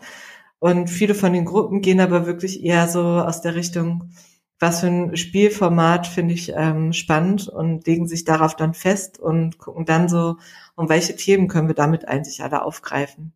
Und 0.60 0.90
viele 0.90 1.16
von 1.16 1.34
den 1.34 1.46
Gruppen 1.46 1.82
gehen 1.82 2.00
aber 2.00 2.28
wirklich 2.28 2.64
eher 2.64 2.88
so 2.88 3.02
aus 3.02 3.42
der 3.42 3.56
Richtung, 3.56 4.12
was 4.62 4.82
für 4.82 4.88
ein 4.88 5.17
Spielformat 5.17 6.06
finde 6.06 6.36
ich 6.36 6.54
ähm, 6.56 6.93
spannend 6.93 7.47
und 7.47 7.86
legen 7.88 8.08
sich 8.08 8.26
darauf 8.26 8.56
dann 8.56 8.76
fest 8.76 9.19
und 9.19 9.58
gucken 9.58 9.86
dann 9.86 10.08
so, 10.08 10.38
um 10.76 10.88
welche 10.88 11.15
Themen 11.15 11.47
können 11.47 11.67
wir 11.67 11.76
damit 11.76 12.08
eigentlich 12.08 12.43
alle 12.43 12.63
aufgreifen. 12.63 13.34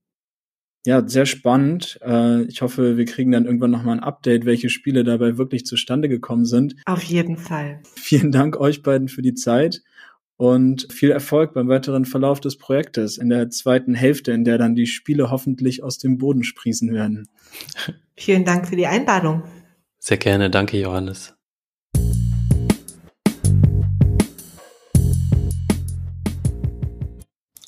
Ja, 0.86 1.06
sehr 1.08 1.26
spannend. 1.26 2.00
Äh, 2.06 2.44
ich 2.44 2.62
hoffe, 2.62 2.96
wir 2.96 3.06
kriegen 3.06 3.32
dann 3.32 3.46
irgendwann 3.46 3.72
nochmal 3.72 3.98
ein 3.98 4.04
Update, 4.04 4.46
welche 4.46 4.70
Spiele 4.70 5.04
dabei 5.04 5.38
wirklich 5.40 5.66
zustande 5.66 6.08
gekommen 6.10 6.46
sind. 6.46 6.76
Auf 6.86 7.02
jeden 7.02 7.38
Fall. 7.38 7.82
Vielen 7.96 8.32
Dank 8.32 8.58
euch 8.58 8.84
beiden 8.84 9.08
für 9.08 9.24
die 9.24 9.34
Zeit 9.34 9.82
und 10.38 10.94
viel 10.94 11.10
Erfolg 11.10 11.56
beim 11.56 11.68
weiteren 11.70 12.06
Verlauf 12.06 12.40
des 12.40 12.58
Projektes 12.58 13.18
in 13.18 13.30
der 13.30 13.50
zweiten 13.50 13.96
Hälfte, 13.96 14.32
in 14.32 14.44
der 14.44 14.60
dann 14.60 14.76
die 14.76 14.86
Spiele 14.86 15.32
hoffentlich 15.32 15.82
aus 15.82 15.98
dem 15.98 16.20
Boden 16.20 16.44
sprießen 16.44 16.94
werden. 16.94 17.30
Vielen 18.16 18.46
Dank 18.46 18.68
für 18.68 18.76
die 18.76 18.86
Einladung. 18.86 19.42
Sehr 20.08 20.18
gerne, 20.18 20.52
danke 20.52 20.78
Johannes. 20.78 21.34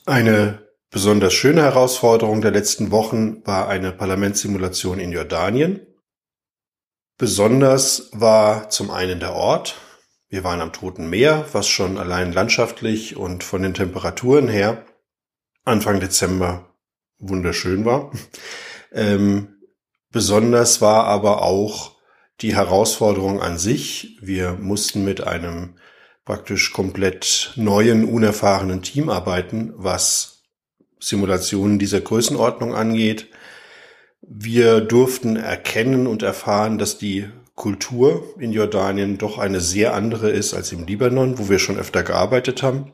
Eine 0.06 0.60
besonders 0.92 1.34
schöne 1.34 1.64
Herausforderung 1.64 2.42
der 2.42 2.52
letzten 2.52 2.92
Wochen 2.92 3.44
war 3.48 3.68
eine 3.68 3.92
Parlamentssimulation 3.92 5.00
in 5.00 5.12
Jordanien. 5.12 5.80
Besonders 7.18 8.12
war 8.14 8.70
zum 8.70 8.92
einen 8.92 9.20
der 9.20 9.34
Ort. 9.34 9.74
Wir 10.30 10.44
waren 10.44 10.62
am 10.62 10.74
Toten 10.74 11.10
Meer, 11.10 11.48
was 11.54 11.68
schon 11.68 11.98
allein 11.98 12.34
landschaftlich 12.34 13.18
und 13.18 13.44
von 13.44 13.64
den 13.64 13.74
Temperaturen 13.74 14.48
her 14.48 14.86
Anfang 15.66 16.00
Dezember 16.00 16.76
wunderschön 17.18 17.84
war. 17.84 18.12
Ähm, 18.94 19.58
besonders 20.12 20.80
war 20.80 21.08
aber 21.08 21.42
auch 21.42 21.97
die 22.42 22.56
Herausforderung 22.56 23.42
an 23.42 23.58
sich. 23.58 24.18
Wir 24.22 24.54
mussten 24.54 25.04
mit 25.04 25.26
einem 25.26 25.76
praktisch 26.26 26.74
komplett 26.74 27.54
neuen, 27.56 28.06
unerfahrenen 28.06 28.82
Team 28.82 29.10
arbeiten, 29.10 29.74
was 29.76 30.44
Simulationen 31.00 31.80
dieser 31.80 32.02
Größenordnung 32.02 32.76
angeht. 32.76 33.28
Wir 34.22 34.82
durften 34.82 35.36
erkennen 35.36 36.06
und 36.06 36.22
erfahren, 36.22 36.78
dass 36.78 36.98
die 36.98 37.30
Kultur 37.56 38.36
in 38.40 38.52
Jordanien 38.52 39.18
doch 39.18 39.38
eine 39.38 39.62
sehr 39.62 39.94
andere 39.94 40.30
ist 40.30 40.54
als 40.54 40.72
im 40.72 40.86
Libanon, 40.86 41.40
wo 41.40 41.50
wir 41.50 41.60
schon 41.60 41.80
öfter 41.80 42.04
gearbeitet 42.04 42.62
haben. 42.62 42.94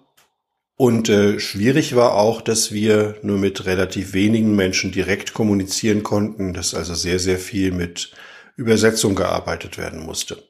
Und 0.75 1.09
äh, 1.09 1.39
schwierig 1.39 1.95
war 1.95 2.15
auch, 2.15 2.41
dass 2.41 2.71
wir 2.71 3.15
nur 3.23 3.37
mit 3.37 3.65
relativ 3.65 4.13
wenigen 4.13 4.55
Menschen 4.55 4.91
direkt 4.91 5.33
kommunizieren 5.33 6.03
konnten, 6.03 6.53
dass 6.53 6.73
also 6.73 6.93
sehr, 6.93 7.19
sehr 7.19 7.37
viel 7.39 7.71
mit 7.71 8.11
Übersetzung 8.55 9.15
gearbeitet 9.15 9.77
werden 9.77 10.05
musste. 10.05 10.43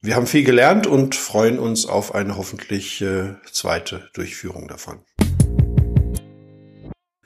Wir 0.00 0.16
haben 0.16 0.26
viel 0.26 0.44
gelernt 0.44 0.86
und 0.86 1.14
freuen 1.14 1.58
uns 1.58 1.86
auf 1.86 2.14
eine 2.14 2.36
hoffentlich 2.36 3.00
äh, 3.00 3.36
zweite 3.50 4.10
Durchführung 4.12 4.68
davon. 4.68 5.00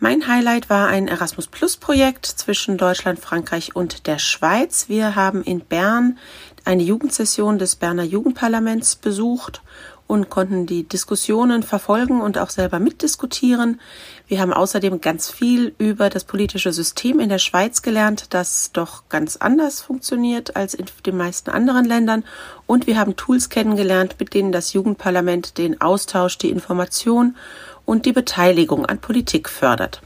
Mein 0.00 0.28
Highlight 0.28 0.70
war 0.70 0.88
ein 0.88 1.08
Erasmus 1.08 1.48
Plus 1.48 1.76
Projekt 1.76 2.24
zwischen 2.24 2.78
Deutschland, 2.78 3.18
Frankreich 3.18 3.74
und 3.74 4.06
der 4.06 4.20
Schweiz. 4.20 4.88
Wir 4.88 5.16
haben 5.16 5.42
in 5.42 5.60
Bern 5.60 6.18
eine 6.64 6.84
Jugendsession 6.84 7.58
des 7.58 7.74
Berner 7.74 8.04
Jugendparlaments 8.04 8.94
besucht 8.94 9.62
und 10.08 10.30
konnten 10.30 10.66
die 10.66 10.82
Diskussionen 10.82 11.62
verfolgen 11.62 12.20
und 12.20 12.38
auch 12.38 12.50
selber 12.50 12.80
mitdiskutieren. 12.80 13.80
Wir 14.26 14.40
haben 14.40 14.52
außerdem 14.52 15.00
ganz 15.00 15.30
viel 15.30 15.74
über 15.78 16.08
das 16.08 16.24
politische 16.24 16.72
System 16.72 17.20
in 17.20 17.28
der 17.28 17.38
Schweiz 17.38 17.82
gelernt, 17.82 18.34
das 18.34 18.72
doch 18.72 19.08
ganz 19.10 19.36
anders 19.36 19.80
funktioniert 19.82 20.56
als 20.56 20.74
in 20.74 20.86
den 21.06 21.16
meisten 21.16 21.50
anderen 21.50 21.84
Ländern. 21.84 22.24
Und 22.66 22.86
wir 22.86 22.98
haben 22.98 23.14
Tools 23.14 23.50
kennengelernt, 23.50 24.16
mit 24.18 24.34
denen 24.34 24.50
das 24.50 24.72
Jugendparlament 24.72 25.58
den 25.58 25.80
Austausch, 25.80 26.38
die 26.38 26.50
Information 26.50 27.36
und 27.84 28.06
die 28.06 28.12
Beteiligung 28.12 28.86
an 28.86 28.98
Politik 28.98 29.48
fördert. 29.48 30.00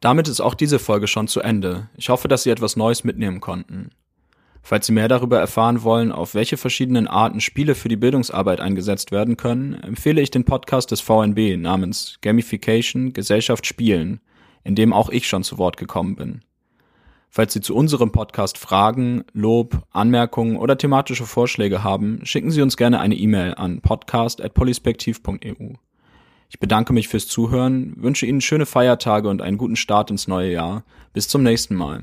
Damit 0.00 0.28
ist 0.28 0.40
auch 0.40 0.54
diese 0.54 0.78
Folge 0.78 1.08
schon 1.08 1.26
zu 1.26 1.40
Ende. 1.40 1.88
Ich 1.96 2.08
hoffe, 2.10 2.28
dass 2.28 2.44
Sie 2.44 2.50
etwas 2.50 2.76
Neues 2.76 3.02
mitnehmen 3.02 3.40
konnten. 3.40 3.90
Falls 4.68 4.84
Sie 4.84 4.92
mehr 4.92 5.08
darüber 5.08 5.38
erfahren 5.38 5.82
wollen, 5.82 6.12
auf 6.12 6.34
welche 6.34 6.58
verschiedenen 6.58 7.08
Arten 7.08 7.40
Spiele 7.40 7.74
für 7.74 7.88
die 7.88 7.96
Bildungsarbeit 7.96 8.60
eingesetzt 8.60 9.12
werden 9.12 9.38
können, 9.38 9.72
empfehle 9.82 10.20
ich 10.20 10.30
den 10.30 10.44
Podcast 10.44 10.90
des 10.90 11.00
VNB 11.00 11.56
namens 11.56 12.18
Gamification 12.20 13.14
Gesellschaft 13.14 13.64
Spielen, 13.64 14.20
in 14.64 14.74
dem 14.74 14.92
auch 14.92 15.08
ich 15.08 15.26
schon 15.26 15.42
zu 15.42 15.56
Wort 15.56 15.78
gekommen 15.78 16.16
bin. 16.16 16.42
Falls 17.30 17.54
Sie 17.54 17.62
zu 17.62 17.74
unserem 17.74 18.12
Podcast 18.12 18.58
Fragen, 18.58 19.24
Lob, 19.32 19.86
Anmerkungen 19.90 20.58
oder 20.58 20.76
thematische 20.76 21.24
Vorschläge 21.24 21.82
haben, 21.82 22.20
schicken 22.24 22.50
Sie 22.50 22.60
uns 22.60 22.76
gerne 22.76 23.00
eine 23.00 23.14
E-Mail 23.14 23.54
an 23.54 23.80
podcast.polispektiv.eu. 23.80 25.76
Ich 26.50 26.60
bedanke 26.60 26.92
mich 26.92 27.08
fürs 27.08 27.26
Zuhören, 27.26 27.94
wünsche 27.96 28.26
Ihnen 28.26 28.42
schöne 28.42 28.66
Feiertage 28.66 29.30
und 29.30 29.40
einen 29.40 29.56
guten 29.56 29.76
Start 29.76 30.10
ins 30.10 30.28
neue 30.28 30.52
Jahr. 30.52 30.84
Bis 31.14 31.26
zum 31.26 31.42
nächsten 31.42 31.74
Mal. 31.74 32.02